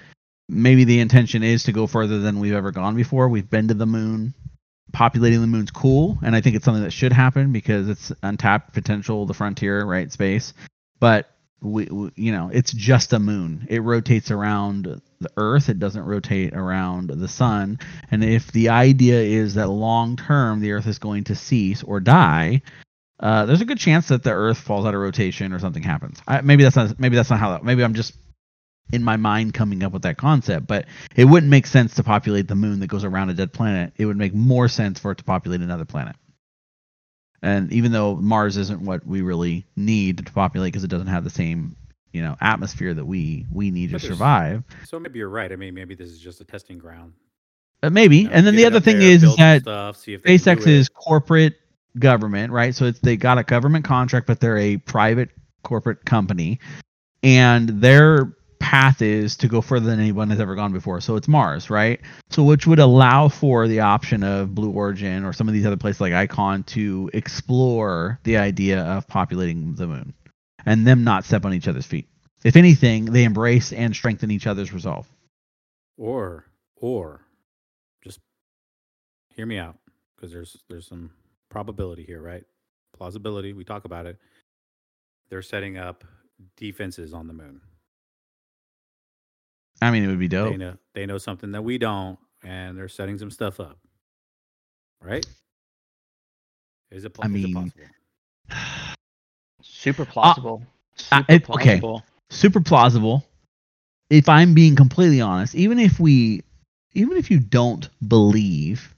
maybe 0.50 0.84
the 0.84 1.00
intention 1.00 1.44
is 1.44 1.64
to 1.64 1.72
go 1.72 1.88
further 1.88 2.20
than 2.20 2.40
we've 2.40 2.54
ever 2.54 2.72
gone 2.72 2.96
before. 2.96 3.30
We've 3.30 3.50
been 3.50 3.68
to 3.70 3.76
the 3.76 3.86
moon. 3.86 4.34
Populating 4.96 5.42
the 5.42 5.48
moon's 5.48 5.72
cool, 5.72 6.18
and 6.24 6.36
I 6.36 6.42
think 6.42 6.56
it's 6.56 6.64
something 6.64 6.84
that 6.84 6.94
should 6.94 7.12
happen 7.12 7.52
because 7.52 7.90
it's 7.90 8.14
untapped 8.24 8.74
potential, 8.74 9.26
the 9.26 9.34
frontier, 9.34 9.84
right? 9.84 10.10
Space. 10.10 10.54
But 11.00 11.30
we, 11.62 11.86
we 11.86 12.12
you 12.16 12.32
know 12.32 12.50
it's 12.54 12.72
just 12.72 13.12
a 13.12 13.20
moon. 13.20 13.68
It 13.70 13.82
rotates 13.82 14.32
around 14.32 15.02
the 15.20 15.32
earth. 15.36 15.68
It 15.68 15.80
doesn't 15.80 16.04
rotate 16.04 16.54
around 16.54 17.10
the 17.10 17.28
sun. 17.28 17.80
And 18.10 18.24
if 18.24 18.52
the 18.54 18.70
idea 18.70 19.20
is 19.20 19.56
that 19.56 19.68
long 19.68 20.16
term 20.16 20.62
the 20.62 20.72
earth 20.72 20.88
is 20.88 21.00
going 21.00 21.26
to 21.26 21.36
cease 21.36 21.84
or 21.84 22.00
die 22.00 22.62
uh, 23.20 23.46
there's 23.46 23.62
a 23.62 23.66
good 23.66 23.80
chance 23.80 24.10
that 24.10 24.24
the 24.24 24.32
earth 24.32 24.58
falls 24.58 24.86
out 24.86 24.94
of 24.94 25.00
rotation 25.00 25.54
or 25.54 25.60
something 25.60 25.84
happens. 25.84 26.22
I, 26.28 26.42
maybe 26.42 26.64
that's 26.64 26.76
not 26.76 27.00
maybe 27.00 27.16
that's 27.16 27.30
not 27.30 27.40
how 27.40 27.52
that 27.52 27.64
maybe 27.64 27.84
i'm 27.84 27.94
just 27.94 28.14
in 28.92 29.04
my 29.04 29.18
mind 29.18 29.54
coming 29.54 29.84
up 29.84 29.92
with 29.92 30.04
that 30.04 30.18
concept 30.18 30.68
but 30.68 30.86
it 31.16 31.26
wouldn't 31.26 31.50
make 31.50 31.66
sense 31.66 31.96
to 31.96 32.04
populate 32.04 32.48
the 32.48 32.56
moon 32.56 32.80
that 32.80 32.88
goes 32.88 33.04
around 33.04 33.30
a 33.30 33.34
dead 33.34 33.52
planet 33.52 33.94
it 33.98 34.06
would 34.06 34.18
make 34.18 34.34
more 34.34 34.68
sense 34.68 35.00
for 35.00 35.12
it 35.12 35.18
to 35.18 35.24
populate 35.24 35.62
another 35.62 35.86
planet 35.86 36.16
and 37.42 37.72
even 37.72 37.92
though 37.92 38.16
Mars 38.16 38.58
isn't 38.58 38.82
what 38.82 39.06
we 39.06 39.22
really 39.22 39.66
need 39.76 40.26
to 40.26 40.32
populate 40.34 40.74
because 40.74 40.84
it 40.84 40.90
doesn't 40.90 41.08
have 41.08 41.24
the 41.24 41.30
same 41.30 41.76
you 42.16 42.22
know 42.22 42.36
atmosphere 42.40 42.94
that 42.94 43.06
we 43.06 43.46
we 43.52 43.72
need 43.72 43.92
But 43.92 44.02
to 44.02 44.08
survive. 44.08 44.64
So 44.86 45.00
maybe 45.00 45.20
you're 45.20 45.30
right. 45.30 45.52
I 45.52 45.58
mean, 45.58 45.74
maybe 45.74 45.96
this 45.96 46.10
is 46.10 46.20
just 46.20 46.40
a 46.40 46.46
testing 46.46 46.78
ground. 46.78 47.14
Uh, 47.84 47.90
maybe. 47.90 48.20
you 48.20 48.24
know, 48.24 48.32
and 48.32 48.48
then 48.48 48.56
the 48.56 48.66
other 48.66 48.80
thing 48.80 49.00
there, 49.00 49.10
is, 49.10 49.24
is 49.24 49.36
that 49.36 49.64
stuff, 49.64 49.98
see 49.98 50.14
if 50.14 50.24
they 50.24 50.38
SpaceX 50.38 50.66
is 50.66 50.88
corporate 50.88 51.56
government, 52.00 52.54
right? 52.54 52.74
So 52.74 52.86
it's 52.86 53.00
they 53.00 53.18
got 53.18 53.38
a 53.38 53.44
government 53.44 53.84
contract, 53.84 54.28
but 54.28 54.40
they're 54.40 54.58
a 54.58 54.78
private 54.78 55.30
corporate 55.62 56.06
company, 56.06 56.60
and 57.22 57.68
their 57.68 58.34
path 58.66 59.02
is 59.02 59.38
to 59.38 59.48
go 59.48 59.62
further 59.62 59.86
than 59.86 60.00
anyone 60.00 60.30
has 60.32 60.40
ever 60.40 60.56
gone 60.56 60.74
before. 60.74 61.02
So 61.02 61.16
it's 61.18 61.28
Mars, 61.28 61.70
right? 61.70 62.02
So 62.32 62.44
which 62.44 62.68
would 62.68 62.80
allow 62.80 63.30
for 63.30 63.68
the 63.68 63.82
option 63.82 64.24
of 64.24 64.56
Blue 64.56 64.72
Origin 64.72 65.24
or 65.26 65.34
some 65.34 65.48
of 65.48 65.54
these 65.54 65.66
other 65.68 65.78
places 65.78 66.02
like 66.02 66.14
Icon 66.14 66.64
to 66.64 67.10
explore 67.14 68.20
the 68.24 68.38
idea 68.38 68.82
of 68.84 69.08
populating 69.08 69.76
the 69.76 69.88
moon, 69.88 70.14
and 70.66 70.88
them 70.88 71.04
not 71.04 71.26
step 71.26 71.46
on 71.46 71.54
each 71.54 71.68
other's 71.68 71.86
feet. 71.86 72.08
If 72.44 72.56
anything, 72.56 73.06
they 73.06 73.24
embrace 73.24 73.74
and 73.74 73.96
strengthen 73.96 74.32
each 74.32 74.48
other's 74.48 74.74
resolve. 74.74 75.08
or 75.98 76.46
or 76.78 77.22
just 78.04 78.20
hear 79.36 79.46
me 79.46 79.58
out 79.58 79.78
because 80.16 80.32
there's 80.32 80.58
there's 80.70 80.88
some 80.88 81.12
probability 81.50 82.04
here, 82.04 82.22
right? 82.22 82.44
Plausibility. 82.98 83.54
We 83.54 83.64
talk 83.64 83.86
about 83.86 84.06
it. 84.06 84.18
They're 85.30 85.42
setting 85.42 85.78
up 85.78 86.04
defenses 86.58 87.14
on 87.14 87.28
the 87.28 87.34
moon. 87.34 87.62
I 89.82 89.92
mean, 89.92 90.04
it 90.04 90.08
would 90.08 90.20
be 90.20 90.28
dope. 90.28 90.52
They 90.52 90.58
know 90.58 90.78
they 90.94 91.06
know 91.06 91.18
something 91.18 91.52
that 91.52 91.62
we 91.64 91.78
don't, 91.78 92.18
and 92.44 92.78
they're 92.78 92.88
setting 92.88 93.18
some 93.18 93.32
stuff 93.32 93.60
up. 93.60 93.78
Right? 95.02 95.26
Is 96.92 97.04
it, 97.06 97.14
pl- 97.14 97.26
I 97.26 97.28
is 97.28 97.34
it 97.34 97.48
mean, 97.48 97.54
possible? 97.54 97.86
Super 99.62 100.06
plausible. 100.06 100.64
uh, 101.12 101.20
Super 101.22 101.32
it- 101.34 101.50
okay. 101.50 101.80
plausible. 101.80 102.04
super 102.30 102.60
plausible. 102.62 103.26
If 104.10 104.30
I'm 104.30 104.54
being 104.54 104.76
completely 104.76 105.20
honest, 105.20 105.56
even 105.56 105.80
if 105.80 106.00
we, 106.00 106.44
even 106.94 107.18
if 107.18 107.32
you 107.32 107.40
don't 107.40 107.90
believe, 108.08 108.94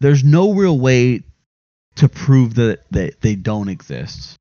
there's 0.00 0.22
no 0.22 0.52
real 0.52 0.78
way 0.78 1.22
to 1.96 2.08
prove 2.08 2.54
that, 2.54 2.80
that 2.92 3.20
they 3.22 3.34
don't 3.34 3.68
exist, 3.70 4.36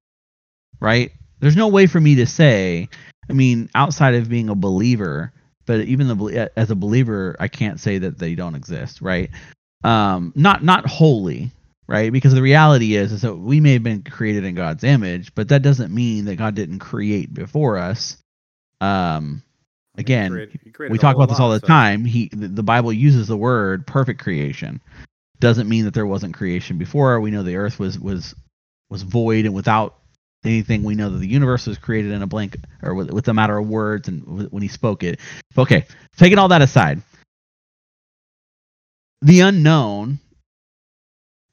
right? 0.82 1.12
There's 1.40 1.56
no 1.56 1.70
way 1.70 1.88
for 1.88 2.02
me 2.02 2.16
to 2.16 2.26
say, 2.26 2.90
I 3.30 3.34
mean, 3.34 3.70
outside 3.76 4.16
of 4.16 4.30
being 4.30 4.50
a 4.50 4.56
believer, 4.56 5.32
but 5.66 5.82
even 5.82 6.08
the, 6.08 6.52
as 6.56 6.72
a 6.72 6.76
believer, 6.76 7.36
I 7.40 7.48
can't 7.48 7.80
say 7.80 8.00
that 8.00 8.18
they 8.18 8.36
don't 8.36 8.56
exist, 8.56 9.02
right? 9.02 9.30
Um, 9.84 10.34
not 10.36 10.64
not 10.64 10.88
wholly, 10.88 11.52
right? 11.88 12.12
Because 12.12 12.34
the 12.34 12.42
reality 12.42 12.96
is, 12.96 13.12
is 13.12 13.22
that 13.22 13.36
we 13.36 13.60
may 13.60 13.74
have 13.74 13.84
been 13.84 14.04
created 14.04 14.46
in 14.46 14.56
God's 14.56 14.84
image, 14.84 15.34
but 15.36 15.50
that 15.50 15.62
doesn't 15.62 15.94
mean 15.94 16.26
that 16.26 16.38
God 16.38 16.56
didn't 16.56 16.80
create 16.80 17.34
before 17.34 17.78
us. 17.78 18.18
Um, 18.82 18.88
I 18.90 18.90
mean, 19.22 19.44
he 19.96 20.02
again, 20.02 20.32
created- 20.32 20.74
created 20.74 20.92
we 20.92 20.98
talk 20.98 21.16
about 21.16 21.30
this 21.30 21.40
all 21.40 21.50
lot, 21.50 21.62
the 21.62 21.68
so- 21.68 21.68
time. 21.68 22.04
He, 22.06 22.30
the 22.34 22.48
the 22.48 22.64
Bible 22.64 22.92
uses 22.92 23.28
the 23.28 23.38
word 23.38 23.86
perfect 23.86 24.20
creation. 24.22 24.82
Doesn't 25.40 25.70
mean 25.70 25.86
that 25.86 25.94
there 25.94 26.08
wasn't 26.08 26.34
creation 26.34 26.78
before. 26.78 27.22
We 27.22 27.32
know 27.32 27.44
the 27.44 27.56
earth 27.56 27.80
was 27.80 28.00
was 28.00 28.36
was 28.90 29.04
void 29.04 29.46
and 29.46 29.54
without 29.54 29.99
anything. 30.44 30.84
We 30.84 30.96
know 30.96 31.10
that 31.10 31.18
the 31.18 31.28
universe 31.28 31.68
was 31.68 31.78
created 31.78 32.12
in 32.12 32.22
a 32.22 32.28
blank 32.28 32.58
or 32.82 32.94
with, 32.94 33.12
with 33.12 33.28
a 33.28 33.34
matter 33.34 33.58
of 33.58 33.68
words 33.68 34.08
and 34.08 34.52
when 34.52 34.62
he 34.62 34.70
spoke 34.70 35.04
it. 35.04 35.20
Okay, 35.58 35.86
taking 36.18 36.38
all 36.38 36.48
that 36.50 36.62
aside, 36.62 37.02
the 39.22 39.42
unknown 39.42 40.20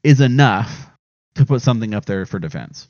is 0.05 0.21
enough 0.21 0.89
to 1.35 1.45
put 1.45 1.63
something 1.63 1.95
up 1.95 2.05
there 2.05 2.27
for 2.27 2.39
defense. 2.39 2.89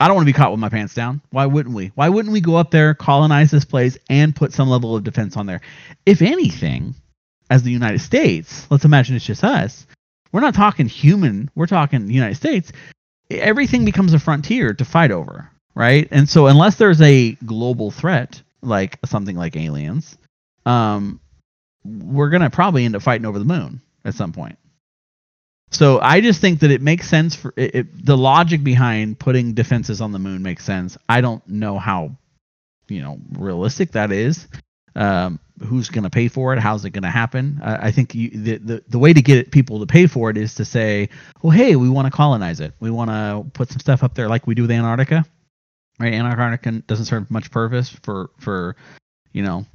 I 0.00 0.08
don't 0.08 0.16
want 0.16 0.26
to 0.26 0.32
be 0.32 0.36
caught 0.36 0.50
with 0.50 0.60
my 0.60 0.68
pants 0.68 0.94
down. 0.94 1.20
Why 1.30 1.46
wouldn't 1.46 1.74
we? 1.74 1.92
Why 1.94 2.08
wouldn't 2.08 2.32
we 2.32 2.40
go 2.40 2.56
up 2.56 2.70
there, 2.70 2.94
colonize 2.94 3.50
this 3.50 3.64
place, 3.64 3.96
and 4.10 4.34
put 4.34 4.52
some 4.52 4.68
level 4.68 4.96
of 4.96 5.04
defense 5.04 5.36
on 5.36 5.46
there? 5.46 5.60
If 6.06 6.22
anything, 6.22 6.94
as 7.50 7.62
the 7.62 7.70
United 7.70 8.00
States, 8.00 8.66
let's 8.70 8.84
imagine 8.84 9.14
it's 9.14 9.24
just 9.24 9.44
us. 9.44 9.86
We're 10.32 10.40
not 10.40 10.54
talking 10.54 10.86
human. 10.86 11.50
We're 11.54 11.66
talking 11.66 12.06
the 12.06 12.14
United 12.14 12.36
States. 12.36 12.72
Everything 13.30 13.84
becomes 13.84 14.12
a 14.12 14.18
frontier 14.18 14.74
to 14.74 14.84
fight 14.84 15.10
over, 15.10 15.50
right? 15.74 16.08
And 16.10 16.28
so, 16.28 16.46
unless 16.46 16.76
there's 16.76 17.00
a 17.00 17.32
global 17.46 17.90
threat 17.90 18.42
like 18.62 18.98
something 19.06 19.36
like 19.36 19.56
aliens, 19.56 20.16
um, 20.66 21.20
we're 21.84 22.30
gonna 22.30 22.50
probably 22.50 22.84
end 22.84 22.96
up 22.96 23.02
fighting 23.02 23.26
over 23.26 23.38
the 23.38 23.44
moon 23.44 23.80
at 24.04 24.14
some 24.14 24.32
point. 24.32 24.58
So 25.72 25.98
I 26.00 26.20
just 26.20 26.40
think 26.40 26.60
that 26.60 26.70
it 26.70 26.82
makes 26.82 27.08
sense 27.08 27.34
for 27.34 27.54
it, 27.56 27.74
it, 27.74 28.06
the 28.06 28.16
logic 28.16 28.62
behind 28.62 29.18
putting 29.18 29.54
defenses 29.54 30.02
on 30.02 30.12
the 30.12 30.18
moon 30.18 30.42
makes 30.42 30.64
sense. 30.64 30.98
I 31.08 31.22
don't 31.22 31.46
know 31.48 31.78
how, 31.78 32.14
you 32.88 33.00
know, 33.00 33.18
realistic 33.32 33.92
that 33.92 34.12
is. 34.12 34.46
Um, 34.94 35.40
who's 35.64 35.88
going 35.88 36.04
to 36.04 36.10
pay 36.10 36.28
for 36.28 36.52
it? 36.52 36.58
How's 36.58 36.84
it 36.84 36.90
going 36.90 37.02
to 37.02 37.10
happen? 37.10 37.60
Uh, 37.62 37.78
I 37.80 37.90
think 37.90 38.14
you, 38.14 38.30
the, 38.30 38.58
the 38.58 38.84
the 38.88 38.98
way 38.98 39.12
to 39.12 39.22
get 39.22 39.50
people 39.50 39.80
to 39.80 39.86
pay 39.86 40.06
for 40.06 40.30
it 40.30 40.36
is 40.36 40.54
to 40.56 40.64
say, 40.64 41.08
well, 41.42 41.50
hey, 41.50 41.76
we 41.76 41.88
want 41.88 42.06
to 42.06 42.10
colonize 42.10 42.60
it. 42.60 42.74
We 42.80 42.90
want 42.90 43.10
to 43.10 43.44
put 43.52 43.70
some 43.70 43.80
stuff 43.80 44.02
up 44.02 44.14
there 44.14 44.28
like 44.28 44.46
we 44.46 44.54
do 44.54 44.62
with 44.62 44.70
Antarctica. 44.70 45.24
Right? 45.98 46.14
Antarctica 46.14 46.82
doesn't 46.86 47.06
serve 47.06 47.30
much 47.30 47.50
purpose 47.50 47.88
for 48.02 48.30
for 48.38 48.76
you 49.32 49.42
know 49.42 49.66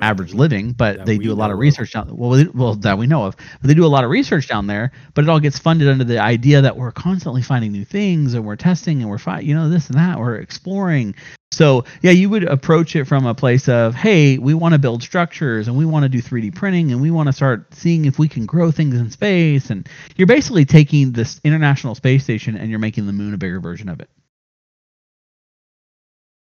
average 0.00 0.34
living, 0.34 0.72
but 0.72 1.04
they 1.04 1.18
do 1.18 1.32
a 1.32 1.34
lot 1.34 1.50
of. 1.50 1.58
research 1.58 1.92
down 1.92 2.14
well, 2.16 2.44
well 2.54 2.74
that 2.76 2.98
we 2.98 3.06
know 3.06 3.24
of. 3.24 3.36
But 3.60 3.68
they 3.68 3.74
do 3.74 3.84
a 3.84 3.88
lot 3.88 4.04
of 4.04 4.10
research 4.10 4.48
down 4.48 4.66
there, 4.66 4.92
but 5.14 5.24
it 5.24 5.30
all 5.30 5.40
gets 5.40 5.58
funded 5.58 5.88
under 5.88 6.04
the 6.04 6.18
idea 6.18 6.62
that 6.62 6.76
we're 6.76 6.92
constantly 6.92 7.42
finding 7.42 7.72
new 7.72 7.84
things 7.84 8.34
and 8.34 8.44
we're 8.44 8.56
testing 8.56 9.00
and 9.00 9.10
we're 9.10 9.18
fi- 9.18 9.40
you 9.40 9.54
know 9.54 9.68
this 9.68 9.88
and 9.88 9.98
that, 9.98 10.18
we're 10.18 10.36
exploring. 10.36 11.14
So, 11.52 11.84
yeah, 12.02 12.12
you 12.12 12.30
would 12.30 12.44
approach 12.44 12.94
it 12.96 13.04
from 13.06 13.26
a 13.26 13.34
place 13.34 13.68
of, 13.68 13.94
"Hey, 13.94 14.38
we 14.38 14.54
want 14.54 14.72
to 14.74 14.78
build 14.78 15.02
structures 15.02 15.68
and 15.68 15.76
we 15.76 15.84
want 15.84 16.04
to 16.04 16.08
do 16.08 16.20
3D 16.22 16.50
printing 16.50 16.92
and 16.92 17.00
we 17.00 17.10
want 17.10 17.26
to 17.28 17.32
start 17.32 17.74
seeing 17.74 18.04
if 18.04 18.18
we 18.18 18.28
can 18.28 18.46
grow 18.46 18.70
things 18.70 18.94
in 18.94 19.10
space." 19.10 19.70
And 19.70 19.88
you're 20.16 20.28
basically 20.28 20.64
taking 20.64 21.12
this 21.12 21.40
International 21.44 21.94
Space 21.94 22.22
Station 22.24 22.56
and 22.56 22.70
you're 22.70 22.78
making 22.78 23.06
the 23.06 23.12
moon 23.12 23.34
a 23.34 23.38
bigger 23.38 23.60
version 23.60 23.88
of 23.88 24.00
it. 24.00 24.08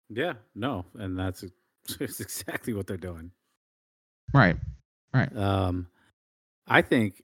Yeah, 0.08 0.34
no, 0.54 0.84
and 0.94 1.18
that's 1.18 1.44
that's 1.98 2.20
exactly 2.20 2.72
what 2.72 2.86
they're 2.86 2.96
doing. 2.96 3.30
Right. 4.32 4.56
Right. 5.12 5.34
Um, 5.36 5.86
I 6.66 6.82
think, 6.82 7.22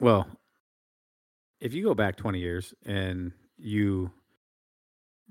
well, 0.00 0.28
if 1.60 1.74
you 1.74 1.82
go 1.82 1.94
back 1.94 2.16
20 2.16 2.38
years 2.38 2.72
and 2.84 3.32
you 3.58 4.10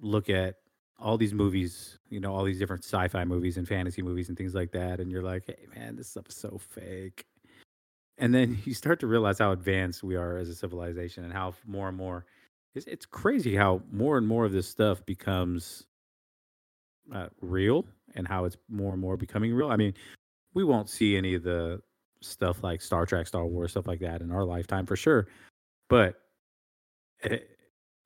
look 0.02 0.30
at 0.30 0.56
all 1.00 1.18
these 1.18 1.34
movies, 1.34 1.98
you 2.10 2.20
know, 2.20 2.34
all 2.34 2.44
these 2.44 2.60
different 2.60 2.84
sci-fi 2.84 3.24
movies 3.24 3.58
and 3.58 3.68
fantasy 3.68 4.02
movies 4.02 4.30
and 4.30 4.38
things 4.38 4.54
like 4.54 4.72
that, 4.72 5.00
and 5.00 5.12
you're 5.12 5.24
like, 5.24 5.44
hey, 5.48 5.66
man, 5.74 5.96
this 5.96 6.10
stuff 6.10 6.28
is 6.28 6.36
so 6.36 6.58
fake. 6.58 7.26
And 8.18 8.34
then 8.36 8.60
you 8.66 8.74
start 8.74 9.00
to 9.00 9.08
realize 9.08 9.40
how 9.40 9.52
advanced 9.52 10.04
we 10.04 10.16
are 10.16 10.38
as 10.38 10.50
a 10.50 10.56
civilization 10.56 11.24
and 11.24 11.34
how 11.34 11.54
more 11.66 11.88
and 11.88 11.98
more 11.98 12.26
it's, 12.76 12.86
it's 12.88 13.06
crazy 13.06 13.56
how 13.56 13.82
more 13.92 14.18
and 14.18 14.28
more 14.28 14.46
of 14.46 14.52
this 14.52 14.68
stuff 14.68 15.06
becomes 15.06 15.86
uh, 17.14 17.28
real 17.42 17.86
and 18.16 18.28
how 18.28 18.46
it's 18.46 18.58
more 18.70 18.92
and 18.94 19.02
more 19.02 19.18
becoming 19.18 19.54
real. 19.54 19.70
I 19.70 19.76
mean, 19.76 19.94
we 20.54 20.64
won't 20.64 20.90
see 20.90 21.16
any 21.18 21.36
of 21.36 21.44
the 21.44 21.82
stuff 22.22 22.64
like 22.64 22.82
Star 22.82 23.06
Trek, 23.06 23.28
Star 23.28 23.46
Wars, 23.46 23.72
stuff 23.72 23.88
like 23.88 24.00
that 24.00 24.22
in 24.22 24.32
our 24.32 24.44
lifetime 24.44 24.86
for 24.86 24.96
sure. 24.96 25.28
But 25.90 26.16
it, 27.22 27.50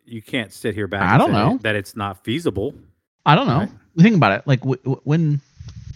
you 0.05 0.21
can't 0.21 0.51
sit 0.51 0.75
here 0.75 0.87
back. 0.87 1.01
I 1.01 1.13
and 1.13 1.19
don't 1.19 1.31
know. 1.31 1.57
that 1.61 1.75
it's 1.75 1.95
not 1.95 2.23
feasible. 2.23 2.73
I 3.25 3.35
don't 3.35 3.47
know. 3.47 3.59
Right. 3.59 3.71
Think 3.97 4.15
about 4.15 4.39
it. 4.39 4.47
Like 4.47 4.59
w- 4.61 4.81
w- 4.83 5.01
when, 5.03 5.41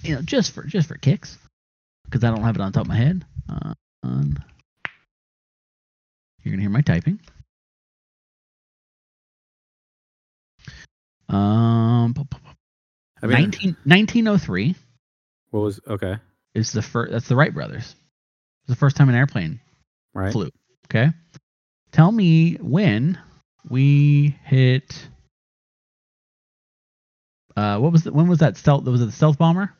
you 0.04 0.16
know, 0.16 0.22
just 0.22 0.52
for 0.52 0.64
just 0.64 0.88
for 0.88 0.96
kicks, 0.98 1.38
because 2.06 2.24
I 2.24 2.30
don't 2.30 2.44
have 2.44 2.56
it 2.56 2.62
on 2.62 2.72
top 2.72 2.84
of 2.84 2.88
my 2.88 2.96
head. 2.96 3.26
Uh, 3.50 3.74
on. 4.04 4.38
You're 6.44 6.54
gonna 6.54 6.62
hear 6.62 6.70
my 6.70 6.82
typing. 6.82 7.20
Um, 11.30 12.14
I 13.22 13.28
mean, 13.28 13.34
19, 13.50 13.78
1903 13.86 14.76
what 15.52 15.60
was 15.62 15.80
okay, 15.88 16.18
is 16.54 16.72
the 16.72 16.82
first. 16.82 17.12
That's 17.12 17.28
the 17.28 17.36
Wright 17.36 17.54
brothers. 17.54 17.96
It's 18.64 18.70
the 18.70 18.76
first 18.76 18.96
time 18.98 19.10
an 19.10 19.16
airplane 19.16 19.60
right? 20.14 20.32
flew. 20.32 20.50
Okay. 20.86 21.12
Tell 21.92 22.12
me 22.12 22.56
when 22.56 23.18
we 23.70 24.36
hit. 24.44 25.08
Uh, 27.56 27.80
what 27.80 27.92
was 27.92 28.04
the, 28.04 28.14
when 28.14 28.28
was 28.28 28.40
that 28.40 28.56
stealth? 28.58 28.84
Was 28.86 29.02
it 29.02 29.06
the 29.08 29.12
stealth 29.12 29.38
bomber? 29.38 29.74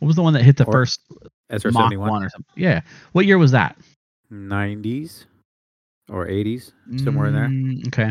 What 0.00 0.06
was 0.06 0.16
the 0.16 0.22
one 0.22 0.32
that 0.32 0.42
hit 0.42 0.56
the 0.56 0.64
Or- 0.64 0.72
first 0.72 1.00
SR 1.50 1.70
seventy 1.70 1.96
one 1.96 2.24
or 2.24 2.28
something? 2.30 2.52
Yeah. 2.56 2.80
What 3.12 3.26
year 3.26 3.38
was 3.38 3.52
that? 3.52 3.76
nineties 4.30 5.26
or 6.08 6.26
eighties, 6.26 6.72
somewhere 6.96 7.28
in 7.28 7.34
there. 7.34 7.46
Mm, 7.48 7.86
Okay. 7.88 8.10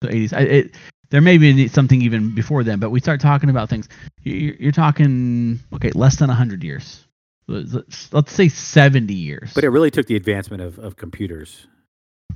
The 0.00 0.08
80s. 0.08 0.74
There 1.10 1.20
may 1.20 1.38
be 1.38 1.68
something 1.68 2.02
even 2.02 2.34
before 2.34 2.64
then, 2.64 2.78
but 2.80 2.90
we 2.90 3.00
start 3.00 3.20
talking 3.20 3.50
about 3.50 3.68
things. 3.68 3.88
You're, 4.22 4.54
you're 4.54 4.72
talking 4.72 5.60
okay, 5.74 5.90
less 5.94 6.16
than 6.16 6.30
hundred 6.30 6.64
years. 6.64 7.04
Let's, 7.48 8.12
let's 8.12 8.32
say 8.32 8.48
seventy 8.48 9.14
years. 9.14 9.52
But 9.54 9.64
it 9.64 9.70
really 9.70 9.90
took 9.90 10.06
the 10.06 10.16
advancement 10.16 10.62
of, 10.62 10.78
of 10.78 10.96
computers 10.96 11.66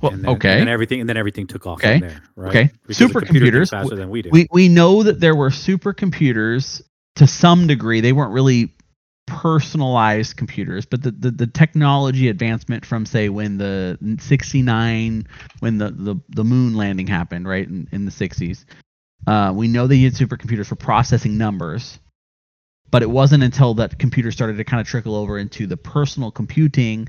Well, 0.01 0.11
and 0.13 0.23
then, 0.23 0.31
okay. 0.35 0.51
And 0.53 0.61
then 0.61 0.67
everything, 0.67 0.99
and 1.01 1.09
then 1.09 1.17
everything 1.17 1.47
took 1.47 1.65
off 1.67 1.79
Okay. 1.79 1.99
from 1.99 2.09
there. 2.09 2.21
Right? 2.35 2.49
Okay. 2.49 2.71
Because 2.85 2.99
Supercomputers, 2.99 3.69
faster 3.71 3.95
than 3.95 4.09
we 4.09 4.21
do. 4.23 4.29
we 4.31 4.47
we 4.51 4.67
know 4.69 5.03
that 5.03 5.19
there 5.19 5.35
were 5.35 5.49
supercomputers 5.49 6.81
to 7.15 7.27
some 7.27 7.67
degree. 7.67 8.01
They 8.01 8.13
weren't 8.13 8.33
really 8.33 8.73
personalized 9.27 10.37
computers, 10.37 10.85
but 10.85 11.01
the, 11.01 11.11
the, 11.11 11.31
the 11.31 11.47
technology 11.47 12.29
advancement 12.29 12.85
from 12.85 13.05
say 13.05 13.29
when 13.29 13.57
the 13.57 13.97
69 14.19 15.27
when 15.59 15.77
the, 15.77 15.91
the, 15.91 16.15
the 16.29 16.43
moon 16.43 16.75
landing 16.75 17.07
happened, 17.07 17.47
right, 17.47 17.67
in, 17.67 17.87
in 17.91 18.05
the 18.05 18.11
60s. 18.11 18.65
Uh, 19.27 19.51
we 19.55 19.67
know 19.67 19.87
they 19.87 19.95
used 19.95 20.17
supercomputers 20.17 20.67
for 20.67 20.75
processing 20.75 21.37
numbers, 21.37 21.99
but 22.91 23.01
it 23.01 23.09
wasn't 23.09 23.43
until 23.43 23.73
that 23.73 23.97
computer 23.97 24.31
started 24.31 24.57
to 24.57 24.63
kind 24.63 24.79
of 24.79 24.87
trickle 24.87 25.15
over 25.15 25.39
into 25.39 25.65
the 25.65 25.77
personal 25.77 26.29
computing. 26.29 27.07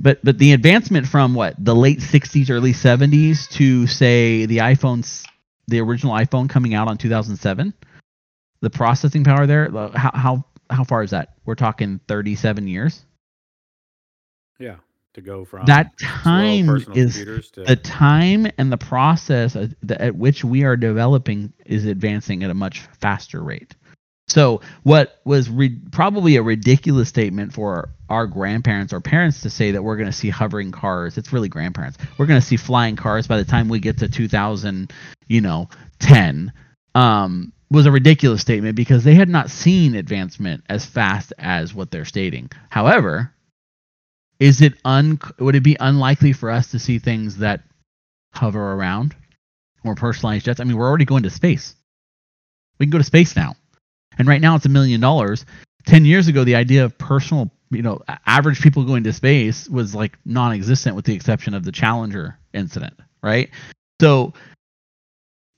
But 0.00 0.22
but 0.24 0.38
the 0.38 0.52
advancement 0.52 1.06
from 1.06 1.34
what 1.34 1.54
the 1.58 1.74
late 1.74 2.00
60s, 2.00 2.50
early 2.50 2.72
70s 2.72 3.48
to 3.50 3.86
say 3.86 4.46
the 4.46 4.58
iPhones, 4.58 5.24
the 5.68 5.80
original 5.80 6.12
iPhone 6.12 6.50
coming 6.50 6.74
out 6.74 6.88
on 6.88 6.98
2007, 6.98 7.72
the 8.60 8.70
processing 8.70 9.22
power 9.22 9.46
there, 9.46 9.70
how 9.70 10.10
how 10.12 10.44
how 10.70 10.84
far 10.84 11.02
is 11.02 11.10
that? 11.10 11.34
We're 11.44 11.54
talking 11.54 12.00
37 12.08 12.68
years. 12.68 13.04
yeah. 14.58 14.76
To 15.14 15.22
go 15.22 15.46
from 15.46 15.64
that 15.64 15.98
time 15.98 16.68
is 16.94 17.14
to 17.52 17.64
the 17.64 17.74
time 17.74 18.46
and 18.58 18.70
the 18.70 18.76
process 18.76 19.56
at, 19.56 20.14
which 20.14 20.44
we 20.44 20.64
are 20.64 20.76
developing 20.76 21.54
is 21.64 21.86
advancing 21.86 22.44
at 22.44 22.50
a 22.50 22.54
much 22.54 22.80
faster 23.00 23.42
rate. 23.42 23.74
So, 24.28 24.60
what 24.82 25.20
was 25.24 25.48
re- 25.48 25.80
probably 25.92 26.36
a 26.36 26.42
ridiculous 26.42 27.08
statement 27.08 27.54
for 27.54 27.90
our 28.10 28.26
grandparents 28.26 28.92
or 28.92 29.00
parents 29.00 29.40
to 29.42 29.50
say 29.50 29.70
that 29.70 29.82
we're 29.82 29.96
going 29.96 30.10
to 30.10 30.16
see 30.16 30.28
hovering 30.28 30.72
cars, 30.72 31.16
it's 31.16 31.32
really 31.32 31.48
grandparents. 31.48 31.96
We're 32.18 32.26
going 32.26 32.40
to 32.40 32.46
see 32.46 32.56
flying 32.56 32.96
cars 32.96 33.26
by 33.26 33.38
the 33.38 33.44
time 33.44 33.68
we 33.68 33.78
get 33.78 33.98
to 33.98 34.08
2000, 34.08 34.92
you 35.28 35.40
know, 35.40 35.68
10. 36.00 36.52
Um, 36.94 37.52
was 37.70 37.86
a 37.86 37.90
ridiculous 37.90 38.40
statement 38.40 38.76
because 38.76 39.04
they 39.04 39.14
had 39.14 39.28
not 39.28 39.50
seen 39.50 39.94
advancement 39.94 40.64
as 40.68 40.86
fast 40.86 41.32
as 41.38 41.74
what 41.74 41.90
they're 41.90 42.04
stating. 42.04 42.50
However, 42.70 43.32
is 44.38 44.60
it 44.60 44.74
un 44.84 45.18
would 45.38 45.56
it 45.56 45.62
be 45.62 45.76
unlikely 45.80 46.32
for 46.32 46.50
us 46.50 46.70
to 46.70 46.78
see 46.78 46.98
things 46.98 47.38
that 47.38 47.62
hover 48.32 48.72
around 48.72 49.14
or 49.84 49.94
personalized 49.94 50.44
jets? 50.44 50.60
I 50.60 50.64
mean, 50.64 50.76
we're 50.76 50.88
already 50.88 51.04
going 51.04 51.24
to 51.24 51.30
space. 51.30 51.74
We 52.78 52.86
can 52.86 52.90
go 52.90 52.98
to 52.98 53.04
space 53.04 53.34
now, 53.34 53.56
and 54.18 54.28
right 54.28 54.40
now 54.40 54.56
it's 54.56 54.66
a 54.66 54.70
million 54.70 55.00
dollars. 55.00 55.46
Ten 55.86 56.04
years 56.04 56.28
ago, 56.28 56.44
the 56.44 56.56
idea 56.56 56.84
of 56.84 56.98
personal, 56.98 57.50
you 57.70 57.82
know, 57.82 58.00
average 58.26 58.60
people 58.60 58.84
going 58.84 59.04
to 59.04 59.12
space 59.12 59.68
was 59.68 59.94
like 59.94 60.18
non-existent, 60.24 60.94
with 60.94 61.06
the 61.06 61.14
exception 61.14 61.54
of 61.54 61.64
the 61.64 61.72
Challenger 61.72 62.38
incident, 62.52 62.94
right? 63.22 63.50
So, 64.00 64.34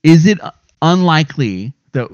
is 0.03 0.25
it 0.25 0.41
uh, 0.41 0.51
unlikely 0.81 1.73
that 1.93 2.07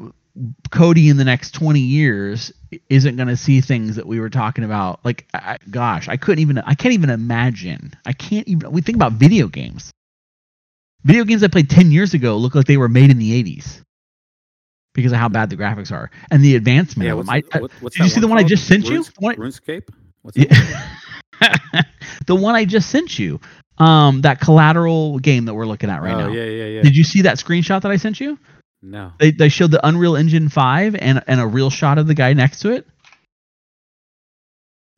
Cody 0.72 1.10
in 1.10 1.18
the 1.18 1.24
next 1.24 1.52
20 1.52 1.80
years 1.80 2.52
isn't 2.90 3.16
going 3.16 3.28
to 3.30 3.38
see 3.38 3.62
things 3.62 3.96
that 3.96 4.06
we 4.06 4.20
were 4.20 4.30
talking 4.30 4.64
about. 4.64 5.00
Like, 5.06 5.26
I, 5.34 5.58
gosh, 5.70 6.10
I 6.10 6.18
couldn't 6.18 6.40
even, 6.40 6.58
I 6.60 6.74
can't 6.74 6.94
even 6.94 7.10
imagine. 7.10 7.94
I 8.06 8.14
can't 8.14 8.48
even, 8.48 8.72
we 8.72 8.82
think 8.82 8.96
about 8.98 9.14
video 9.14 9.48
games. 9.48 9.92
Video 11.04 11.24
games 11.24 11.44
I 11.44 11.48
played 11.48 11.70
10 11.70 11.92
years 11.92 12.14
ago 12.14 12.36
look 12.38 12.56
like 12.56 12.66
they 12.66 12.78
were 12.78 12.90
made 12.90 13.12
in 13.12 13.18
the 13.20 13.42
80s 13.44 13.82
because 14.94 15.12
of 15.12 15.20
how 15.20 15.30
bad 15.30 15.50
the 15.50 15.56
graphics 15.58 15.92
are 15.92 16.10
and 16.32 16.44
the 16.44 16.56
advancement 16.56 17.08
yeah. 17.08 17.14
What's. 17.14 17.30
I, 17.30 17.42
what- 17.60 17.72
what's 17.82 17.96
did 17.96 18.04
you 18.04 18.10
see 18.10 18.22
the 18.22 18.28
one 18.28 18.38
I 18.40 18.44
just 18.44 18.68
sent 18.68 18.86
you? 18.86 18.92
Runes- 18.96 19.08
The 19.10 19.14
one- 19.20 19.36
RuneScape. 19.36 19.88
What's 20.24 20.38
that? 20.38 20.88
Yeah. 21.42 21.82
the 22.28 22.36
one 22.36 22.56
I 22.56 22.66
just 22.66 22.90
sent 22.90 23.20
you. 23.20 23.40
Um, 23.78 24.22
that 24.22 24.40
collateral 24.40 25.20
game 25.20 25.46
that 25.46 25.54
we're 25.54 25.66
looking 25.66 25.90
at 25.90 26.02
right 26.02 26.14
oh 26.14 26.28
now. 26.28 26.34
yeah, 26.34 26.46
yeah, 26.46 26.66
yeah. 26.66 26.82
Did 26.82 26.96
you 26.96 27.04
see 27.04 27.22
that 27.24 27.36
screenshot 27.38 27.82
that 27.82 27.92
I 27.92 27.98
sent 27.98 28.22
you? 28.22 28.40
No. 28.86 29.14
They, 29.20 29.32
they 29.32 29.50
showed 29.50 29.72
the 29.72 29.86
Unreal 29.86 30.16
Engine 30.16 30.50
5 30.50 30.96
and 30.96 31.24
and 31.28 31.42
a 31.42 31.48
real 31.48 31.70
shot 31.70 31.98
of 31.98 32.08
the 32.08 32.14
guy 32.14 32.34
next 32.34 32.60
to 32.60 32.72
it. 32.72 32.88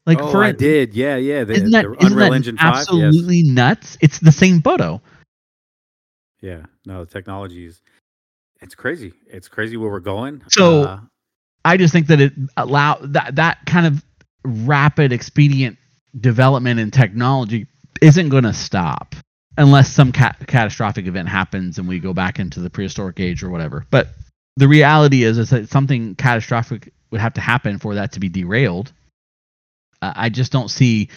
Like 0.05 0.21
oh, 0.21 0.31
for 0.31 0.43
I 0.43 0.49
it, 0.49 0.57
did. 0.57 0.93
Yeah, 0.93 1.17
yeah. 1.17 1.43
The, 1.43 1.53
isn't 1.53 1.71
that, 1.71 1.83
the 1.83 1.93
isn't 1.93 2.13
Unreal 2.13 2.29
that 2.29 2.35
Engine 2.35 2.57
Five. 2.57 2.75
Yes. 2.75 2.88
absolutely 2.89 3.43
nuts? 3.43 3.97
It's 4.01 4.19
the 4.19 4.31
same 4.31 4.61
photo. 4.61 5.01
Yeah. 6.41 6.65
No, 6.85 7.03
the 7.03 7.11
technology 7.11 7.65
is. 7.65 7.81
It's 8.61 8.73
crazy. 8.73 9.13
It's 9.27 9.47
crazy 9.47 9.77
where 9.77 9.91
we're 9.91 9.99
going. 9.99 10.43
So- 10.49 10.83
Uh, 10.83 10.99
I 11.65 11.75
just 11.75 11.91
think 11.91 12.07
that 12.07 12.21
it 12.21 12.33
allow 12.55 12.97
that 13.01 13.35
that 13.35 13.57
kind 13.65 13.85
of 13.85 14.03
rapid 14.45 15.11
expedient 15.11 15.77
development 16.17 16.79
in 16.79 16.91
technology 16.91 17.67
isn't 18.01 18.29
going 18.29 18.45
to 18.45 18.53
stop 18.53 19.15
unless 19.57 19.91
some 19.91 20.11
ca- 20.11 20.35
catastrophic 20.45 21.07
event 21.07 21.27
happens 21.27 21.77
and 21.77 21.87
we 21.87 21.99
go 21.99 22.13
back 22.13 22.39
into 22.39 22.59
the 22.59 22.69
prehistoric 22.69 23.19
age 23.19 23.43
or 23.43 23.49
whatever. 23.49 23.85
But 23.89 24.09
the 24.55 24.67
reality 24.67 25.23
is, 25.23 25.37
is 25.37 25.49
that 25.49 25.69
something 25.69 26.15
catastrophic 26.15 26.93
would 27.11 27.21
have 27.21 27.33
to 27.33 27.41
happen 27.41 27.79
for 27.79 27.95
that 27.95 28.11
to 28.13 28.19
be 28.19 28.29
derailed. 28.29 28.91
Uh, 30.01 30.13
I 30.15 30.29
just 30.29 30.51
don't 30.51 30.69
see 30.69 31.09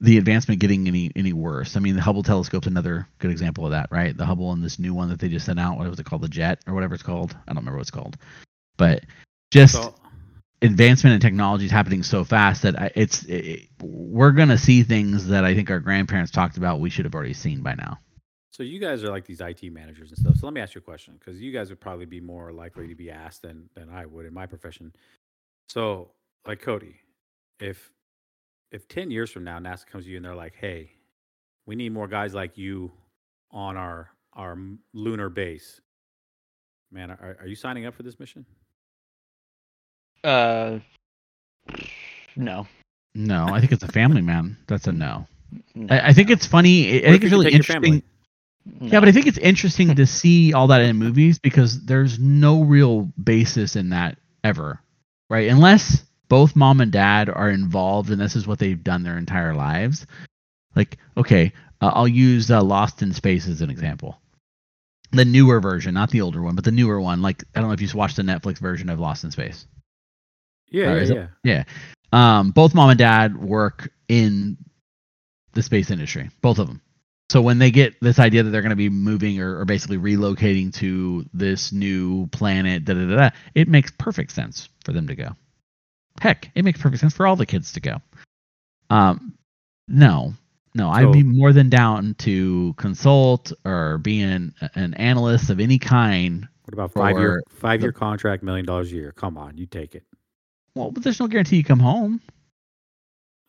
the 0.00 0.18
advancement 0.18 0.60
getting 0.60 0.86
any 0.86 1.10
any 1.16 1.32
worse. 1.32 1.76
I 1.76 1.80
mean, 1.80 1.96
the 1.96 2.02
Hubble 2.02 2.22
telescope's 2.22 2.66
another 2.66 3.08
good 3.18 3.30
example 3.30 3.64
of 3.64 3.72
that, 3.72 3.88
right? 3.90 4.16
The 4.16 4.26
Hubble 4.26 4.52
and 4.52 4.62
this 4.62 4.78
new 4.78 4.94
one 4.94 5.08
that 5.08 5.18
they 5.18 5.28
just 5.28 5.46
sent 5.46 5.58
out, 5.58 5.78
what 5.78 5.88
was 5.88 5.98
it 5.98 6.06
called, 6.06 6.22
the 6.22 6.28
Jet 6.28 6.60
or 6.66 6.74
whatever 6.74 6.94
it's 6.94 7.02
called? 7.02 7.32
I 7.32 7.52
don't 7.52 7.58
remember 7.58 7.78
what 7.78 7.82
it's 7.82 7.90
called, 7.90 8.16
but 8.76 9.04
just 9.50 9.74
so, 9.74 9.94
advancement 10.62 11.14
in 11.14 11.20
technology 11.20 11.66
is 11.66 11.70
happening 11.70 12.02
so 12.02 12.24
fast 12.24 12.62
that 12.62 12.92
it's 12.96 13.24
it, 13.24 13.68
we're 13.82 14.32
gonna 14.32 14.58
see 14.58 14.82
things 14.82 15.28
that 15.28 15.44
I 15.44 15.54
think 15.54 15.70
our 15.70 15.80
grandparents 15.80 16.32
talked 16.32 16.56
about. 16.56 16.80
We 16.80 16.90
should 16.90 17.04
have 17.04 17.14
already 17.14 17.34
seen 17.34 17.62
by 17.62 17.74
now. 17.74 17.98
so 18.50 18.62
you 18.62 18.80
guys 18.80 19.04
are 19.04 19.10
like 19.10 19.24
these 19.26 19.40
IT 19.40 19.62
managers 19.72 20.10
and 20.10 20.18
stuff. 20.18 20.36
So 20.36 20.46
let 20.46 20.54
me 20.54 20.60
ask 20.60 20.74
you 20.74 20.80
a 20.80 20.82
question 20.82 21.14
because 21.18 21.40
you 21.40 21.52
guys 21.52 21.70
would 21.70 21.80
probably 21.80 22.06
be 22.06 22.20
more 22.20 22.52
likely 22.52 22.88
to 22.88 22.94
be 22.94 23.10
asked 23.10 23.42
than 23.42 23.68
than 23.74 23.88
I 23.90 24.06
would 24.06 24.26
in 24.26 24.34
my 24.34 24.46
profession. 24.46 24.92
So, 25.68 26.10
like 26.46 26.60
Cody, 26.60 26.96
if 27.60 27.90
if 28.72 28.88
ten 28.88 29.10
years 29.10 29.30
from 29.30 29.44
now 29.44 29.58
NASA 29.58 29.86
comes 29.86 30.04
to 30.04 30.10
you 30.10 30.16
and 30.16 30.24
they're 30.24 30.34
like, 30.34 30.54
"Hey, 30.56 30.92
we 31.66 31.76
need 31.76 31.92
more 31.92 32.08
guys 32.08 32.34
like 32.34 32.58
you 32.58 32.92
on 33.50 33.76
our 33.76 34.10
our 34.32 34.58
lunar 34.92 35.28
base," 35.28 35.80
man, 36.90 37.10
are, 37.10 37.36
are 37.40 37.46
you 37.46 37.56
signing 37.56 37.86
up 37.86 37.94
for 37.94 38.02
this 38.02 38.18
mission? 38.18 38.44
Uh, 40.24 40.78
no. 42.36 42.66
No, 43.14 43.52
I 43.52 43.60
think 43.60 43.72
it's 43.72 43.82
a 43.84 43.88
family 43.88 44.22
man. 44.22 44.56
That's 44.66 44.86
a 44.86 44.92
no. 44.92 45.26
no. 45.74 45.86
I, 45.88 46.08
I 46.08 46.12
think 46.12 46.30
it's 46.30 46.46
funny. 46.46 47.04
I 47.04 47.10
What 47.10 47.12
think 47.12 47.24
it's 47.24 47.32
really 47.32 47.46
could 47.46 47.46
take 47.46 47.56
your 47.56 47.64
family? 47.64 47.96
interesting. 47.96 48.02
Yeah, 48.80 49.00
but 49.00 49.08
I 49.08 49.12
think 49.12 49.26
it's 49.26 49.38
interesting 49.38 49.94
to 49.96 50.06
see 50.06 50.52
all 50.52 50.68
that 50.68 50.82
in 50.82 50.96
movies 50.96 51.38
because 51.38 51.84
there's 51.86 52.18
no 52.18 52.62
real 52.62 53.02
basis 53.22 53.76
in 53.76 53.90
that 53.90 54.18
ever, 54.44 54.80
right? 55.30 55.48
Unless 55.48 56.04
both 56.28 56.54
mom 56.56 56.80
and 56.80 56.92
dad 56.92 57.30
are 57.30 57.50
involved 57.50 58.10
and 58.10 58.20
this 58.20 58.36
is 58.36 58.46
what 58.46 58.58
they've 58.58 58.82
done 58.82 59.02
their 59.02 59.16
entire 59.18 59.54
lives. 59.54 60.06
Like, 60.76 60.98
okay, 61.16 61.52
uh, 61.80 61.92
I'll 61.94 62.08
use 62.08 62.50
uh, 62.50 62.62
Lost 62.62 63.02
in 63.02 63.12
Space 63.12 63.48
as 63.48 63.62
an 63.62 63.70
example. 63.70 64.20
The 65.12 65.24
newer 65.24 65.60
version, 65.60 65.94
not 65.94 66.10
the 66.10 66.20
older 66.20 66.42
one, 66.42 66.54
but 66.54 66.64
the 66.64 66.70
newer 66.72 67.00
one. 67.00 67.22
Like, 67.22 67.44
I 67.54 67.60
don't 67.60 67.68
know 67.70 67.74
if 67.74 67.80
you've 67.80 67.94
watched 67.94 68.16
the 68.16 68.22
Netflix 68.22 68.58
version 68.58 68.90
of 68.90 69.00
Lost 69.00 69.24
in 69.24 69.30
Space. 69.30 69.66
Yeah, 70.70 70.92
Uh, 70.92 71.04
yeah, 71.04 71.26
yeah. 71.44 71.64
Um, 72.12 72.50
both 72.50 72.74
mom 72.74 72.90
and 72.90 72.98
dad 72.98 73.36
work 73.36 73.90
in 74.08 74.56
the 75.52 75.62
space 75.62 75.90
industry, 75.90 76.30
both 76.40 76.58
of 76.58 76.66
them. 76.66 76.80
So 77.30 77.42
when 77.42 77.58
they 77.58 77.70
get 77.70 78.00
this 78.00 78.18
idea 78.18 78.42
that 78.42 78.50
they're 78.50 78.62
going 78.62 78.70
to 78.70 78.76
be 78.76 78.88
moving 78.88 79.38
or, 79.40 79.58
or 79.60 79.64
basically 79.66 79.98
relocating 79.98 80.72
to 80.74 81.26
this 81.34 81.72
new 81.72 82.26
planet, 82.28 82.86
da, 82.86 82.94
da, 82.94 83.06
da, 83.06 83.16
da, 83.16 83.30
it 83.54 83.68
makes 83.68 83.90
perfect 83.90 84.32
sense 84.32 84.70
for 84.84 84.92
them 84.92 85.06
to 85.08 85.14
go. 85.14 85.36
Heck, 86.20 86.50
it 86.54 86.64
makes 86.64 86.80
perfect 86.80 87.00
sense 87.00 87.14
for 87.14 87.26
all 87.26 87.36
the 87.36 87.44
kids 87.44 87.72
to 87.72 87.80
go. 87.80 87.96
Um, 88.88 89.34
no, 89.88 90.32
no, 90.74 90.88
I'd 90.90 91.12
be 91.12 91.22
more 91.22 91.52
than 91.52 91.68
down 91.68 92.14
to 92.20 92.72
consult 92.74 93.52
or 93.64 93.98
being 93.98 94.22
an, 94.22 94.54
an 94.74 94.94
analyst 94.94 95.50
of 95.50 95.60
any 95.60 95.78
kind. 95.78 96.48
What 96.64 96.74
about 96.74 96.92
five 96.92 97.18
year 97.18 97.42
five 97.50 97.82
year 97.82 97.92
contract, 97.92 98.42
million 98.42 98.64
dollars 98.64 98.92
a 98.92 98.94
year? 98.94 99.12
Come 99.12 99.36
on, 99.36 99.56
you 99.56 99.66
take 99.66 99.94
it. 99.94 100.04
Well, 100.78 100.90
but 100.92 101.02
there's 101.02 101.20
no 101.20 101.26
guarantee 101.26 101.56
you 101.56 101.64
come 101.64 101.80
home. 101.80 102.20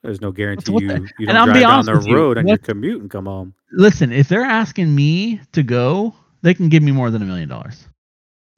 There's 0.03 0.21
no 0.21 0.31
guarantee 0.31 0.71
you 0.71 0.79
the- 0.87 1.09
you 1.19 1.27
don't 1.27 1.35
I'll 1.35 1.45
be 1.47 1.59
drive 1.59 1.61
down 1.61 1.85
the 1.85 1.91
with 1.97 2.07
you, 2.07 2.15
road 2.15 2.37
on 2.37 2.47
your 2.47 2.53
what- 2.55 2.63
commute 2.63 3.01
and 3.01 3.11
come 3.11 3.25
home. 3.25 3.53
listen, 3.71 4.11
if 4.11 4.29
they're 4.29 4.43
asking 4.45 4.93
me 4.95 5.41
to 5.51 5.61
go, 5.63 6.15
they 6.41 6.53
can 6.53 6.69
give 6.69 6.81
me 6.83 6.91
more 6.91 7.11
than 7.11 7.21
a 7.21 7.25
million 7.25 7.49
dollars. 7.49 7.85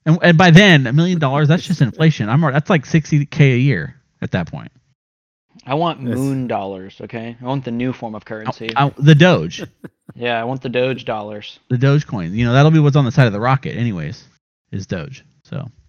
And 0.06 0.18
and 0.22 0.38
by 0.38 0.52
then, 0.52 0.88
a 0.88 0.94
million 0.94 1.20
dollars 1.20 1.48
that's 1.48 1.64
just 1.66 1.82
inflation. 1.82 2.30
I'm 2.30 2.44
already, 2.44 2.56
that's 2.56 2.70
like 2.70 2.86
60k 2.86 3.54
a 3.54 3.58
year 3.58 3.96
at 4.22 4.32
that 4.32 4.48
point. 4.52 4.72
I 5.66 5.74
want 5.74 6.00
Yes. 6.02 6.16
moon 6.18 6.48
dollars. 6.48 7.00
Okay, 7.02 7.36
I 7.42 7.46
want 7.46 7.66
the 7.66 7.72
new 7.72 7.92
form 7.92 8.16
of 8.16 8.24
currency. 8.26 8.70
I- 8.76 8.94
the 8.98 9.16
Doge, 9.16 9.64
yeah, 10.16 10.40
I 10.40 10.44
want 10.44 10.62
the 10.62 10.70
Doge 10.70 11.06
dollars. 11.06 11.60
the 11.70 11.78
Doge 11.78 12.06
coin. 12.08 12.34
You 12.34 12.46
know, 12.46 12.54
that'll 12.54 12.72
be 12.72 12.80
what's 12.80 12.96
on 12.96 13.06
the 13.06 13.12
side 13.12 13.28
of 13.28 13.34
the 13.34 13.40
rocket 13.40 13.76
anyways, 13.76 14.24
is 14.72 14.86
Doge. 14.88 15.26
So 15.44 15.58
The 15.58 15.81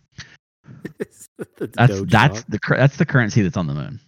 that's 0.98 1.28
Doge 1.88 2.10
that's 2.10 2.44
the 2.44 2.58
that's 2.70 2.96
the 2.96 3.06
currency 3.06 3.42
that's 3.42 3.56
on 3.56 3.66
the 3.66 3.74
moon 3.74 4.00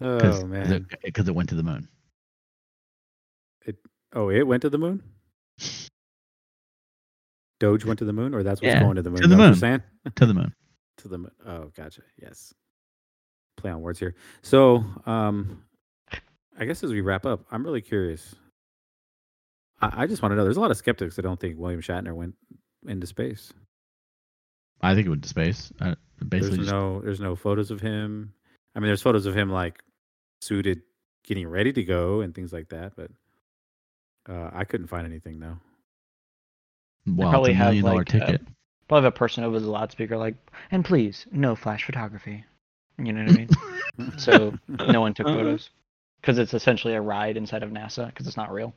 oh 0.00 0.44
man. 0.44 0.86
because 1.02 1.28
it, 1.28 1.34
went 1.34 1.48
to 1.48 1.54
the 1.54 1.62
moon. 1.62 1.88
Oh, 4.14 4.30
it 4.30 4.46
went 4.46 4.62
to 4.62 4.70
the 4.70 4.78
moon. 4.78 5.02
Doge 7.60 7.84
went 7.84 7.98
to 7.98 8.04
the 8.04 8.12
moon, 8.12 8.34
or 8.34 8.42
that's 8.42 8.60
what's 8.62 8.72
Yeah, 8.72 8.80
going 8.82 8.96
to 8.96 9.02
the 9.02 9.10
moon. 9.10 9.20
to 9.20 9.28
the 9.28 9.34
that 9.34 9.38
what 9.38 9.42
you're 9.42 9.50
moon. 9.50 9.58
saying? 9.58 9.82
to 10.14 10.26
the 10.26 10.34
moon. 10.34 10.54
to 10.98 11.08
the 11.08 11.18
moon. 11.18 11.30
Oh, 11.46 11.70
gotcha. 11.76 12.02
Yes. 12.20 12.54
Play 13.56 13.70
on 13.70 13.80
words 13.82 13.98
here. 13.98 14.14
So, 14.42 14.84
um, 15.06 15.64
I 16.58 16.64
guess 16.64 16.82
as 16.82 16.92
we 16.92 17.00
wrap 17.00 17.26
up, 17.26 17.44
I'm 17.50 17.64
really 17.64 17.80
curious. 17.82 18.34
I, 19.80 20.04
I 20.04 20.06
just 20.06 20.22
want 20.22 20.32
to 20.32 20.36
know. 20.36 20.44
There's 20.44 20.56
a 20.56 20.60
lot 20.60 20.70
of 20.70 20.76
skeptics 20.76 21.16
that 21.16 21.22
don't 21.22 21.38
think 21.38 21.58
William 21.58 21.80
Shatner 21.80 22.14
went 22.14 22.34
into 22.86 23.06
space. 23.06 23.52
I 24.80 24.94
think 24.94 25.06
it 25.06 25.10
went 25.10 25.22
to 25.22 25.28
space. 25.28 25.72
Uh, 25.80 25.94
basically, 26.28 26.56
there's 26.56 26.56
just, 26.58 26.70
no, 26.72 27.00
there's 27.00 27.20
no 27.20 27.36
photos 27.36 27.70
of 27.70 27.80
him. 27.80 28.32
I 28.74 28.80
mean, 28.80 28.88
there's 28.88 29.02
photos 29.02 29.26
of 29.26 29.36
him 29.36 29.50
like 29.50 29.82
suited, 30.40 30.82
getting 31.24 31.48
ready 31.48 31.72
to 31.72 31.82
go 31.82 32.20
and 32.20 32.34
things 32.34 32.52
like 32.52 32.68
that. 32.68 32.92
But 32.96 33.10
uh, 34.28 34.50
I 34.52 34.64
couldn't 34.64 34.86
find 34.86 35.06
anything 35.06 35.40
though. 35.40 35.58
well, 37.06 37.30
probably 37.30 37.52
it's 37.52 37.60
a 37.60 37.64
have, 37.64 37.74
million 37.74 37.96
like, 37.96 38.06
ticket. 38.06 38.42
Probably 38.88 39.04
have 39.04 39.14
a 39.14 39.16
person 39.16 39.44
over 39.44 39.60
the 39.60 39.70
loudspeaker 39.70 40.16
like, 40.16 40.34
and 40.70 40.84
please, 40.84 41.26
no 41.32 41.54
flash 41.56 41.84
photography. 41.84 42.44
You 42.98 43.12
know 43.12 43.24
what 43.24 43.32
I 43.32 43.36
mean? 43.36 44.16
so 44.18 44.54
no 44.68 45.00
one 45.00 45.14
took 45.14 45.26
photos 45.26 45.70
because 46.20 46.38
it's 46.38 46.54
essentially 46.54 46.94
a 46.94 47.00
ride 47.00 47.36
inside 47.36 47.62
of 47.62 47.70
NASA 47.70 48.06
because 48.06 48.26
it's 48.26 48.36
not 48.36 48.52
real. 48.52 48.74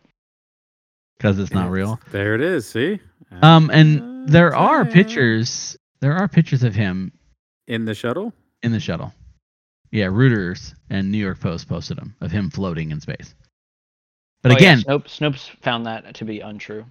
because 1.18 1.40
it's 1.40 1.52
not 1.52 1.72
real. 1.72 2.00
There 2.12 2.36
it 2.36 2.42
is. 2.42 2.68
See. 2.68 3.00
Um, 3.42 3.70
and 3.72 4.28
there 4.28 4.56
are 4.56 4.86
pictures. 4.86 5.78
There 6.02 6.14
are 6.16 6.28
pictures 6.28 6.64
of 6.64 6.74
him 6.76 7.12
in 7.68 7.86
the 7.86 7.94
shuttle. 7.94 8.34
in 8.64 8.72
the 8.72 8.80
shuttle. 8.80 9.14
Yeah, 9.92 10.06
Reuters 10.08 10.74
and 10.90 11.12
New 11.12 11.18
York 11.18 11.40
Post 11.40 11.68
posted 11.68 11.98
them 11.98 12.16
of 12.22 12.32
him 12.32 12.50
floating 12.50 12.92
in 12.92 13.02
space. 13.02 13.36
But 14.42 14.54
Oh, 14.54 14.56
yeah, 14.60 14.74
again, 14.74 14.80
Snopes, 14.82 15.20
Snopes 15.20 15.50
found 15.62 15.86
that 15.86 16.14
to 16.16 16.26
be 16.26 16.40
untrue. 16.40 16.86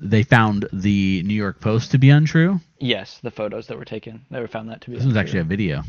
they 0.00 0.22
found 0.22 0.66
the 0.72 1.22
New 1.24 1.34
York 1.34 1.60
Post 1.60 1.90
to 1.92 1.98
be 1.98 2.10
untrue. 2.10 2.60
Yes, 2.80 3.20
the 3.22 3.30
photos 3.30 3.66
that 3.66 3.78
were 3.78 3.84
taken, 3.84 4.24
they 4.30 4.40
were 4.40 4.48
found 4.48 4.68
that 4.70 4.80
to 4.82 4.90
be. 4.90 4.96
Untrue. 4.96 5.06
This 5.08 5.14
was 5.14 5.16
actually 5.16 5.40
a 5.40 5.44
video. 5.44 5.82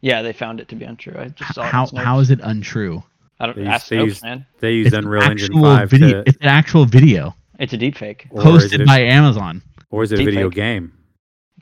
Yeah, 0.00 0.22
they 0.22 0.32
found 0.32 0.60
it 0.60 0.68
to 0.68 0.76
be 0.76 0.84
untrue. 0.84 1.14
I 1.18 1.28
just 1.28 1.54
saw. 1.54 1.62
How 1.62 1.84
on 1.86 1.96
how 2.04 2.18
is 2.18 2.30
it 2.30 2.40
untrue? 2.42 3.02
I 3.40 3.46
don't 3.46 3.56
They 3.56 3.66
ask 3.66 3.90
used- 3.90 3.90
they 3.90 3.96
Snopes, 3.96 4.06
used- 4.06 4.22
man. 4.24 4.46
They 4.60 4.72
used 4.74 4.86
It's 4.88 4.96
an 4.96 5.04
Unreal 5.04 5.22
Engine 5.22 5.60
Five 5.60 5.90
video. 5.90 6.22
to, 6.22 6.28
It's 6.28 6.38
an 6.40 6.48
actual 6.48 6.84
video 6.84 7.34
It's 7.58 7.72
a 7.72 7.76
deep 7.76 7.96
fake. 7.96 8.28
posted 8.34 8.84
by 8.86 9.00
Amazon. 9.00 9.62
or 9.90 10.02
is 10.02 10.12
it 10.12 10.16
a 10.16 10.18
Deep 10.18 10.26
video 10.26 10.48
fake. 10.50 10.54
game? 10.56 10.92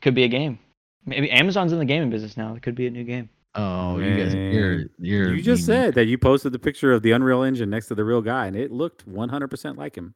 Could 0.01 0.15
be 0.15 0.23
a 0.23 0.27
game. 0.27 0.59
Maybe 1.05 1.31
Amazon's 1.31 1.71
in 1.71 1.79
the 1.79 1.85
gaming 1.85 2.09
business 2.09 2.37
now. 2.37 2.55
It 2.55 2.61
could 2.63 2.75
be 2.75 2.87
a 2.87 2.91
new 2.91 3.03
game. 3.03 3.29
Oh, 3.53 3.99
you 3.99 4.15
guys, 4.17 4.33
you're 4.33 4.83
you're. 4.97 5.35
You 5.35 5.41
just 5.41 5.67
mean. 5.67 5.77
said 5.77 5.95
that 5.95 6.05
you 6.05 6.17
posted 6.17 6.53
the 6.53 6.59
picture 6.59 6.93
of 6.93 7.01
the 7.03 7.11
Unreal 7.11 7.43
Engine 7.43 7.69
next 7.69 7.87
to 7.87 7.95
the 7.95 8.03
real 8.05 8.21
guy, 8.21 8.47
and 8.47 8.55
it 8.55 8.71
looked 8.71 9.09
100% 9.09 9.77
like 9.77 9.95
him. 9.95 10.13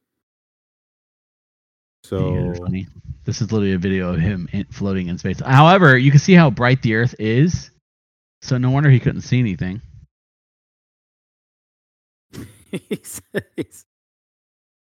You 2.10 2.48
guys 2.48 2.56
So 2.56 2.64
funny. 2.64 2.86
This 3.24 3.42
is 3.42 3.52
literally 3.52 3.74
a 3.74 3.78
video 3.78 4.14
of 4.14 4.20
him 4.20 4.48
in, 4.52 4.64
floating 4.66 5.08
in 5.08 5.18
space. 5.18 5.40
However, 5.40 5.98
you 5.98 6.10
can 6.10 6.20
see 6.20 6.32
how 6.34 6.48
bright 6.48 6.80
the 6.82 6.94
Earth 6.94 7.14
is. 7.18 7.70
So 8.40 8.56
no 8.56 8.70
wonder 8.70 8.88
he 8.88 9.00
couldn't 9.00 9.22
see 9.22 9.40
anything. 9.40 9.82
he's, 12.70 13.20
he's- 13.56 13.84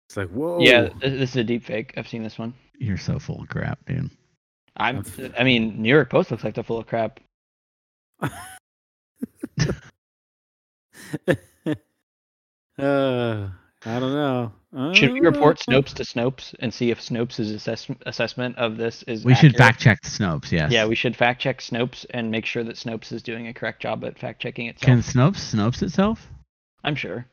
it's 0.08 0.16
like, 0.16 0.28
whoa. 0.30 0.58
Yeah, 0.60 0.88
this 1.00 1.30
is 1.30 1.36
a 1.36 1.44
deep 1.44 1.64
fake. 1.64 1.94
I've 1.96 2.08
seen 2.08 2.22
this 2.22 2.38
one. 2.38 2.54
You're 2.78 2.96
so 2.96 3.18
full 3.18 3.42
of 3.42 3.48
crap, 3.48 3.84
dude. 3.86 4.10
I'm. 4.78 5.04
I 5.38 5.44
mean, 5.44 5.82
New 5.82 5.88
York 5.92 6.10
Post 6.10 6.30
looks 6.30 6.44
like 6.44 6.54
they're 6.54 6.64
full 6.64 6.78
of 6.78 6.86
crap. 6.86 7.20
uh, 8.22 8.28
I 12.78 14.00
don't 14.00 14.12
know. 14.12 14.52
Should 14.92 15.12
we 15.12 15.20
report 15.20 15.58
Snopes 15.58 15.94
to 15.94 16.02
Snopes 16.02 16.54
and 16.58 16.72
see 16.72 16.90
if 16.90 17.00
Snopes' 17.00 17.54
assess- 17.54 17.88
assessment 18.04 18.58
of 18.58 18.76
this 18.76 19.02
is? 19.04 19.24
We 19.24 19.34
should 19.34 19.56
fact 19.56 19.80
check 19.80 20.02
Snopes. 20.02 20.52
Yes. 20.52 20.70
Yeah, 20.70 20.86
we 20.86 20.94
should 20.94 21.16
fact 21.16 21.40
check 21.40 21.60
Snopes 21.60 22.04
and 22.10 22.30
make 22.30 22.44
sure 22.44 22.62
that 22.64 22.76
Snopes 22.76 23.10
is 23.10 23.22
doing 23.22 23.48
a 23.48 23.54
correct 23.54 23.80
job 23.80 24.04
at 24.04 24.18
fact 24.18 24.42
checking 24.42 24.66
itself. 24.66 24.86
Can 24.86 24.98
Snopes 24.98 25.54
Snopes 25.54 25.82
itself? 25.82 26.28
I'm 26.84 26.94
sure. 26.94 27.26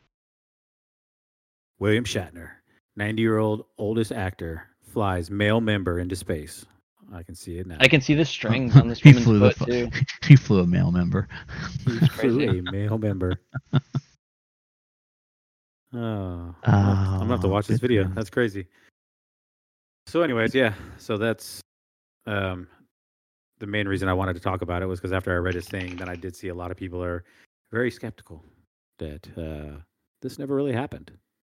William 1.77 2.05
Shatner, 2.05 2.51
90 2.95 3.21
year 3.21 3.37
old 3.37 3.65
oldest 3.77 4.13
actor, 4.13 4.67
flies 4.93 5.29
male 5.29 5.59
member 5.59 5.99
into 5.99 6.15
space. 6.15 6.65
I 7.13 7.23
can 7.23 7.35
see 7.35 7.57
it 7.59 7.67
now. 7.67 7.77
I 7.79 7.87
can 7.87 8.01
see 8.01 8.13
the 8.13 8.25
strings 8.25 8.75
on 8.81 8.87
this 8.87 8.99
he 8.99 9.09
woman's 9.09 9.25
flew 9.25 9.39
the 9.39 9.51
foot 9.51 9.67
too. 9.67 9.89
fu- 9.91 10.05
he 10.27 10.35
flew 10.35 10.59
a 10.61 10.67
male 10.67 10.91
member. 10.91 11.27
He 11.85 11.99
flew 12.11 12.41
a 12.41 12.61
male 12.61 12.97
member. 12.97 13.39
Oh, 15.93 15.97
I'm 15.97 16.55
gonna 16.63 16.95
have- 16.95 16.97
I'm 17.13 17.19
gonna 17.19 17.31
have 17.33 17.41
to 17.41 17.47
Oh, 17.47 17.49
watch 17.51 17.67
this 17.67 17.79
video. 17.79 18.03
times. 18.03 18.15
That's 18.15 18.29
crazy. 18.29 18.67
So, 20.07 20.21
anyways, 20.21 20.53
yeah. 20.53 20.73
So 20.97 21.17
that's 21.17 21.61
um, 22.25 22.67
the 23.59 23.67
main 23.67 23.87
reason 23.87 24.07
I 24.09 24.13
wanted 24.13 24.33
to 24.33 24.39
talk 24.39 24.61
about 24.61 24.81
it 24.81 24.85
was 24.87 24.99
because 24.99 25.13
after 25.13 25.33
I 25.33 25.37
read 25.37 25.55
his 25.55 25.67
thing, 25.67 25.95
then 25.95 26.09
I 26.09 26.15
did 26.15 26.35
see 26.35 26.49
a 26.49 26.55
lot 26.55 26.71
of 26.71 26.77
people 26.77 27.03
are 27.03 27.23
very 27.71 27.89
skeptical 27.91 28.43
that 28.99 29.27
uh, 29.37 29.79
this 30.21 30.37
never 30.39 30.55
really 30.55 30.73
happened. 30.73 31.11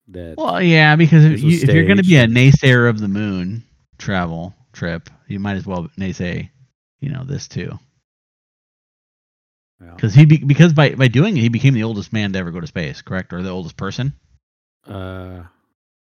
That 0.10 0.36
Well, 0.38 0.62
yeah, 0.62 0.96
because 0.96 1.24
if, 1.26 1.42
you, 1.42 1.58
if 1.62 1.70
you're 1.70 1.86
going 1.86 1.98
to 1.98 2.04
be 2.04 2.18
a 2.18 2.28
naysayer 2.28 2.90
of 2.90 3.00
the 3.00 3.08
moon 3.08 3.64
travel 3.98 4.54
trip, 4.74 5.10
you 5.28 5.40
might 5.40 5.56
as 5.58 5.66
well 5.66 5.88
naysay, 5.98 6.50
you 7.00 7.10
know, 7.10 7.24
this 7.24 7.48
too. 7.48 7.80
well, 9.80 9.96
Because 9.96 10.14
he 10.14 10.26
be, 10.26 10.38
because 10.38 10.74
by 10.74 10.96
by 10.96 11.08
doing 11.08 11.38
it, 11.38 11.42
he 11.42 11.50
became 11.50 11.74
the 11.74 11.84
oldest 11.84 12.14
man 12.14 12.34
to 12.34 12.40
ever 12.40 12.52
go 12.52 12.60
to 12.60 12.68
space, 12.68 13.02
correct, 13.02 13.34
or 13.34 13.42
the 13.42 13.50
oldest 13.50 13.78
person. 13.78 14.14
uh, 14.88 15.44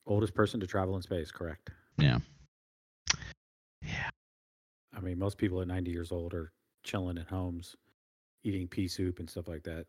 oldest 0.07 0.35
person 0.35 0.61
to 0.61 0.67
travel 0.67 0.97
in 0.97 1.03
space, 1.03 1.31
correct? 1.31 1.71
Yeah. 1.99 2.19
Yeah. 3.83 4.11
I 4.97 5.01
mean, 5.01 5.19
most 5.19 5.39
people 5.39 5.61
at 5.61 5.69
90 5.69 5.91
years 5.91 6.13
old 6.13 6.35
are 6.35 6.53
chilling 6.85 7.19
at 7.19 7.27
homes, 7.29 7.77
eating 8.45 8.69
pea 8.69 8.89
soup 8.89 9.19
and 9.19 9.29
stuff 9.29 9.49
like 9.49 9.65
that. 9.65 9.87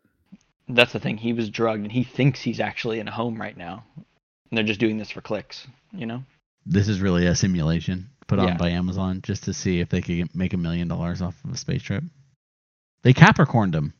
That's 0.68 0.92
the 0.92 1.00
thing. 1.00 1.16
He 1.16 1.32
was 1.32 1.48
drugged 1.48 1.82
and 1.84 1.92
he 1.92 2.02
thinks 2.02 2.40
he's 2.40 2.60
actually 2.60 2.98
in 2.98 3.08
a 3.08 3.12
home 3.12 3.40
right 3.40 3.56
now. 3.56 3.84
And 3.96 4.56
they're 4.58 4.64
just 4.64 4.80
doing 4.80 4.98
this 4.98 5.10
for 5.10 5.20
clicks, 5.20 5.66
you 5.92 6.06
know? 6.06 6.24
This 6.66 6.88
is 6.88 7.00
really 7.00 7.26
a 7.26 7.34
simulation 7.36 8.08
put 8.26 8.38
Yeah. 8.38 8.46
on 8.46 8.56
by 8.56 8.70
Amazon 8.70 9.20
just 9.22 9.44
to 9.44 9.54
see 9.54 9.80
if 9.80 9.88
they 9.88 10.00
could 10.00 10.34
make 10.34 10.52
a 10.52 10.56
million 10.56 10.88
dollars 10.88 11.22
off 11.22 11.42
of 11.44 11.52
a 11.52 11.56
space 11.56 11.82
trip. 11.82 12.04
They 13.02 13.12
Capricorned 13.12 13.74
him. 13.74 13.92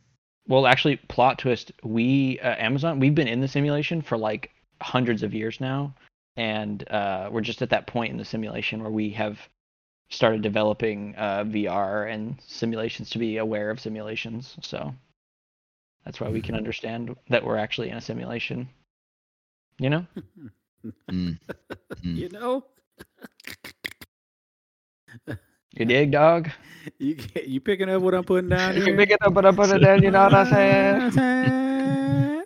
Well, 0.49 0.67
actually, 0.67 0.97
plot 0.97 1.39
twist. 1.39 1.73
We 1.83 2.39
uh, 2.41 2.55
Amazon. 2.59 3.01
We've 3.01 3.15
been 3.15 3.29
in 3.29 3.41
the 3.41 3.49
simulation 3.49 4.03
for 4.03 4.17
like 4.17 4.51
hundreds 4.81 5.23
of 5.23 5.35
years 5.35 5.61
now, 5.61 5.95
and 6.37 6.89
uh, 6.91 7.29
we're 7.33 7.41
just 7.41 7.63
at 7.63 7.71
that 7.71 7.87
point 7.87 8.13
in 8.13 8.19
the 8.19 8.25
simulation 8.25 8.83
where 8.83 8.91
we 8.91 9.11
have 9.11 9.39
started 10.09 10.43
developing 10.43 11.15
uh, 11.17 11.43
VR 11.45 12.13
and 12.13 12.37
simulations 12.47 13.11
to 13.11 13.19
be 13.19 13.39
aware 13.39 13.71
of 13.71 13.81
simulations. 13.81 14.57
So 14.63 14.95
that's 16.05 16.21
why 16.21 16.29
we 16.29 16.41
can 16.41 16.55
understand 16.55 17.17
that 17.29 17.45
we're 17.45 17.57
actually 17.57 17.91
in 17.91 17.97
a 17.97 18.01
simulation. 18.01 18.69
You 19.79 19.91
know? 19.91 20.07
Mm. 21.11 21.39
Mm. 22.05 22.17
You 22.17 22.29
know, 22.29 22.65
You 25.75 25.85
dig, 25.85 26.11
dog? 26.13 26.51
you 26.99 27.17
you 27.45 27.61
picking 27.61 27.89
up 27.91 28.01
what 28.03 28.15
I'm 28.15 28.25
putting 28.25 28.49
down 28.51 28.75
You 28.77 28.83
here? 28.83 28.87
can 28.87 28.97
pick 28.97 29.11
it 29.11 29.19
up, 29.23 29.35
but 29.35 29.45
I 29.45 29.53
put 29.53 29.71
it 29.71 29.79
down. 29.81 30.03
You 30.03 30.11
know 30.11 30.25
what 30.25 30.35
I'm 30.35 30.47
saying? 30.47 31.13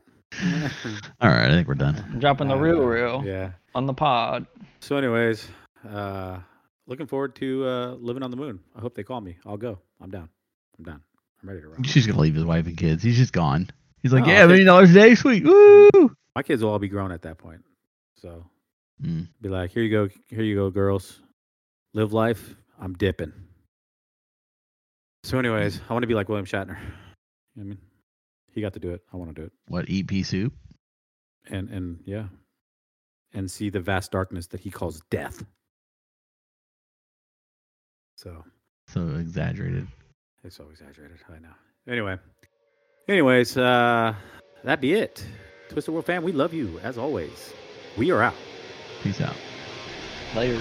All 1.20 1.28
right, 1.28 1.46
I 1.46 1.50
think 1.50 1.68
we're 1.68 1.74
done. 1.74 2.02
I'm 2.12 2.18
dropping 2.18 2.48
the 2.48 2.56
real, 2.56 2.80
real 2.82 3.22
Yeah. 3.24 3.50
on 3.74 3.86
the 3.86 3.94
pod. 3.94 4.46
So, 4.80 4.96
anyways, 4.96 5.46
uh, 5.88 6.38
looking 6.86 7.06
forward 7.06 7.34
to 7.36 7.66
uh, 7.66 7.86
living 8.00 8.22
on 8.22 8.30
the 8.30 8.36
moon. 8.36 8.60
I 8.74 8.80
hope 8.80 8.94
they 8.94 9.02
call 9.02 9.20
me. 9.20 9.36
I'll 9.46 9.56
go. 9.58 9.78
I'm 10.00 10.10
down. 10.10 10.28
I'm 10.78 10.84
down. 10.84 11.02
I'm 11.42 11.48
ready 11.48 11.60
to 11.60 11.68
rock. 11.68 11.78
She's 11.84 12.06
gonna 12.06 12.20
leave 12.20 12.34
his 12.34 12.44
wife 12.44 12.66
and 12.66 12.76
kids. 12.76 13.02
He's 13.02 13.16
just 13.16 13.32
gone. 13.32 13.68
He's 14.02 14.12
like, 14.12 14.24
No, 14.24 14.32
yeah, 14.32 14.40
I'll 14.42 14.48
million 14.48 14.66
dollars 14.66 14.90
a 14.90 14.94
day, 14.94 15.14
sweet. 15.14 15.44
Woo! 15.44 15.90
My 16.34 16.42
kids 16.42 16.62
will 16.62 16.70
all 16.70 16.78
be 16.78 16.88
grown 16.88 17.12
at 17.12 17.22
that 17.22 17.38
point. 17.38 17.62
So, 18.16 18.46
Mm. 19.02 19.28
be 19.40 19.48
like, 19.48 19.70
here 19.72 19.82
you 19.82 19.90
go. 19.90 20.08
Here 20.28 20.42
you 20.42 20.54
go, 20.56 20.68
girls. 20.70 21.20
Live 21.94 22.12
life. 22.12 22.54
I'm 22.80 22.94
dipping. 22.94 23.32
So, 25.22 25.38
anyways, 25.38 25.80
I 25.88 25.92
want 25.92 26.02
to 26.02 26.06
be 26.06 26.14
like 26.14 26.28
William 26.28 26.46
Shatner. 26.46 26.78
You 27.54 27.56
know 27.56 27.62
I 27.62 27.64
mean, 27.64 27.78
he 28.52 28.60
got 28.60 28.72
to 28.72 28.80
do 28.80 28.90
it. 28.90 29.02
I 29.12 29.16
want 29.16 29.34
to 29.34 29.40
do 29.40 29.46
it. 29.46 29.52
What? 29.68 29.88
Eat 29.88 30.06
pea 30.08 30.22
soup? 30.22 30.52
And 31.50 31.68
and 31.68 31.98
yeah, 32.06 32.26
and 33.34 33.50
see 33.50 33.70
the 33.70 33.80
vast 33.80 34.12
darkness 34.12 34.46
that 34.48 34.60
he 34.60 34.70
calls 34.70 35.02
death. 35.10 35.44
So 38.16 38.44
So 38.88 39.08
exaggerated. 39.16 39.86
it's 40.44 40.56
so 40.56 40.68
exaggerated. 40.70 41.18
I 41.28 41.38
know. 41.38 41.54
Anyway, 41.88 42.18
anyways, 43.08 43.56
uh, 43.56 44.14
that 44.64 44.80
be 44.80 44.92
it. 44.94 45.24
Twisted 45.70 45.94
World 45.94 46.06
fan, 46.06 46.22
we 46.22 46.32
love 46.32 46.52
you 46.52 46.78
as 46.82 46.98
always. 46.98 47.52
We 47.96 48.10
are 48.10 48.22
out. 48.22 48.34
Peace 49.02 49.20
out. 49.20 49.36
Later. 50.36 50.60